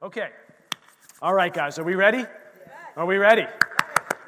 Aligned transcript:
Okay. 0.00 0.28
All 1.20 1.34
right, 1.34 1.52
guys, 1.52 1.76
are 1.80 1.82
we 1.82 1.96
ready? 1.96 2.24
Are 2.96 3.04
we 3.04 3.16
ready? 3.16 3.46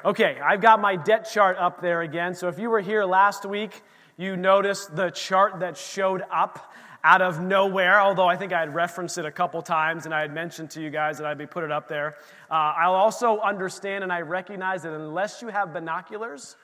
Okay, 0.03 0.37
I've 0.43 0.59
got 0.59 0.81
my 0.81 0.97
debt 0.97 1.29
chart 1.31 1.55
up 1.57 1.81
there 1.81 2.01
again. 2.01 2.35
So 2.35 2.49
if 2.49 2.59
you 2.59 2.69
were 2.69 2.81
here 2.81 3.05
last 3.05 3.45
week, 3.45 3.81
you 4.17 4.35
noticed 4.35 4.93
the 4.97 5.11
chart 5.11 5.61
that 5.61 5.77
showed 5.77 6.23
up 6.29 6.73
out 7.05 7.21
of 7.21 7.41
nowhere, 7.41 8.01
although 8.01 8.27
I 8.27 8.35
think 8.35 8.51
I 8.51 8.59
had 8.59 8.75
referenced 8.75 9.17
it 9.17 9.25
a 9.25 9.31
couple 9.31 9.61
times 9.61 10.03
and 10.03 10.13
I 10.13 10.19
had 10.19 10.33
mentioned 10.33 10.71
to 10.71 10.81
you 10.81 10.89
guys 10.89 11.19
that 11.19 11.25
I'd 11.25 11.37
be 11.37 11.45
put 11.45 11.63
it 11.63 11.71
up 11.71 11.87
there. 11.87 12.17
Uh, 12.49 12.73
I'll 12.75 12.95
also 12.95 13.39
understand 13.39 14.03
and 14.03 14.11
I 14.11 14.21
recognize 14.21 14.83
that 14.83 14.91
unless 14.91 15.41
you 15.41 15.47
have 15.47 15.71
binoculars, 15.71 16.57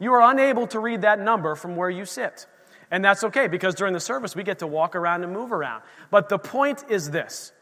you 0.00 0.12
are 0.12 0.28
unable 0.28 0.66
to 0.66 0.80
read 0.80 1.02
that 1.02 1.20
number 1.20 1.54
from 1.54 1.76
where 1.76 1.88
you 1.88 2.04
sit. 2.04 2.46
And 2.92 3.02
that's 3.02 3.24
okay 3.24 3.48
because 3.48 3.74
during 3.74 3.94
the 3.94 4.00
service 4.00 4.36
we 4.36 4.44
get 4.44 4.58
to 4.58 4.66
walk 4.66 4.94
around 4.94 5.24
and 5.24 5.32
move 5.32 5.50
around. 5.50 5.82
But 6.10 6.28
the 6.28 6.38
point 6.38 6.84
is 6.88 7.10
this 7.10 7.52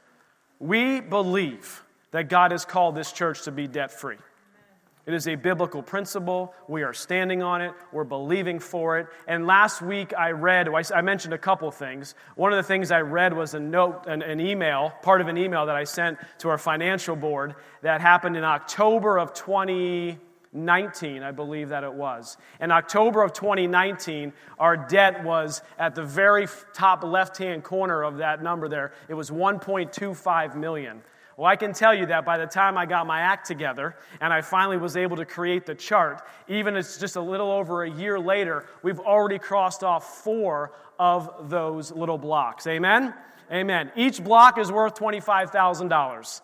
we 0.58 1.00
believe 1.00 1.82
that 2.10 2.28
God 2.28 2.50
has 2.50 2.64
called 2.64 2.96
this 2.96 3.12
church 3.12 3.42
to 3.42 3.52
be 3.52 3.68
debt 3.68 3.92
free. 3.92 4.18
It 5.06 5.14
is 5.14 5.26
a 5.26 5.36
biblical 5.36 5.82
principle. 5.82 6.52
We 6.68 6.82
are 6.82 6.92
standing 6.92 7.42
on 7.42 7.62
it. 7.62 7.72
We're 7.92 8.04
believing 8.04 8.58
for 8.58 8.98
it. 8.98 9.06
And 9.26 9.46
last 9.46 9.80
week 9.80 10.12
I 10.16 10.32
read, 10.32 10.68
I 10.68 11.00
mentioned 11.00 11.32
a 11.32 11.38
couple 11.38 11.70
things. 11.70 12.14
One 12.34 12.52
of 12.52 12.58
the 12.58 12.62
things 12.62 12.90
I 12.90 13.00
read 13.00 13.32
was 13.32 13.54
a 13.54 13.60
note, 13.60 14.06
an, 14.06 14.22
an, 14.22 14.40
email, 14.40 14.92
part 15.02 15.20
of 15.20 15.28
an 15.28 15.38
email 15.38 15.66
that 15.66 15.76
I 15.76 15.84
sent 15.84 16.18
to 16.40 16.50
our 16.50 16.58
financial 16.58 17.16
board 17.16 17.54
that 17.82 18.00
happened 18.00 18.36
in 18.36 18.44
October 18.44 19.18
of 19.18 19.32
2019, 20.52 21.22
I 21.22 21.30
believe 21.30 21.68
that 21.68 21.84
it 21.84 21.92
was. 21.92 22.36
In 22.60 22.72
October 22.72 23.22
of 23.22 23.32
2019, 23.32 24.32
our 24.58 24.76
debt 24.76 25.22
was 25.22 25.62
at 25.78 25.94
the 25.94 26.02
very 26.02 26.48
top 26.72 27.04
left 27.04 27.36
hand 27.38 27.62
corner 27.62 28.02
of 28.02 28.16
that 28.16 28.42
number 28.42 28.68
there. 28.68 28.92
It 29.08 29.14
was 29.14 29.30
1.25 29.30 30.56
million. 30.56 31.02
Well, 31.36 31.46
I 31.46 31.54
can 31.54 31.72
tell 31.72 31.94
you 31.94 32.06
that 32.06 32.24
by 32.24 32.36
the 32.36 32.46
time 32.46 32.76
I 32.76 32.84
got 32.84 33.06
my 33.06 33.20
act 33.20 33.46
together 33.46 33.96
and 34.20 34.32
I 34.32 34.40
finally 34.40 34.76
was 34.76 34.96
able 34.96 35.16
to 35.18 35.24
create 35.24 35.66
the 35.66 35.74
chart, 35.74 36.22
even 36.48 36.76
it's 36.76 36.98
just 36.98 37.14
a 37.14 37.20
little 37.20 37.50
over 37.50 37.84
a 37.84 37.90
year 37.90 38.18
later, 38.18 38.66
we've 38.82 39.00
already 39.00 39.38
crossed 39.38 39.84
off 39.84 40.22
four 40.24 40.72
of 40.98 41.48
those 41.48 41.92
little 41.92 42.18
blocks. 42.18 42.66
Amen? 42.66 43.14
Amen. 43.52 43.92
Each 43.96 44.22
block 44.22 44.58
is 44.58 44.70
worth 44.70 44.96
$25,000. 44.96 46.40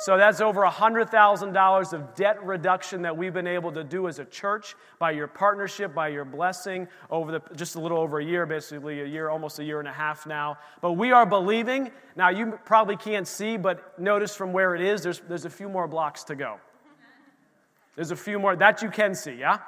So 0.00 0.16
that's 0.16 0.40
over 0.40 0.62
$100,000 0.62 1.92
of 1.92 2.14
debt 2.14 2.42
reduction 2.42 3.02
that 3.02 3.14
we've 3.14 3.34
been 3.34 3.46
able 3.46 3.70
to 3.72 3.84
do 3.84 4.08
as 4.08 4.18
a 4.18 4.24
church 4.24 4.74
by 4.98 5.10
your 5.10 5.26
partnership, 5.26 5.94
by 5.94 6.08
your 6.08 6.24
blessing 6.24 6.88
over 7.10 7.32
the, 7.32 7.42
just 7.54 7.74
a 7.74 7.80
little 7.80 7.98
over 7.98 8.18
a 8.18 8.24
year, 8.24 8.46
basically 8.46 9.02
a 9.02 9.04
year, 9.04 9.28
almost 9.28 9.58
a 9.58 9.64
year 9.64 9.78
and 9.78 9.86
a 9.86 9.92
half 9.92 10.26
now. 10.26 10.56
But 10.80 10.94
we 10.94 11.12
are 11.12 11.26
believing. 11.26 11.90
Now, 12.16 12.30
you 12.30 12.58
probably 12.64 12.96
can't 12.96 13.28
see, 13.28 13.58
but 13.58 14.00
notice 14.00 14.34
from 14.34 14.54
where 14.54 14.74
it 14.74 14.80
is, 14.80 15.02
there's, 15.02 15.20
there's 15.28 15.44
a 15.44 15.50
few 15.50 15.68
more 15.68 15.86
blocks 15.86 16.24
to 16.24 16.34
go. 16.34 16.56
There's 17.94 18.10
a 18.10 18.16
few 18.16 18.38
more 18.38 18.56
that 18.56 18.80
you 18.80 18.88
can 18.88 19.14
see, 19.14 19.34
yeah? 19.34 19.58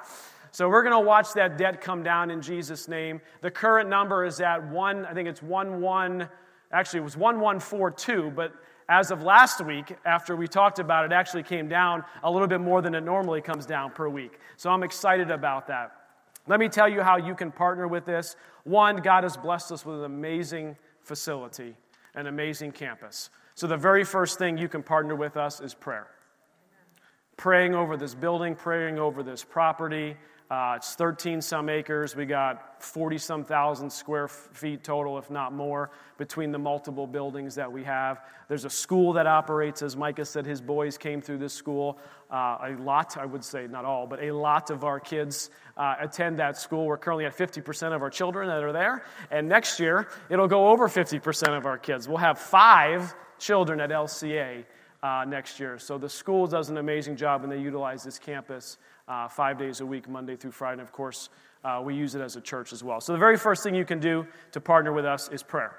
So 0.49 0.67
we're 0.67 0.81
going 0.81 0.99
to 0.99 1.07
watch 1.07 1.33
that 1.33 1.59
debt 1.59 1.79
come 1.79 2.01
down 2.01 2.31
in 2.31 2.41
Jesus' 2.41 2.87
name. 2.87 3.21
The 3.41 3.51
current 3.51 3.87
number 3.87 4.25
is 4.25 4.41
at 4.41 4.67
one, 4.67 5.05
I 5.05 5.13
think 5.13 5.29
it's 5.29 5.43
one 5.43 5.79
one, 5.79 6.27
actually 6.71 7.01
it 7.01 7.03
was 7.03 7.17
1142, 7.17 8.31
but 8.35 8.53
as 8.89 9.11
of 9.11 9.23
last 9.23 9.63
week, 9.65 9.95
after 10.05 10.35
we 10.35 10.47
talked 10.47 10.79
about 10.79 11.05
it, 11.05 11.11
actually 11.11 11.43
came 11.43 11.67
down 11.67 12.03
a 12.23 12.31
little 12.31 12.47
bit 12.47 12.61
more 12.61 12.81
than 12.81 12.95
it 12.95 13.01
normally 13.01 13.41
comes 13.41 13.65
down 13.65 13.91
per 13.91 14.09
week. 14.09 14.39
So 14.57 14.69
I'm 14.69 14.83
excited 14.83 15.31
about 15.31 15.67
that. 15.67 15.91
Let 16.47 16.59
me 16.59 16.67
tell 16.67 16.89
you 16.89 17.01
how 17.01 17.17
you 17.17 17.35
can 17.35 17.51
partner 17.51 17.87
with 17.87 18.05
this. 18.05 18.35
One, 18.65 18.97
God 18.97 19.23
has 19.23 19.37
blessed 19.37 19.71
us 19.71 19.85
with 19.85 19.99
an 19.99 20.05
amazing 20.05 20.75
facility, 21.01 21.75
an 22.15 22.27
amazing 22.27 22.73
campus. 22.73 23.29
So 23.55 23.67
the 23.67 23.77
very 23.77 24.03
first 24.03 24.39
thing 24.39 24.57
you 24.57 24.67
can 24.67 24.83
partner 24.83 25.15
with 25.15 25.37
us 25.37 25.61
is 25.61 25.73
prayer. 25.73 26.07
Praying 27.37 27.75
over 27.75 27.97
this 27.97 28.13
building, 28.13 28.55
praying 28.55 28.99
over 28.99 29.23
this 29.23 29.43
property, 29.43 30.17
uh, 30.53 30.75
it's 30.75 30.93
13 30.93 31.41
some 31.41 31.67
acres. 31.67 32.15
We 32.15 32.27
got 32.27 32.79
40 32.83 33.17
some 33.17 33.43
thousand 33.43 33.89
square 33.89 34.27
feet 34.27 34.83
total, 34.83 35.17
if 35.17 35.31
not 35.31 35.51
more, 35.51 35.89
between 36.19 36.51
the 36.51 36.59
multiple 36.59 37.07
buildings 37.07 37.55
that 37.55 37.71
we 37.71 37.83
have. 37.85 38.21
There's 38.49 38.63
a 38.63 38.69
school 38.69 39.13
that 39.13 39.25
operates, 39.25 39.81
as 39.81 39.97
Micah 39.97 40.25
said, 40.25 40.45
his 40.45 40.61
boys 40.61 40.95
came 40.95 41.21
through 41.23 41.39
this 41.39 41.55
school. 41.55 41.97
Uh, 42.29 42.57
a 42.61 42.75
lot, 42.79 43.17
I 43.17 43.25
would 43.25 43.43
say, 43.43 43.65
not 43.65 43.83
all, 43.83 44.05
but 44.05 44.21
a 44.21 44.31
lot 44.31 44.69
of 44.69 44.83
our 44.83 44.99
kids 44.99 45.49
uh, 45.75 45.95
attend 45.99 46.37
that 46.37 46.55
school. 46.55 46.85
We're 46.85 46.99
currently 46.99 47.25
at 47.25 47.35
50% 47.35 47.95
of 47.95 48.03
our 48.03 48.11
children 48.11 48.47
that 48.47 48.63
are 48.63 48.73
there. 48.73 49.05
And 49.31 49.49
next 49.49 49.79
year, 49.79 50.07
it'll 50.29 50.47
go 50.47 50.69
over 50.69 50.87
50% 50.87 51.57
of 51.57 51.65
our 51.65 51.79
kids. 51.79 52.07
We'll 52.07 52.17
have 52.17 52.37
five 52.37 53.15
children 53.39 53.79
at 53.79 53.89
LCA 53.89 54.65
uh, 55.03 55.25
next 55.27 55.59
year. 55.59 55.77
So 55.77 55.97
the 55.97 56.09
school 56.09 56.47
does 56.47 56.69
an 56.69 56.77
amazing 56.77 57.17
job 57.17 57.43
and 57.43 57.51
they 57.51 57.59
utilize 57.59 58.03
this 58.03 58.17
campus 58.17 58.77
uh, 59.07 59.27
five 59.27 59.59
days 59.59 59.81
a 59.81 59.85
week, 59.85 60.07
Monday 60.07 60.37
through 60.37 60.51
Friday. 60.51 60.79
And 60.79 60.81
of 60.81 60.93
course, 60.93 61.29
uh, 61.63 61.81
we 61.83 61.93
use 61.93 62.15
it 62.15 62.21
as 62.21 62.37
a 62.37 62.41
church 62.41 62.71
as 62.71 62.83
well. 62.83 63.01
So 63.01 63.11
the 63.11 63.19
very 63.19 63.37
first 63.37 63.63
thing 63.63 63.75
you 63.75 63.85
can 63.85 63.99
do 63.99 64.25
to 64.53 64.61
partner 64.61 64.93
with 64.93 65.05
us 65.05 65.29
is 65.29 65.43
prayer. 65.43 65.75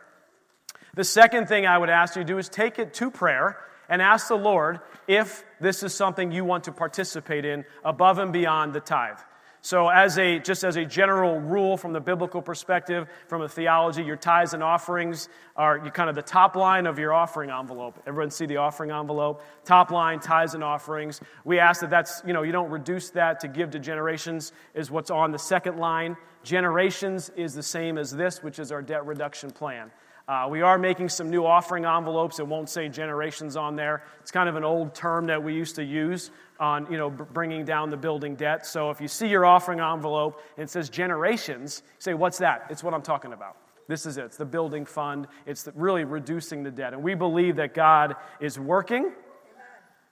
The 0.94 1.04
second 1.04 1.48
thing 1.48 1.66
I 1.66 1.76
would 1.76 1.90
ask 1.90 2.14
you 2.16 2.22
to 2.22 2.26
do 2.26 2.38
is 2.38 2.48
take 2.48 2.78
it 2.78 2.94
to 2.94 3.10
prayer 3.10 3.58
and 3.88 4.00
ask 4.00 4.28
the 4.28 4.36
Lord 4.36 4.80
if 5.08 5.44
this 5.60 5.82
is 5.82 5.94
something 5.94 6.30
you 6.30 6.44
want 6.44 6.64
to 6.64 6.72
participate 6.72 7.44
in 7.44 7.64
above 7.84 8.18
and 8.18 8.32
beyond 8.32 8.74
the 8.74 8.80
tithe. 8.80 9.18
So, 9.64 9.88
as 9.88 10.19
a, 10.19 10.41
just 10.41 10.62
as 10.62 10.76
a 10.76 10.84
general 10.84 11.41
rule 11.41 11.78
from 11.78 11.94
the 11.94 12.00
biblical 12.00 12.42
perspective, 12.42 13.08
from 13.28 13.41
a 13.41 13.48
theology, 13.48 14.02
your 14.02 14.14
tithes 14.14 14.52
and 14.52 14.62
offerings 14.62 15.30
are 15.56 15.88
kind 15.88 16.10
of 16.10 16.14
the 16.14 16.20
top 16.20 16.54
line 16.54 16.86
of 16.86 16.98
your 16.98 17.14
offering 17.14 17.48
envelope. 17.48 17.98
Everyone 18.06 18.30
see 18.30 18.44
the 18.44 18.58
offering 18.58 18.91
envelope? 18.91 19.42
Top 19.64 19.91
line, 19.91 20.20
tithes 20.20 20.53
and 20.53 20.62
offerings. 20.62 21.22
We 21.47 21.60
ask 21.60 21.80
that 21.80 21.88
that's, 21.88 22.20
you 22.26 22.34
know, 22.34 22.42
you 22.42 22.53
don't 22.53 22.69
reduce 22.69 23.08
that 23.12 23.41
to 23.41 23.48
give 23.48 23.70
to 23.70 23.78
generations, 23.78 24.53
is 24.74 24.91
what's 24.91 25.10
on 25.10 25.32
the 25.32 25.38
second 25.38 25.78
line. 25.78 26.19
Generations 26.42 27.30
is 27.34 27.54
the 27.54 27.62
same 27.62 27.97
as 27.97 28.10
this, 28.10 28.42
which 28.42 28.58
is 28.58 28.70
our 28.70 28.82
debt 28.82 29.06
reduction 29.06 29.50
plan. 29.50 29.91
Uh, 30.26 30.46
we 30.50 30.62
are 30.62 30.78
making 30.78 31.08
some 31.08 31.28
new 31.28 31.44
offering 31.44 31.84
envelopes. 31.84 32.38
It 32.38 32.46
won't 32.46 32.70
say 32.70 32.88
generations 32.88 33.56
on 33.56 33.76
there. 33.76 34.04
It's 34.20 34.30
kind 34.30 34.48
of 34.48 34.56
an 34.56 34.64
old 34.64 34.94
term 34.94 35.26
that 35.26 35.42
we 35.42 35.54
used 35.54 35.76
to 35.76 35.84
use 35.84 36.30
on, 36.58 36.90
you 36.90 36.96
know, 36.96 37.10
bringing 37.10 37.64
down 37.66 37.90
the 37.90 37.96
building 37.96 38.34
debt. 38.34 38.64
So 38.64 38.90
if 38.90 39.00
you 39.02 39.08
see 39.08 39.28
your 39.28 39.44
offering 39.44 39.80
envelope 39.80 40.40
and 40.56 40.64
it 40.64 40.70
says 40.70 40.88
generations, 40.88 41.82
say, 41.98 42.14
what's 42.14 42.38
that? 42.38 42.66
It's 42.70 42.82
what 42.82 42.94
I'm 42.94 43.02
talking 43.02 43.34
about. 43.34 43.56
This 43.86 44.06
is 44.06 44.16
it. 44.16 44.24
It's 44.24 44.38
the 44.38 44.46
building 44.46 44.86
fund. 44.86 45.26
It's 45.44 45.68
really 45.74 46.04
reducing 46.04 46.62
the 46.62 46.70
debt. 46.70 46.94
And 46.94 47.02
we 47.02 47.14
believe 47.14 47.56
that 47.56 47.74
God 47.74 48.16
is 48.41 48.58
working. 48.58 49.12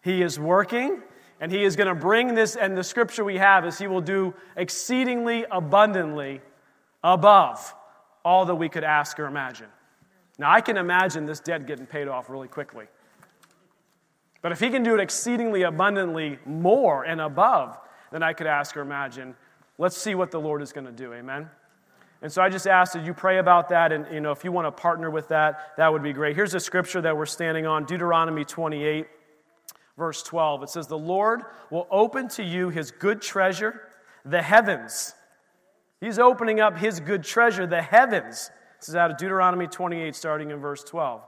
He 0.02 0.20
is 0.20 0.38
working. 0.38 1.00
And 1.40 1.50
He 1.50 1.64
is 1.64 1.74
going 1.74 1.88
to 1.88 1.94
bring 1.96 2.36
this, 2.36 2.54
and 2.54 2.76
the 2.76 2.84
scripture 2.84 3.24
we 3.24 3.38
have 3.38 3.66
is 3.66 3.76
He 3.76 3.88
will 3.88 4.00
do 4.00 4.32
exceedingly 4.56 5.44
abundantly 5.50 6.40
above 7.02 7.74
all 8.24 8.44
that 8.44 8.54
we 8.54 8.68
could 8.68 8.84
ask 8.84 9.18
or 9.18 9.26
imagine. 9.26 9.66
Now, 10.38 10.50
I 10.50 10.60
can 10.60 10.76
imagine 10.76 11.26
this 11.26 11.40
debt 11.40 11.66
getting 11.66 11.86
paid 11.86 12.08
off 12.08 12.30
really 12.30 12.48
quickly. 12.48 12.86
But 14.40 14.52
if 14.52 14.60
he 14.60 14.70
can 14.70 14.82
do 14.82 14.94
it 14.94 15.00
exceedingly 15.00 15.62
abundantly 15.62 16.38
more 16.44 17.04
and 17.04 17.20
above 17.20 17.78
than 18.10 18.22
I 18.22 18.32
could 18.32 18.46
ask 18.46 18.76
or 18.76 18.80
imagine, 18.80 19.34
let's 19.78 19.96
see 19.96 20.14
what 20.14 20.30
the 20.30 20.40
Lord 20.40 20.62
is 20.62 20.72
going 20.72 20.86
to 20.86 20.92
do. 20.92 21.12
Amen. 21.12 21.48
And 22.22 22.32
so 22.32 22.40
I 22.40 22.48
just 22.48 22.66
ask 22.66 22.92
that 22.92 23.04
you 23.04 23.14
pray 23.14 23.38
about 23.38 23.68
that, 23.70 23.90
and 23.92 24.06
you 24.12 24.20
know, 24.20 24.30
if 24.30 24.44
you 24.44 24.52
want 24.52 24.66
to 24.66 24.72
partner 24.72 25.10
with 25.10 25.28
that, 25.28 25.76
that 25.76 25.92
would 25.92 26.02
be 26.02 26.12
great. 26.12 26.36
Here's 26.36 26.54
a 26.54 26.60
scripture 26.60 27.00
that 27.00 27.16
we're 27.16 27.26
standing 27.26 27.66
on, 27.66 27.84
Deuteronomy 27.84 28.44
28, 28.44 29.06
verse 29.98 30.22
12. 30.22 30.62
It 30.62 30.70
says, 30.70 30.86
The 30.86 30.98
Lord 30.98 31.42
will 31.70 31.88
open 31.90 32.28
to 32.28 32.44
you 32.44 32.68
his 32.70 32.92
good 32.92 33.22
treasure, 33.22 33.88
the 34.24 34.40
heavens. 34.40 35.14
He's 36.00 36.18
opening 36.18 36.60
up 36.60 36.78
his 36.78 37.00
good 37.00 37.24
treasure, 37.24 37.66
the 37.66 37.82
heavens 37.82 38.50
this 38.82 38.88
is 38.88 38.96
out 38.96 39.12
of 39.12 39.16
Deuteronomy 39.16 39.68
28, 39.68 40.12
starting 40.16 40.50
in 40.50 40.58
verse 40.58 40.82
12. 40.82 41.22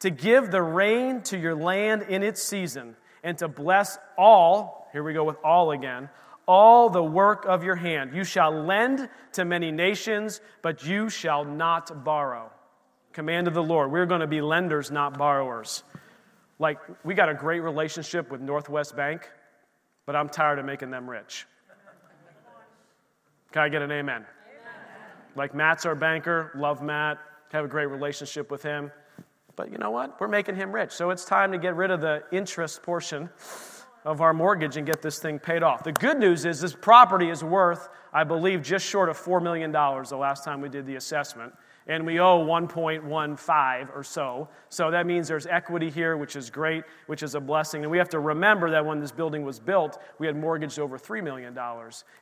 To 0.00 0.10
give 0.10 0.50
the 0.50 0.60
rain 0.60 1.22
to 1.22 1.38
your 1.38 1.54
land 1.54 2.02
in 2.08 2.24
its 2.24 2.42
season, 2.42 2.96
and 3.22 3.38
to 3.38 3.46
bless 3.46 3.98
all, 4.18 4.88
here 4.90 5.04
we 5.04 5.12
go 5.12 5.22
with 5.22 5.36
all 5.44 5.70
again, 5.70 6.08
all 6.44 6.90
the 6.90 7.00
work 7.02 7.44
of 7.46 7.62
your 7.62 7.76
hand. 7.76 8.16
You 8.16 8.24
shall 8.24 8.50
lend 8.50 9.08
to 9.34 9.44
many 9.44 9.70
nations, 9.70 10.40
but 10.60 10.84
you 10.84 11.08
shall 11.08 11.44
not 11.44 12.02
borrow. 12.02 12.50
Command 13.12 13.46
of 13.46 13.54
the 13.54 13.62
Lord. 13.62 13.92
We're 13.92 14.06
going 14.06 14.20
to 14.20 14.26
be 14.26 14.40
lenders, 14.40 14.90
not 14.90 15.16
borrowers. 15.16 15.84
Like, 16.58 16.78
we 17.04 17.14
got 17.14 17.28
a 17.28 17.34
great 17.34 17.60
relationship 17.60 18.28
with 18.28 18.40
Northwest 18.40 18.96
Bank, 18.96 19.30
but 20.04 20.16
I'm 20.16 20.28
tired 20.28 20.58
of 20.58 20.64
making 20.64 20.90
them 20.90 21.08
rich. 21.08 21.46
Can 23.52 23.62
I 23.62 23.68
get 23.68 23.82
an 23.82 23.92
amen? 23.92 24.26
Like 25.34 25.54
Matt's 25.54 25.86
our 25.86 25.94
banker, 25.94 26.52
love 26.54 26.82
Matt, 26.82 27.18
have 27.52 27.64
a 27.64 27.68
great 27.68 27.86
relationship 27.86 28.50
with 28.50 28.62
him. 28.62 28.90
But 29.56 29.70
you 29.70 29.78
know 29.78 29.90
what? 29.90 30.20
We're 30.20 30.28
making 30.28 30.56
him 30.56 30.72
rich. 30.72 30.92
So 30.92 31.10
it's 31.10 31.24
time 31.24 31.52
to 31.52 31.58
get 31.58 31.76
rid 31.76 31.90
of 31.90 32.00
the 32.00 32.24
interest 32.32 32.82
portion 32.82 33.28
of 34.04 34.20
our 34.20 34.32
mortgage 34.32 34.76
and 34.76 34.86
get 34.86 35.02
this 35.02 35.18
thing 35.18 35.38
paid 35.38 35.62
off. 35.62 35.84
The 35.84 35.92
good 35.92 36.18
news 36.18 36.44
is 36.44 36.60
this 36.60 36.74
property 36.74 37.28
is 37.28 37.44
worth, 37.44 37.88
I 38.12 38.24
believe, 38.24 38.62
just 38.62 38.86
short 38.86 39.08
of 39.08 39.18
$4 39.18 39.42
million 39.42 39.70
the 39.70 40.16
last 40.18 40.44
time 40.44 40.60
we 40.60 40.68
did 40.68 40.86
the 40.86 40.96
assessment. 40.96 41.52
And 41.86 42.06
we 42.06 42.20
owe 42.20 42.44
1.15 42.44 43.96
or 43.96 44.04
so. 44.04 44.48
So 44.68 44.90
that 44.90 45.06
means 45.06 45.28
there's 45.28 45.46
equity 45.46 45.90
here, 45.90 46.16
which 46.16 46.36
is 46.36 46.50
great, 46.50 46.84
which 47.06 47.22
is 47.22 47.34
a 47.34 47.40
blessing. 47.40 47.82
And 47.82 47.90
we 47.90 47.98
have 47.98 48.08
to 48.10 48.20
remember 48.20 48.70
that 48.70 48.84
when 48.84 49.00
this 49.00 49.12
building 49.12 49.44
was 49.44 49.58
built, 49.58 50.00
we 50.18 50.26
had 50.26 50.36
mortgaged 50.36 50.78
over 50.78 50.98
$3 50.98 51.22
million 51.22 51.56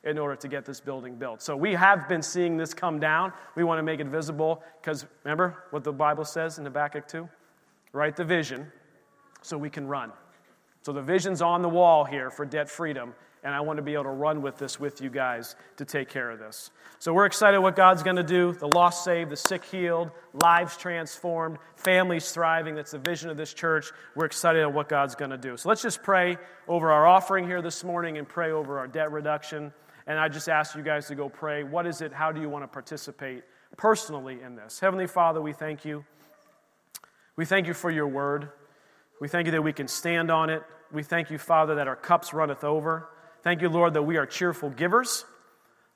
in 0.03 0.17
order 0.17 0.35
to 0.35 0.47
get 0.47 0.65
this 0.65 0.79
building 0.79 1.15
built. 1.15 1.41
So 1.41 1.55
we 1.55 1.73
have 1.73 2.09
been 2.09 2.21
seeing 2.21 2.57
this 2.57 2.73
come 2.73 2.99
down. 2.99 3.33
We 3.55 3.63
want 3.63 3.79
to 3.79 3.83
make 3.83 3.99
it 3.99 4.07
visible 4.07 4.63
because 4.81 5.05
remember 5.23 5.63
what 5.69 5.83
the 5.83 5.93
Bible 5.93 6.25
says 6.25 6.57
in 6.57 6.65
Habakkuk 6.65 7.07
2? 7.07 7.29
Write 7.93 8.15
the 8.15 8.25
vision 8.25 8.71
so 9.41 9.57
we 9.57 9.69
can 9.69 9.87
run. 9.87 10.11
So 10.83 10.91
the 10.91 11.01
vision's 11.01 11.41
on 11.41 11.61
the 11.61 11.69
wall 11.69 12.05
here 12.05 12.29
for 12.29 12.45
debt 12.45 12.69
freedom 12.69 13.13
and 13.43 13.55
I 13.55 13.61
want 13.61 13.77
to 13.77 13.83
be 13.83 13.93
able 13.93 14.03
to 14.03 14.09
run 14.09 14.41
with 14.41 14.57
this 14.57 14.79
with 14.79 15.01
you 15.01 15.09
guys 15.09 15.55
to 15.77 15.85
take 15.85 16.09
care 16.09 16.29
of 16.29 16.39
this. 16.39 16.69
So 16.99 17.13
we're 17.13 17.25
excited 17.25 17.59
what 17.59 17.75
God's 17.75 18.03
going 18.03 18.17
to 18.17 18.23
do. 18.23 18.53
The 18.53 18.67
lost 18.67 19.03
saved, 19.03 19.31
the 19.31 19.35
sick 19.35 19.65
healed, 19.65 20.11
lives 20.33 20.77
transformed, 20.77 21.57
families 21.75 22.31
thriving. 22.31 22.75
That's 22.75 22.91
the 22.91 22.99
vision 22.99 23.31
of 23.31 23.37
this 23.37 23.53
church. 23.53 23.91
We're 24.15 24.25
excited 24.25 24.61
at 24.61 24.71
what 24.71 24.87
God's 24.87 25.15
going 25.15 25.31
to 25.31 25.37
do. 25.37 25.57
So 25.57 25.69
let's 25.69 25.81
just 25.81 26.03
pray 26.03 26.37
over 26.67 26.91
our 26.91 27.07
offering 27.07 27.45
here 27.45 27.61
this 27.61 27.83
morning 27.83 28.19
and 28.19 28.29
pray 28.29 28.51
over 28.51 28.77
our 28.77 28.87
debt 28.87 29.11
reduction. 29.11 29.73
And 30.05 30.19
I 30.19 30.27
just 30.27 30.47
ask 30.47 30.75
you 30.75 30.83
guys 30.83 31.07
to 31.07 31.15
go 31.15 31.27
pray. 31.27 31.63
What 31.63 31.87
is 31.87 32.01
it? 32.01 32.13
How 32.13 32.31
do 32.31 32.39
you 32.39 32.49
want 32.49 32.63
to 32.63 32.67
participate 32.67 33.43
personally 33.77 34.39
in 34.43 34.55
this? 34.55 34.79
Heavenly 34.79 35.07
Father, 35.07 35.41
we 35.41 35.53
thank 35.53 35.83
you. 35.85 36.05
We 37.35 37.45
thank 37.45 37.65
you 37.65 37.73
for 37.73 37.89
your 37.89 38.07
word. 38.07 38.49
We 39.19 39.27
thank 39.27 39.45
you 39.45 39.51
that 39.53 39.63
we 39.63 39.73
can 39.73 39.87
stand 39.87 40.29
on 40.29 40.51
it. 40.51 40.61
We 40.91 41.01
thank 41.01 41.31
you, 41.31 41.39
Father, 41.39 41.75
that 41.75 41.87
our 41.87 41.95
cups 41.95 42.33
runneth 42.33 42.63
over. 42.63 43.09
Thank 43.43 43.61
you, 43.61 43.69
Lord, 43.69 43.93
that 43.95 44.03
we 44.03 44.17
are 44.17 44.25
cheerful 44.25 44.69
givers. 44.69 45.25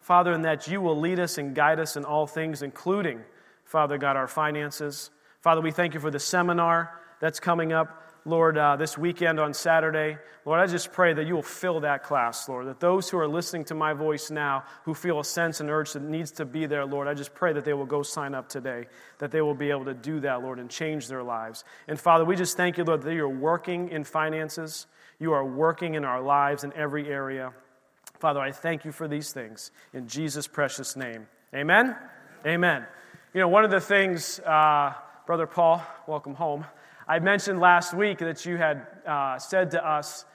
Father, 0.06 0.33
and 0.33 0.45
that 0.45 0.68
you 0.68 0.81
will 0.81 1.00
lead 1.00 1.19
us 1.19 1.39
and 1.39 1.56
guide 1.56 1.80
us 1.80 1.97
in 1.97 2.06
all 2.06 2.27
things, 2.27 2.62
including, 2.62 3.21
Father 3.63 3.97
God, 3.97 4.15
our 4.15 4.27
finances. 4.27 5.09
Father, 5.42 5.62
we 5.62 5.71
thank 5.71 5.95
you 5.95 6.00
for 6.00 6.12
the 6.12 6.19
seminar 6.19 7.01
that's 7.19 7.39
coming 7.39 7.74
up, 7.74 8.03
Lord, 8.24 8.56
uh, 8.56 8.75
this 8.75 9.00
weekend 9.00 9.39
on 9.39 9.56
Saturday. 9.56 10.19
Lord, 10.45 10.59
I 10.59 10.68
just 10.68 10.92
pray 10.92 11.13
that 11.13 11.25
you 11.25 11.33
will 11.33 11.42
fill 11.42 11.80
that 11.80 12.03
class, 12.03 12.47
Lord, 12.47 12.68
that 12.68 12.80
those 12.80 13.09
who 13.09 13.18
are 13.18 13.27
listening 13.27 13.63
to 13.65 13.74
my 13.74 13.94
voice 13.94 14.30
now, 14.30 14.63
who 14.83 14.94
feel 14.94 15.19
a 15.19 15.25
sense 15.25 15.59
and 15.59 15.71
urge 15.71 15.94
that 15.94 16.03
needs 16.03 16.30
to 16.33 16.45
be 16.45 16.68
there, 16.68 16.86
Lord, 16.86 17.07
I 17.07 17.15
just 17.15 17.33
pray 17.33 17.53
that 17.53 17.65
they 17.65 17.74
will 17.74 17.88
go 17.88 18.03
sign 18.03 18.36
up 18.36 18.48
today, 18.48 18.86
that 19.18 19.31
they 19.31 19.41
will 19.41 19.56
be 19.56 19.71
able 19.71 19.86
to 19.86 19.95
do 19.95 20.19
that, 20.19 20.44
Lord, 20.44 20.59
and 20.59 20.69
change 20.69 21.07
their 21.07 21.24
lives. 21.24 21.63
And 21.88 22.00
Father, 22.00 22.25
we 22.25 22.36
just 22.36 22.57
thank 22.57 22.77
you, 22.77 22.83
Lord, 22.83 23.01
that 23.01 23.13
you're 23.15 23.27
working 23.27 23.89
in 23.89 24.03
finances. 24.03 24.86
You 25.19 25.33
are 25.33 25.45
working 25.45 25.95
in 25.95 26.03
our 26.03 26.21
lives 26.21 26.63
in 26.63 26.73
every 26.73 27.07
area. 27.07 27.53
Father, 28.19 28.39
I 28.39 28.51
thank 28.51 28.85
you 28.85 28.91
for 28.91 29.07
these 29.07 29.31
things 29.31 29.71
in 29.94 30.07
Jesus' 30.07 30.47
precious 30.47 30.95
name. 30.95 31.27
Amen? 31.53 31.95
Amen. 32.45 32.85
You 33.33 33.41
know, 33.41 33.47
one 33.47 33.65
of 33.65 33.71
the 33.71 33.79
things, 33.79 34.39
uh, 34.39 34.94
Brother 35.25 35.47
Paul, 35.47 35.81
welcome 36.07 36.35
home. 36.35 36.65
I 37.07 37.19
mentioned 37.19 37.59
last 37.59 37.94
week 37.94 38.19
that 38.19 38.45
you 38.45 38.57
had 38.57 38.88
uh, 39.06 39.38
said 39.39 39.71
to 39.71 39.88
us, 39.88 40.25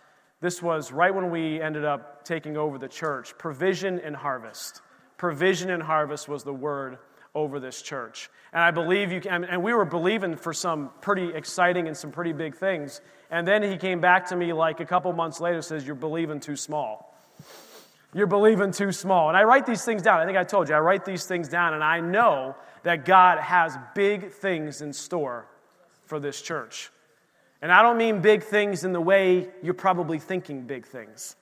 this 0.40 0.62
was 0.62 0.92
right 0.92 1.14
when 1.14 1.30
we 1.30 1.60
ended 1.60 1.84
up 1.84 2.24
taking 2.24 2.56
over 2.56 2.78
the 2.78 2.88
church 2.88 3.36
provision 3.36 4.00
and 4.00 4.16
harvest. 4.16 4.80
Provision 5.18 5.70
and 5.70 5.82
harvest 5.82 6.28
was 6.28 6.44
the 6.44 6.54
word 6.54 6.98
over 7.34 7.60
this 7.60 7.82
church. 7.82 8.30
And 8.52 8.62
I 8.62 8.70
believe 8.70 9.12
you 9.12 9.20
can, 9.20 9.44
and 9.44 9.62
we 9.62 9.72
were 9.72 9.84
believing 9.84 10.36
for 10.36 10.52
some 10.52 10.90
pretty 11.00 11.34
exciting 11.34 11.86
and 11.86 11.96
some 11.96 12.10
pretty 12.10 12.32
big 12.32 12.56
things. 12.56 13.00
And 13.30 13.46
then 13.46 13.62
he 13.62 13.76
came 13.76 14.00
back 14.00 14.26
to 14.28 14.36
me 14.36 14.52
like 14.52 14.80
a 14.80 14.84
couple 14.84 15.12
months 15.12 15.40
later 15.40 15.62
says, 15.62 15.86
You're 15.86 15.94
believing 15.94 16.40
too 16.40 16.56
small. 16.56 17.14
You're 18.12 18.26
believing 18.26 18.72
too 18.72 18.90
small. 18.90 19.28
And 19.28 19.36
I 19.36 19.44
write 19.44 19.66
these 19.66 19.84
things 19.84 20.02
down. 20.02 20.18
I 20.18 20.26
think 20.26 20.36
I 20.36 20.42
told 20.42 20.68
you, 20.68 20.74
I 20.74 20.80
write 20.80 21.04
these 21.04 21.26
things 21.26 21.48
down, 21.48 21.74
and 21.74 21.84
I 21.84 22.00
know 22.00 22.56
that 22.82 23.04
God 23.04 23.38
has 23.38 23.78
big 23.94 24.32
things 24.32 24.82
in 24.82 24.92
store 24.92 25.46
for 26.06 26.18
this 26.18 26.42
church. 26.42 26.90
And 27.62 27.70
I 27.70 27.82
don't 27.82 27.98
mean 27.98 28.20
big 28.20 28.42
things 28.42 28.84
in 28.84 28.92
the 28.92 29.00
way 29.00 29.48
you're 29.62 29.74
probably 29.74 30.18
thinking 30.18 30.62
big 30.62 30.86
things. 30.86 31.36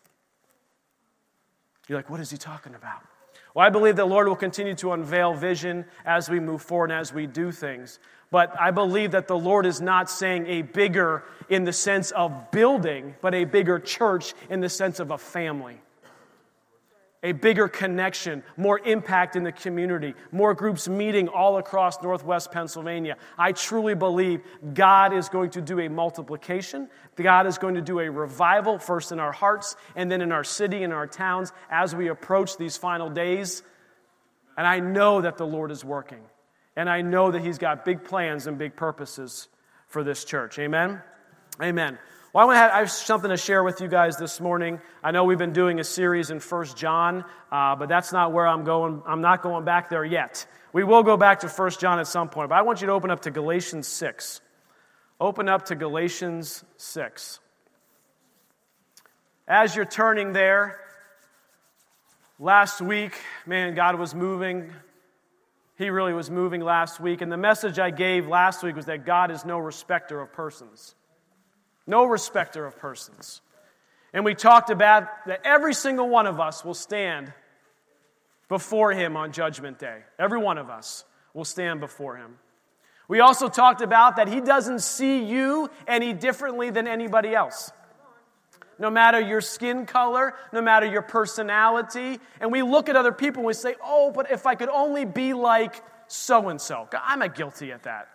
You're 1.89 1.99
like, 1.99 2.11
what 2.11 2.21
is 2.21 2.31
he 2.31 2.37
talking 2.37 2.75
about? 2.75 3.03
Well, 3.59 3.67
I 3.67 3.71
believe 3.71 3.97
the 3.97 4.05
Lord 4.05 4.29
will 4.29 4.37
continue 4.37 4.77
to 4.77 4.93
unveil 4.93 5.35
vision 5.35 5.85
as 6.05 6.31
we 6.31 6.39
move 6.39 6.63
forward 6.63 6.93
and 6.93 7.01
as 7.01 7.13
we 7.13 7.27
do 7.27 7.51
things. 7.51 7.99
But 8.31 8.55
I 8.57 8.71
believe 8.71 9.11
that 9.11 9.27
the 9.27 9.37
Lord 9.37 9.67
is 9.67 9.81
not 9.81 10.09
saying 10.09 10.47
a 10.47 10.63
bigger 10.63 11.25
in 11.49 11.65
the 11.65 11.73
sense 11.73 12.13
of 12.13 12.53
building, 12.53 13.17
but 13.21 13.35
a 13.35 13.43
bigger 13.47 13.81
church 13.81 14.33
in 14.49 14.61
the 14.61 14.69
sense 14.69 15.01
of 15.01 15.11
a 15.11 15.19
family. 15.19 15.81
A 17.25 17.33
bigger 17.33 17.67
connection, 17.67 18.45
more 18.57 18.79
impact 18.79 19.35
in 19.35 19.43
the 19.43 19.51
community, 19.51 20.15
more 20.31 20.55
groups 20.55 20.89
meeting 20.89 21.27
all 21.27 21.59
across 21.59 22.01
Northwest 22.01 22.53
Pennsylvania. 22.53 23.17
I 23.37 23.51
truly 23.51 23.97
believe 23.97 24.43
God 24.73 25.13
is 25.13 25.29
going 25.29 25.51
to 25.51 25.61
do 25.61 25.81
a 25.81 25.89
multiplication. 25.89 26.89
God 27.17 27.49
is 27.49 27.59
going 27.59 27.75
to 27.75 27.81
do 27.81 27.99
a 27.99 28.09
revival, 28.09 28.79
first 28.79 29.11
in 29.11 29.19
our 29.19 29.33
hearts 29.33 29.75
and 29.97 30.11
then 30.11 30.21
in 30.21 30.31
our 30.31 30.45
city 30.45 30.85
and 30.85 30.93
our 30.93 31.09
towns 31.09 31.53
as 31.69 31.93
we 31.93 32.07
approach 32.07 32.57
these 32.57 32.77
final 32.77 33.11
days. 33.11 33.65
And 34.57 34.65
I 34.67 34.79
know 34.79 35.21
that 35.21 35.39
the 35.39 35.47
Lord 35.47 35.73
is 35.73 35.85
working. 35.85 36.23
And 36.77 36.89
I 36.89 37.03
know 37.03 37.33
that 37.33 37.43
He's 37.43 37.59
got 37.59 37.85
big 37.85 38.05
plans 38.05 38.47
and 38.47 38.57
big 38.59 38.77
purposes 38.77 39.49
for 39.89 40.05
this 40.05 40.25
church. 40.25 40.61
Amen? 40.61 41.03
Amen. 41.61 41.99
Well, 42.35 42.51
I, 42.51 42.57
have, 42.57 42.73
I 42.73 42.79
have 42.81 42.91
something 42.91 43.31
to 43.31 43.39
share 43.39 43.65
with 43.65 43.81
you 43.81 43.89
guys 43.89 44.19
this 44.19 44.39
morning. 44.39 44.83
I 45.03 45.13
know 45.13 45.25
we've 45.25 45.39
been 45.39 45.55
doing 45.55 45.81
a 45.81 45.85
series 45.85 46.29
in 46.29 46.41
First 46.41 46.77
John, 46.77 47.25
uh, 47.51 47.75
but 47.75 47.89
that's 47.89 48.13
not 48.13 48.35
where 48.35 48.47
I'm 48.47 48.65
going. 48.65 49.03
I'm 49.07 49.23
not 49.23 49.41
going 49.41 49.65
back 49.65 49.89
there 49.89 50.05
yet. 50.05 50.47
We 50.75 50.85
will 50.85 51.03
go 51.03 51.17
back 51.17 51.41
to 51.41 51.49
First 51.49 51.81
John 51.81 51.99
at 51.99 52.07
some 52.07 52.29
point, 52.29 52.51
but 52.51 52.57
I 52.57 52.63
want 52.63 52.83
you 52.83 52.89
to 52.89 52.93
open 52.93 53.11
up 53.11 53.21
to 53.21 53.31
Galatians 53.31 53.89
6. 53.89 54.43
Open 55.19 55.49
up 55.49 55.65
to 55.67 55.75
Galatians 55.75 56.65
6. 56.77 57.41
As 59.47 59.75
you're 59.75 59.87
turning 59.87 60.35
there, 60.35 60.79
last 62.39 62.83
week, 62.83 63.19
man, 63.47 63.75
God 63.75 63.99
was 63.99 64.15
moving 64.15 64.71
he 65.79 65.91
really 65.91 66.13
was 66.13 66.29
moving 66.29 66.61
last 66.61 66.99
week. 66.99 67.21
And 67.21 67.31
the 67.31 67.37
message 67.37 67.79
I 67.79 67.91
gave 67.91 68.27
last 68.27 68.65
week 68.65 68.75
was 68.75 68.87
that 68.87 69.07
God 69.07 69.31
is 69.31 69.45
no 69.45 69.59
respecter 69.59 70.21
of 70.21 70.33
persons. 70.33 70.97
No 71.89 72.05
respecter 72.05 72.67
of 72.67 72.79
persons. 72.79 73.41
And 74.13 74.25
we 74.25 74.35
talked 74.35 74.71
about 74.71 75.09
that 75.27 75.41
every 75.43 75.73
single 75.73 76.09
one 76.09 76.27
of 76.27 76.39
us 76.39 76.65
will 76.65 76.75
stand 76.75 77.33
before 78.49 78.93
Him 78.93 79.17
on 79.17 79.33
Judgment 79.33 79.79
Day. 79.79 80.03
Every 80.19 80.39
one 80.39 80.59
of 80.59 80.69
us 80.69 81.05
will 81.33 81.47
stand 81.47 81.81
before 81.81 82.17
Him. 82.17 82.39
We 83.09 83.21
also 83.21 83.49
talked 83.49 83.81
about 83.81 84.17
that 84.17 84.29
He 84.29 84.43
doesn't 84.43 84.81
see 84.81 85.25
you 85.25 85.71
any 85.87 86.13
differently 86.13 86.69
than 86.71 86.87
anybody 86.87 87.35
else 87.35 87.73
no 88.79 88.91
matter 88.91 89.19
your 89.19 89.41
skin 89.41 89.87
color, 89.87 90.35
no 90.53 90.63
matter 90.63 90.87
your 90.87 91.03
personality. 91.03 92.21
And 92.41 92.53
we 92.53 92.63
look 92.63 92.89
at 92.89 92.95
other 92.95 93.11
people 93.11 93.41
and 93.41 93.47
we 93.49 93.53
say, 93.55 93.75
oh, 93.83 94.13
but 94.13 94.31
if 94.31 94.47
I 94.47 94.55
could 94.55 94.69
only 94.69 95.05
be 95.05 95.33
like 95.33 95.83
so 96.07 96.49
and 96.49 96.61
so. 96.61 96.89
I'm 97.03 97.23
a 97.23 97.29
guilty 97.29 97.73
at 97.73 97.83
that. 97.83 98.09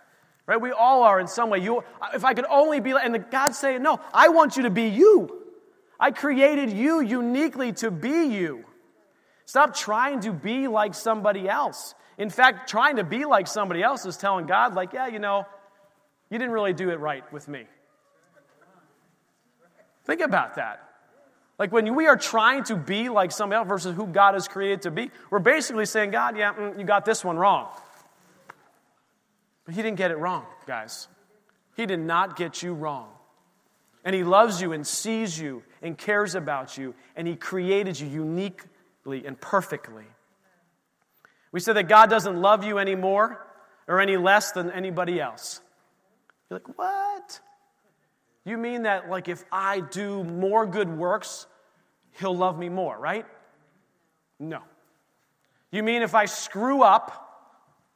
Right? 0.45 0.59
We 0.59 0.71
all 0.71 1.03
are 1.03 1.19
in 1.19 1.27
some 1.27 1.49
way. 1.49 1.59
You, 1.59 1.83
if 2.13 2.25
I 2.25 2.33
could 2.33 2.45
only 2.49 2.79
be 2.79 2.93
like, 2.93 3.05
and 3.05 3.25
God's 3.31 3.57
saying, 3.57 3.81
no, 3.81 3.99
I 4.13 4.29
want 4.29 4.57
you 4.57 4.63
to 4.63 4.69
be 4.69 4.89
you. 4.89 5.41
I 5.99 6.11
created 6.11 6.71
you 6.71 7.01
uniquely 7.01 7.71
to 7.73 7.89
be 7.89 8.25
you. 8.25 8.65
Stop 9.45 9.75
trying 9.75 10.21
to 10.21 10.33
be 10.33 10.67
like 10.67 10.95
somebody 10.95 11.47
else. 11.47 11.95
In 12.17 12.29
fact, 12.29 12.69
trying 12.69 12.97
to 12.97 13.03
be 13.03 13.25
like 13.25 13.47
somebody 13.47 13.81
else 13.81 14.05
is 14.05 14.17
telling 14.17 14.45
God, 14.45 14.75
like, 14.75 14.93
yeah, 14.93 15.07
you 15.07 15.19
know, 15.19 15.45
you 16.29 16.37
didn't 16.37 16.53
really 16.53 16.73
do 16.73 16.89
it 16.89 16.99
right 16.99 17.23
with 17.31 17.47
me. 17.47 17.65
Think 20.05 20.21
about 20.21 20.55
that. 20.55 20.89
Like 21.59 21.71
when 21.71 21.95
we 21.95 22.07
are 22.07 22.17
trying 22.17 22.63
to 22.65 22.75
be 22.75 23.09
like 23.09 23.31
somebody 23.31 23.57
else 23.57 23.67
versus 23.67 23.95
who 23.95 24.07
God 24.07 24.33
has 24.33 24.47
created 24.47 24.81
to 24.83 24.91
be, 24.91 25.11
we're 25.29 25.39
basically 25.39 25.85
saying, 25.85 26.11
God, 26.11 26.37
yeah, 26.37 26.53
mm, 26.53 26.77
you 26.77 26.83
got 26.83 27.05
this 27.05 27.23
one 27.23 27.37
wrong. 27.37 27.69
But 29.65 29.75
He 29.75 29.81
didn't 29.81 29.97
get 29.97 30.11
it 30.11 30.17
wrong, 30.17 30.45
guys. 30.65 31.07
He 31.75 31.85
did 31.85 31.99
not 31.99 32.35
get 32.35 32.61
you 32.61 32.73
wrong. 32.73 33.09
And 34.05 34.15
He 34.15 34.23
loves 34.23 34.61
you 34.61 34.73
and 34.73 34.85
sees 34.85 35.39
you 35.39 35.63
and 35.81 35.97
cares 35.97 36.35
about 36.35 36.77
you, 36.77 36.93
and 37.15 37.27
He 37.27 37.35
created 37.35 37.99
you 37.99 38.07
uniquely 38.07 39.25
and 39.25 39.39
perfectly. 39.39 40.05
We 41.51 41.59
said 41.59 41.75
that 41.75 41.87
God 41.87 42.09
doesn't 42.09 42.41
love 42.41 42.63
you 42.63 42.79
anymore 42.79 43.45
or 43.87 43.99
any 43.99 44.17
less 44.17 44.51
than 44.51 44.71
anybody 44.71 45.21
else. 45.21 45.61
You're 46.49 46.59
like, 46.59 46.77
what? 46.77 47.39
You 48.45 48.57
mean 48.57 48.83
that, 48.83 49.09
like, 49.09 49.29
if 49.29 49.43
I 49.51 49.79
do 49.79 50.23
more 50.23 50.65
good 50.65 50.89
works, 50.89 51.47
he'll 52.19 52.35
love 52.35 52.57
me 52.57 52.69
more, 52.69 52.97
right? 52.97 53.25
No. 54.39 54.59
You 55.71 55.83
mean 55.83 56.01
if 56.01 56.13
I 56.13 56.25
screw 56.25 56.83
up, 56.83 57.32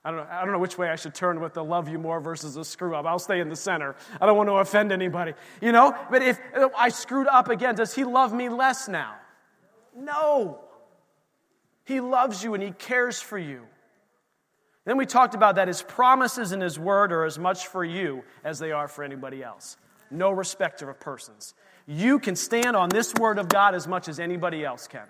I 0.08 0.12
don't, 0.12 0.20
know, 0.22 0.28
I 0.32 0.42
don't 0.46 0.54
know 0.54 0.60
which 0.60 0.78
way 0.78 0.88
I 0.88 0.96
should 0.96 1.14
turn 1.14 1.42
with 1.42 1.54
the 1.54 1.66
love 1.66 1.90
you 1.90 2.00
more 2.00 2.22
versus 2.22 2.54
the 2.54 2.64
screw 2.64 2.96
up. 2.96 3.06
I'll 3.06 3.20
stay 3.20 3.42
in 3.42 3.50
the 3.50 3.58
center. 3.58 3.94
I 4.22 4.26
don't 4.26 4.38
want 4.38 4.48
to 4.48 4.54
offend 4.54 4.94
anybody. 4.94 5.34
You 5.60 5.74
know? 5.74 5.94
But 6.10 6.22
if 6.24 6.40
I 6.78 6.88
screwed 6.88 7.28
up 7.28 7.50
again, 7.50 7.76
does 7.76 7.94
he 7.94 8.06
love 8.06 8.34
me 8.34 8.48
less 8.48 8.88
now? 8.88 9.16
No. 9.94 10.62
He 11.84 12.00
loves 12.00 12.42
you 12.42 12.54
and 12.54 12.64
he 12.64 12.72
cares 12.72 13.20
for 13.20 13.38
you. 13.38 13.64
Then 14.86 14.96
we 14.96 15.06
talked 15.06 15.36
about 15.36 15.56
that 15.56 15.68
his 15.68 15.82
promises 15.82 16.54
and 16.54 16.62
his 16.62 16.80
word 16.80 17.12
are 17.12 17.26
as 17.26 17.38
much 17.38 17.68
for 17.68 17.84
you 17.84 18.24
as 18.46 18.60
they 18.60 18.72
are 18.72 18.88
for 18.88 19.04
anybody 19.04 19.44
else. 19.44 19.76
No 20.10 20.32
respecter 20.32 20.90
of 20.90 21.02
persons. 21.02 21.54
You 21.86 22.20
can 22.20 22.38
stand 22.38 22.78
on 22.78 22.88
this 22.88 23.14
word 23.16 23.40
of 23.40 23.50
God 23.50 23.76
as 23.76 23.90
much 23.90 24.08
as 24.08 24.22
anybody 24.22 24.64
else 24.64 24.88
can. 24.88 25.04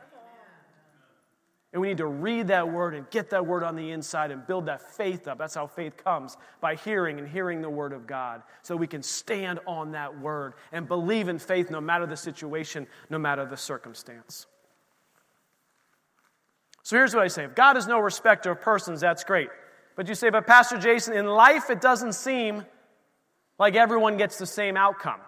And 1.78 1.82
we 1.84 1.90
need 1.90 1.98
to 1.98 2.08
read 2.08 2.48
that 2.48 2.74
word 2.74 2.96
and 2.96 3.08
get 3.12 3.30
that 3.30 3.46
word 3.46 3.62
on 3.62 3.76
the 3.76 3.92
inside 3.92 4.32
and 4.32 4.48
build 4.48 4.66
that 4.66 4.82
faith 4.96 5.28
up. 5.28 5.38
That's 5.38 5.54
how 5.54 5.68
faith 5.68 5.96
comes 5.96 6.36
by 6.60 6.74
hearing 6.74 7.20
and 7.20 7.28
hearing 7.28 7.62
the 7.62 7.70
word 7.70 7.94
of 7.94 8.08
God. 8.08 8.42
So 8.64 8.76
we 8.76 8.88
can 8.88 9.04
stand 9.04 9.60
on 9.68 9.92
that 9.92 10.20
word 10.20 10.56
and 10.72 10.88
believe 10.88 11.28
in 11.28 11.38
faith 11.38 11.70
no 11.70 11.80
matter 11.80 12.08
the 12.08 12.18
situation, 12.18 12.88
no 13.12 13.20
matter 13.20 13.46
the 13.46 13.58
circumstance. 13.58 14.48
So 16.82 16.96
here's 16.96 17.14
what 17.14 17.24
I 17.24 17.28
say 17.28 17.44
if 17.44 17.54
God 17.54 17.78
is 17.78 17.86
no 17.86 18.00
respecter 18.00 18.50
of 18.50 18.62
persons, 18.62 19.00
that's 19.00 19.24
great. 19.24 19.50
But 19.96 20.08
you 20.08 20.16
say, 20.16 20.32
but 20.32 20.48
Pastor 20.48 20.80
Jason, 20.80 21.14
in 21.14 21.28
life 21.28 21.70
it 21.70 21.80
doesn't 21.80 22.14
seem 22.14 22.66
like 23.60 23.76
everyone 23.76 24.18
gets 24.18 24.40
the 24.40 24.48
same 24.48 24.78
outcome. 24.78 25.20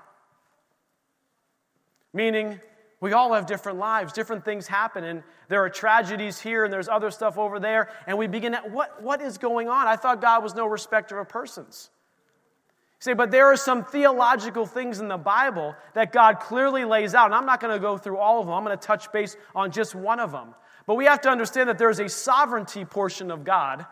Meaning, 2.11 2.59
we 3.01 3.13
all 3.13 3.33
have 3.33 3.45
different 3.45 3.77
lives, 3.77 4.11
different 4.11 4.43
things 4.43 4.67
happen, 4.67 5.03
and 5.03 5.23
there 5.47 5.63
are 5.63 5.69
tragedies 5.69 6.39
here 6.39 6.65
and 6.65 6.73
there's 6.73 6.89
other 6.89 7.11
stuff 7.11 7.37
over 7.37 7.59
there, 7.59 7.89
and 8.07 8.17
we 8.17 8.27
begin 8.27 8.53
at 8.53 8.71
what, 8.71 9.01
what 9.01 9.21
is 9.21 9.37
going 9.37 9.69
on? 9.69 9.87
I 9.87 9.95
thought 9.95 10.21
God 10.21 10.43
was 10.43 10.53
no 10.53 10.65
respecter 10.65 11.17
of 11.19 11.29
persons. 11.29 11.89
You 12.99 13.03
say, 13.03 13.13
but 13.13 13.31
there 13.31 13.45
are 13.45 13.55
some 13.55 13.85
theological 13.85 14.65
things 14.65 14.99
in 14.99 15.07
the 15.07 15.17
Bible 15.17 15.73
that 15.93 16.11
God 16.11 16.41
clearly 16.41 16.83
lays 16.83 17.15
out, 17.15 17.27
and 17.27 17.35
I'm 17.35 17.45
not 17.45 17.61
going 17.61 17.73
to 17.73 17.79
go 17.79 17.97
through 17.97 18.17
all 18.17 18.41
of 18.41 18.47
them. 18.47 18.53
I'm 18.53 18.65
going 18.65 18.77
to 18.77 18.85
touch 18.85 19.09
base 19.13 19.37
on 19.55 19.71
just 19.71 19.95
one 19.95 20.19
of 20.19 20.33
them. 20.33 20.53
But 20.85 20.95
we 20.95 21.05
have 21.05 21.21
to 21.21 21.29
understand 21.29 21.69
that 21.69 21.77
there's 21.77 21.99
a 21.99 22.09
sovereignty 22.09 22.83
portion 22.83 23.31
of 23.31 23.45
God 23.45 23.85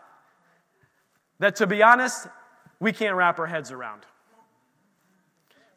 that, 1.38 1.56
to 1.56 1.66
be 1.66 1.82
honest, 1.82 2.26
we 2.80 2.92
can't 2.92 3.16
wrap 3.16 3.38
our 3.38 3.46
heads 3.46 3.72
around. 3.72 4.02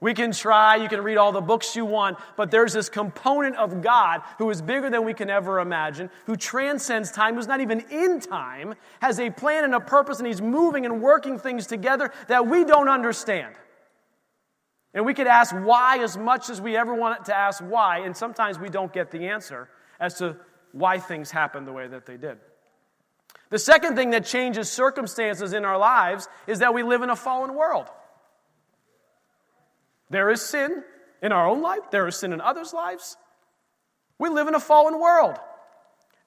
We 0.02 0.16
can 0.16 0.32
try, 0.32 0.78
you 0.78 0.90
can 0.90 1.02
read 1.02 1.18
all 1.18 1.32
the 1.32 1.42
books 1.42 1.76
you 1.76 1.86
want, 1.86 2.18
but 2.36 2.50
there's 2.50 2.74
this 2.74 2.90
component 2.90 3.56
of 3.56 3.84
God 3.84 4.24
who 4.40 4.50
is 4.50 4.60
bigger 4.60 4.90
than 4.90 5.06
we 5.06 5.14
can 5.14 5.30
ever 5.30 5.60
imagine, 5.60 6.10
who 6.26 6.36
transcends 6.36 7.12
time, 7.12 7.36
who's 7.36 7.48
not 7.48 7.62
even 7.62 7.82
in 7.92 8.20
time, 8.20 8.74
has 9.00 9.20
a 9.20 9.30
plan 9.30 9.64
and 9.64 9.76
a 9.76 9.80
purpose, 9.80 10.18
and 10.18 10.26
He's 10.26 10.42
moving 10.42 10.86
and 10.86 11.04
working 11.04 11.38
things 11.38 11.68
together 11.68 12.12
that 12.28 12.48
we 12.48 12.66
don't 12.66 12.90
understand. 12.90 13.54
And 14.96 15.06
we 15.06 15.14
could 15.14 15.28
ask 15.28 15.54
why 15.54 16.00
as 16.00 16.18
much 16.18 16.50
as 16.50 16.60
we 16.60 16.76
ever 16.76 16.96
want 16.96 17.26
to 17.26 17.36
ask 17.36 17.64
why, 17.64 18.00
and 18.00 18.18
sometimes 18.18 18.58
we 18.58 18.70
don't 18.70 18.92
get 18.92 19.12
the 19.12 19.28
answer 19.28 19.70
as 20.00 20.16
to 20.16 20.36
why 20.72 20.98
things 20.98 21.30
happen 21.30 21.64
the 21.64 21.74
way 21.74 21.88
that 21.88 22.08
they 22.08 22.18
did. 22.18 22.40
The 23.52 23.60
second 23.60 23.96
thing 23.96 24.10
that 24.12 24.26
changes 24.26 24.72
circumstances 24.72 25.54
in 25.54 25.64
our 25.64 25.78
lives 25.78 26.28
is 26.48 26.60
that 26.60 26.74
we 26.74 26.82
live 26.82 27.04
in 27.04 27.12
a 27.12 27.16
fallen 27.16 27.54
world. 27.54 27.88
There 30.12 30.30
is 30.30 30.42
sin 30.42 30.84
in 31.24 31.32
our 31.32 31.48
own 31.48 31.62
life, 31.62 31.90
there 31.90 32.08
is 32.08 32.18
sin 32.18 32.34
in 32.34 32.42
others' 32.42 32.74
lives. 32.74 33.18
We 34.20 34.30
live 34.30 34.48
in 34.48 34.56
a 34.56 34.60
fallen 34.60 35.00
world. 35.00 35.38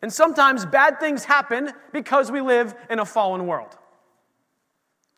And 0.02 0.12
sometimes 0.12 0.66
bad 0.66 1.00
things 1.00 1.24
happen 1.24 1.70
because 1.92 2.32
we 2.32 2.40
live 2.40 2.74
in 2.90 2.98
a 2.98 3.04
fallen 3.04 3.46
world. 3.46 3.76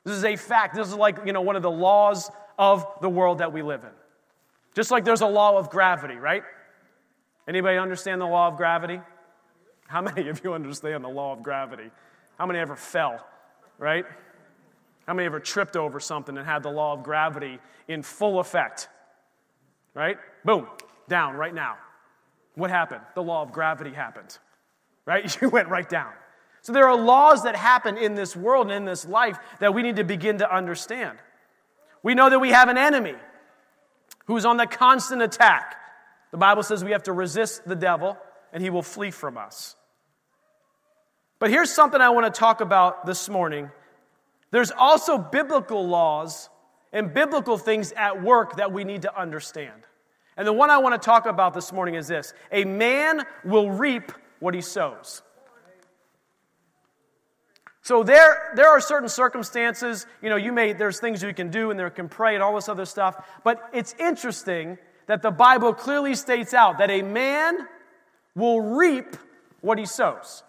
This 0.04 0.16
is 0.16 0.25
a 0.25 0.37
fact. 0.37 0.75
This 0.75 0.88
is 0.88 0.94
like, 0.94 1.18
you 1.25 1.32
know, 1.32 1.40
one 1.40 1.56
of 1.56 1.62
the 1.62 1.70
laws 1.70 2.30
of 2.58 2.87
the 3.00 3.08
world 3.08 3.38
that 3.38 3.52
we 3.52 3.62
live 3.62 3.85
in. 3.85 3.90
Just 4.75 4.90
like 4.90 5.04
there's 5.04 5.23
a 5.23 5.26
law 5.26 5.56
of 5.56 5.70
gravity, 5.70 6.16
right? 6.16 6.42
Anybody 7.49 7.78
understand 7.78 8.20
the 8.20 8.26
law 8.26 8.49
of 8.49 8.56
gravity? 8.56 9.00
How 9.87 10.02
many 10.02 10.28
of 10.28 10.42
you 10.42 10.54
understand 10.54 11.04
the 11.04 11.08
law 11.08 11.32
of 11.32 11.42
gravity? 11.42 11.90
How 12.38 12.46
many 12.46 12.58
ever 12.58 12.76
fell, 12.76 13.25
right? 13.78 14.04
How 15.07 15.15
many 15.15 15.27
ever 15.27 15.41
tripped 15.41 15.77
over 15.77 16.01
something 16.01 16.37
and 16.37 16.47
had 16.47 16.63
the 16.63 16.71
law 16.71 16.93
of 16.93 17.03
gravity 17.03 17.59
in 17.87 18.03
full 18.03 18.41
effect? 18.41 18.89
Right? 19.95 20.19
Boom, 20.45 20.67
down 21.09 21.37
right 21.37 21.55
now. 21.55 21.77
What 22.55 22.71
happened? 22.71 23.03
The 23.15 23.23
law 23.23 23.43
of 23.43 23.53
gravity 23.53 23.93
happened. 23.93 24.37
Right? 25.05 25.37
You 25.41 25.49
went 25.49 25.69
right 25.69 25.89
down. 25.89 26.13
So 26.63 26.73
there 26.73 26.89
are 26.89 26.97
laws 26.97 27.45
that 27.45 27.55
happen 27.55 27.97
in 27.97 28.17
this 28.17 28.35
world 28.35 28.67
and 28.67 28.75
in 28.75 28.85
this 28.85 29.07
life 29.07 29.39
that 29.61 29.73
we 29.73 29.83
need 29.83 29.97
to 29.97 30.05
begin 30.05 30.39
to 30.39 30.53
understand. 30.53 31.19
We 32.03 32.15
know 32.15 32.29
that 32.29 32.41
we 32.41 32.51
have 32.51 32.69
an 32.69 32.77
enemy 32.77 33.15
who's 34.27 34.45
on 34.45 34.57
the 34.57 34.67
constant 34.67 35.23
attack. 35.23 35.77
The 36.33 36.39
Bible 36.39 36.65
says 36.65 36.85
we 36.85 36.91
have 36.91 37.05
to 37.05 37.13
resist 37.13 37.65
the 37.67 37.77
devil 37.77 38.19
and 38.53 38.63
he 38.63 38.71
will 38.71 38.83
flee 38.83 39.13
from 39.13 39.39
us. 39.39 39.77
But 41.39 41.51
here's 41.51 41.71
something 41.71 42.01
I 42.01 42.11
want 42.11 42.33
to 42.33 42.37
talk 42.37 42.61
about 42.61 43.07
this 43.07 43.29
morning 43.29 43.71
there's 44.50 44.71
also 44.71 45.19
biblical 45.19 45.87
laws 45.87 46.49
and 46.93 47.12
biblical 47.12 47.59
things 47.59 47.93
at 47.93 48.23
work 48.23 48.57
that 48.57 48.73
we 48.73 48.85
need 48.85 49.03
to 49.03 49.21
understand. 49.21 49.83
And 50.37 50.47
the 50.47 50.53
one 50.53 50.71
I 50.71 50.79
want 50.79 51.00
to 51.00 51.05
talk 51.05 51.26
about 51.26 51.55
this 51.55 51.73
morning 51.73 51.95
is 51.95 52.09
this 52.09 52.33
a 52.53 52.65
man 52.65 53.23
will 53.45 53.71
reap 53.71 54.12
what 54.38 54.55
he 54.55 54.61
sows. 54.61 55.23
So 57.83 58.03
there, 58.03 58.53
there 58.57 58.69
are 58.69 58.81
certain 58.81 59.09
circumstances, 59.09 60.07
you 60.21 60.29
know, 60.29 60.35
you 60.35 60.53
may, 60.53 60.73
there's 60.73 60.99
things 60.99 61.23
you 61.23 61.33
can 61.33 61.50
do 61.50 61.71
and 61.71 61.79
there 61.79 61.88
can 61.88 62.09
pray 62.09 62.35
and 62.35 62.43
all 62.43 62.53
this 62.57 62.69
other 62.69 62.85
stuff. 62.85 63.25
But 63.45 63.61
it's 63.73 63.95
interesting 64.00 64.76
that 65.07 65.23
the 65.23 65.31
Bible 65.31 65.73
clearly 65.73 66.17
states 66.17 66.53
out 66.53 66.79
that 66.79 66.91
a 66.91 67.03
man 67.03 67.69
will 68.35 68.61
reap 68.61 69.17
what 69.61 69.79
he 69.79 69.87
sows. 69.87 70.43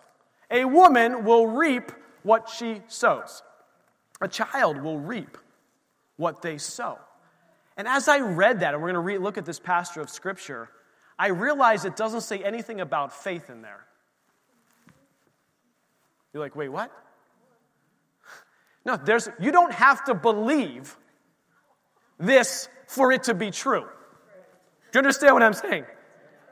A 0.49 0.65
woman 0.65 1.25
will 1.25 1.45
reap 1.45 1.91
what 2.23 2.49
she 2.49 2.81
sows. 2.87 3.43
A 4.21 4.27
child 4.27 4.81
will 4.81 4.99
reap 4.99 5.37
what 6.15 6.41
they 6.41 6.57
sow. 6.57 6.97
And 7.75 7.87
as 7.87 8.07
I 8.07 8.19
read 8.19 8.61
that, 8.61 8.73
and 8.73 8.81
we're 8.81 8.91
going 8.91 8.95
to 8.95 8.99
re- 8.99 9.17
look 9.19 9.37
at 9.37 9.45
this 9.45 9.59
pastor 9.59 10.01
of 10.01 10.09
Scripture, 10.09 10.69
I 11.19 11.27
realized 11.27 11.85
it 11.85 11.95
doesn't 11.95 12.21
say 12.21 12.43
anything 12.43 12.81
about 12.81 13.13
faith 13.13 13.49
in 13.49 13.61
there. 13.61 13.85
You're 16.33 16.43
like, 16.43 16.55
wait, 16.55 16.69
what? 16.69 16.91
No, 18.85 18.95
there's, 18.95 19.29
you 19.39 19.51
don't 19.51 19.73
have 19.73 20.05
to 20.05 20.13
believe 20.13 20.95
this 22.17 22.69
for 22.87 23.11
it 23.11 23.23
to 23.23 23.33
be 23.33 23.51
true. 23.51 23.81
Do 23.81 23.87
you 24.93 24.99
understand 24.99 25.33
what 25.33 25.43
I'm 25.43 25.53
saying? 25.53 25.85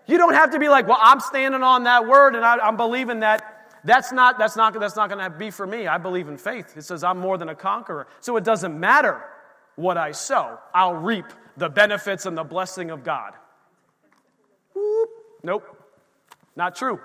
You 0.06 0.18
don't 0.18 0.34
have 0.34 0.52
to 0.52 0.60
be 0.60 0.70
like, 0.70 0.88
well, 0.88 1.00
I'm 1.02 1.20
standing 1.20 1.64
on 1.64 1.86
that 1.86 2.08
word 2.08 2.36
and 2.36 2.46
I, 2.46 2.58
I'm 2.58 2.78
believing 2.78 3.22
that 3.22 3.55
that's 3.86 4.12
not, 4.12 4.40
that's 4.40 4.56
not, 4.56 4.78
that's 4.80 4.96
not 4.96 5.10
going 5.10 5.24
to 5.24 5.38
be 5.38 5.52
for 5.52 5.66
me. 5.66 5.86
I 5.86 6.00
believe 6.00 6.28
in 6.28 6.38
faith. 6.38 6.76
It 6.76 6.82
says 6.82 7.04
I'm 7.04 7.20
more 7.20 7.38
than 7.38 7.50
a 7.50 7.56
conqueror. 7.56 8.08
So 8.20 8.36
it 8.36 8.44
doesn't 8.44 8.78
matter 8.78 9.24
what 9.76 9.98
I 9.98 10.12
sow, 10.12 10.58
I'll 10.74 10.96
reap 10.96 11.26
the 11.58 11.70
benefits 11.70 12.26
and 12.26 12.38
the 12.38 12.44
blessing 12.44 12.92
of 12.92 13.04
God. 13.04 13.34
Whoop. 14.74 15.10
Nope. 15.44 15.84
Not 16.56 16.76
true. 16.76 17.00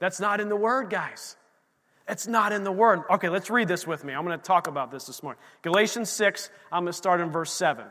That's 0.00 0.18
not 0.18 0.40
in 0.40 0.48
the 0.48 0.56
Word, 0.56 0.90
guys. 0.90 1.36
It's 2.08 2.26
not 2.26 2.52
in 2.52 2.64
the 2.64 2.72
Word. 2.72 3.02
Okay, 3.08 3.28
let's 3.28 3.50
read 3.50 3.68
this 3.68 3.86
with 3.86 4.04
me. 4.04 4.12
I'm 4.12 4.24
going 4.24 4.38
to 4.38 4.44
talk 4.44 4.66
about 4.66 4.90
this 4.90 5.06
this 5.06 5.22
morning. 5.22 5.40
Galatians 5.62 6.10
6, 6.10 6.50
I'm 6.72 6.82
going 6.82 6.92
to 6.92 6.96
start 6.96 7.20
in 7.20 7.30
verse 7.30 7.52
7. 7.52 7.84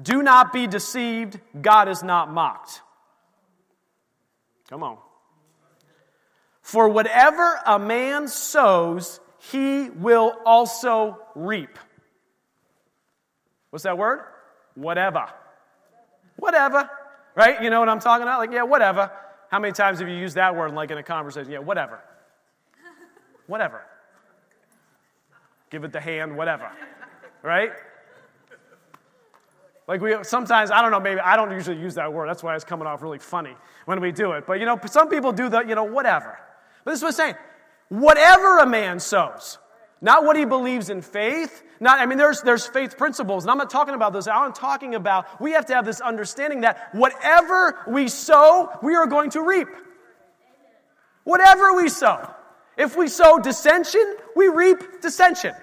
Do 0.00 0.22
not 0.22 0.52
be 0.52 0.66
deceived, 0.66 1.38
God 1.60 1.88
is 1.88 2.02
not 2.02 2.32
mocked. 2.32 2.80
Come 4.70 4.82
on. 4.82 4.96
For 6.62 6.88
whatever 6.88 7.60
a 7.66 7.78
man 7.78 8.28
sows, 8.28 9.20
he 9.38 9.90
will 9.90 10.36
also 10.44 11.18
reap. 11.34 11.78
What's 13.70 13.84
that 13.84 13.96
word? 13.96 14.20
Whatever. 14.74 15.28
Whatever. 16.36 16.90
Right? 17.34 17.62
You 17.62 17.70
know 17.70 17.80
what 17.80 17.88
I'm 17.88 18.00
talking 18.00 18.22
about? 18.22 18.38
Like, 18.38 18.52
yeah, 18.52 18.62
whatever. 18.62 19.10
How 19.50 19.58
many 19.58 19.72
times 19.72 20.00
have 20.00 20.08
you 20.08 20.16
used 20.16 20.36
that 20.36 20.54
word 20.54 20.72
like 20.74 20.90
in 20.90 20.98
a 20.98 21.02
conversation? 21.02 21.50
Yeah, 21.50 21.58
whatever. 21.58 22.00
Whatever. 23.46 23.82
Give 25.70 25.84
it 25.84 25.92
the 25.92 26.00
hand, 26.00 26.36
whatever. 26.36 26.70
Right? 27.42 27.70
Like 29.88 30.00
we 30.00 30.14
sometimes, 30.22 30.70
I 30.70 30.82
don't 30.82 30.92
know, 30.92 31.00
maybe 31.00 31.20
I 31.20 31.34
don't 31.34 31.50
usually 31.50 31.78
use 31.78 31.96
that 31.96 32.12
word. 32.12 32.28
That's 32.28 32.44
why 32.44 32.54
it's 32.54 32.64
coming 32.64 32.86
off 32.86 33.02
really 33.02 33.18
funny 33.18 33.56
when 33.86 34.00
we 34.00 34.12
do 34.12 34.32
it. 34.32 34.46
But 34.46 34.60
you 34.60 34.66
know, 34.66 34.78
some 34.86 35.08
people 35.08 35.32
do 35.32 35.48
the, 35.48 35.64
you 35.64 35.74
know, 35.74 35.84
whatever. 35.84 36.38
But 36.90 36.94
this 36.94 36.98
is 36.98 37.02
what 37.04 37.08
I'm 37.10 37.34
saying. 37.34 37.34
Whatever 37.88 38.58
a 38.58 38.66
man 38.66 38.98
sows, 38.98 39.58
not 40.00 40.24
what 40.24 40.34
he 40.34 40.44
believes 40.44 40.90
in 40.90 41.02
faith, 41.02 41.62
not, 41.78 42.00
I 42.00 42.06
mean, 42.06 42.18
there's, 42.18 42.42
there's 42.42 42.66
faith 42.66 42.98
principles, 42.98 43.44
and 43.44 43.50
I'm 43.52 43.58
not 43.58 43.70
talking 43.70 43.94
about 43.94 44.12
those. 44.12 44.26
I'm 44.26 44.52
talking 44.52 44.96
about 44.96 45.40
we 45.40 45.52
have 45.52 45.66
to 45.66 45.74
have 45.74 45.84
this 45.84 46.00
understanding 46.00 46.62
that 46.62 46.88
whatever 46.90 47.78
we 47.86 48.08
sow, 48.08 48.76
we 48.82 48.96
are 48.96 49.06
going 49.06 49.30
to 49.30 49.40
reap. 49.40 49.68
Whatever 51.22 51.74
we 51.76 51.88
sow. 51.88 52.28
If 52.76 52.96
we 52.96 53.06
sow 53.06 53.38
dissension, 53.38 54.16
we 54.34 54.48
reap 54.48 55.00
dissension. 55.00 55.54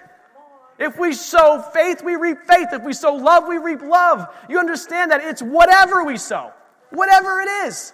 If 0.80 0.98
we 0.98 1.12
sow 1.12 1.62
faith, 1.74 2.04
we 2.06 2.16
reap 2.16 2.38
faith. 2.48 2.70
If 2.72 2.84
we 2.84 2.94
sow 2.94 3.16
love, 3.16 3.50
we 3.50 3.58
reap 3.58 3.82
love. 3.82 4.34
You 4.48 4.60
understand 4.60 5.12
that 5.12 5.20
it's 5.26 5.42
whatever 5.42 6.06
we 6.06 6.16
sow, 6.16 6.54
whatever 6.92 7.42
it 7.42 7.50
is. 7.68 7.92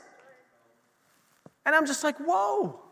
And 1.66 1.74
I'm 1.74 1.88
just 1.88 2.04
like, 2.04 2.18
whoa. 2.18 2.83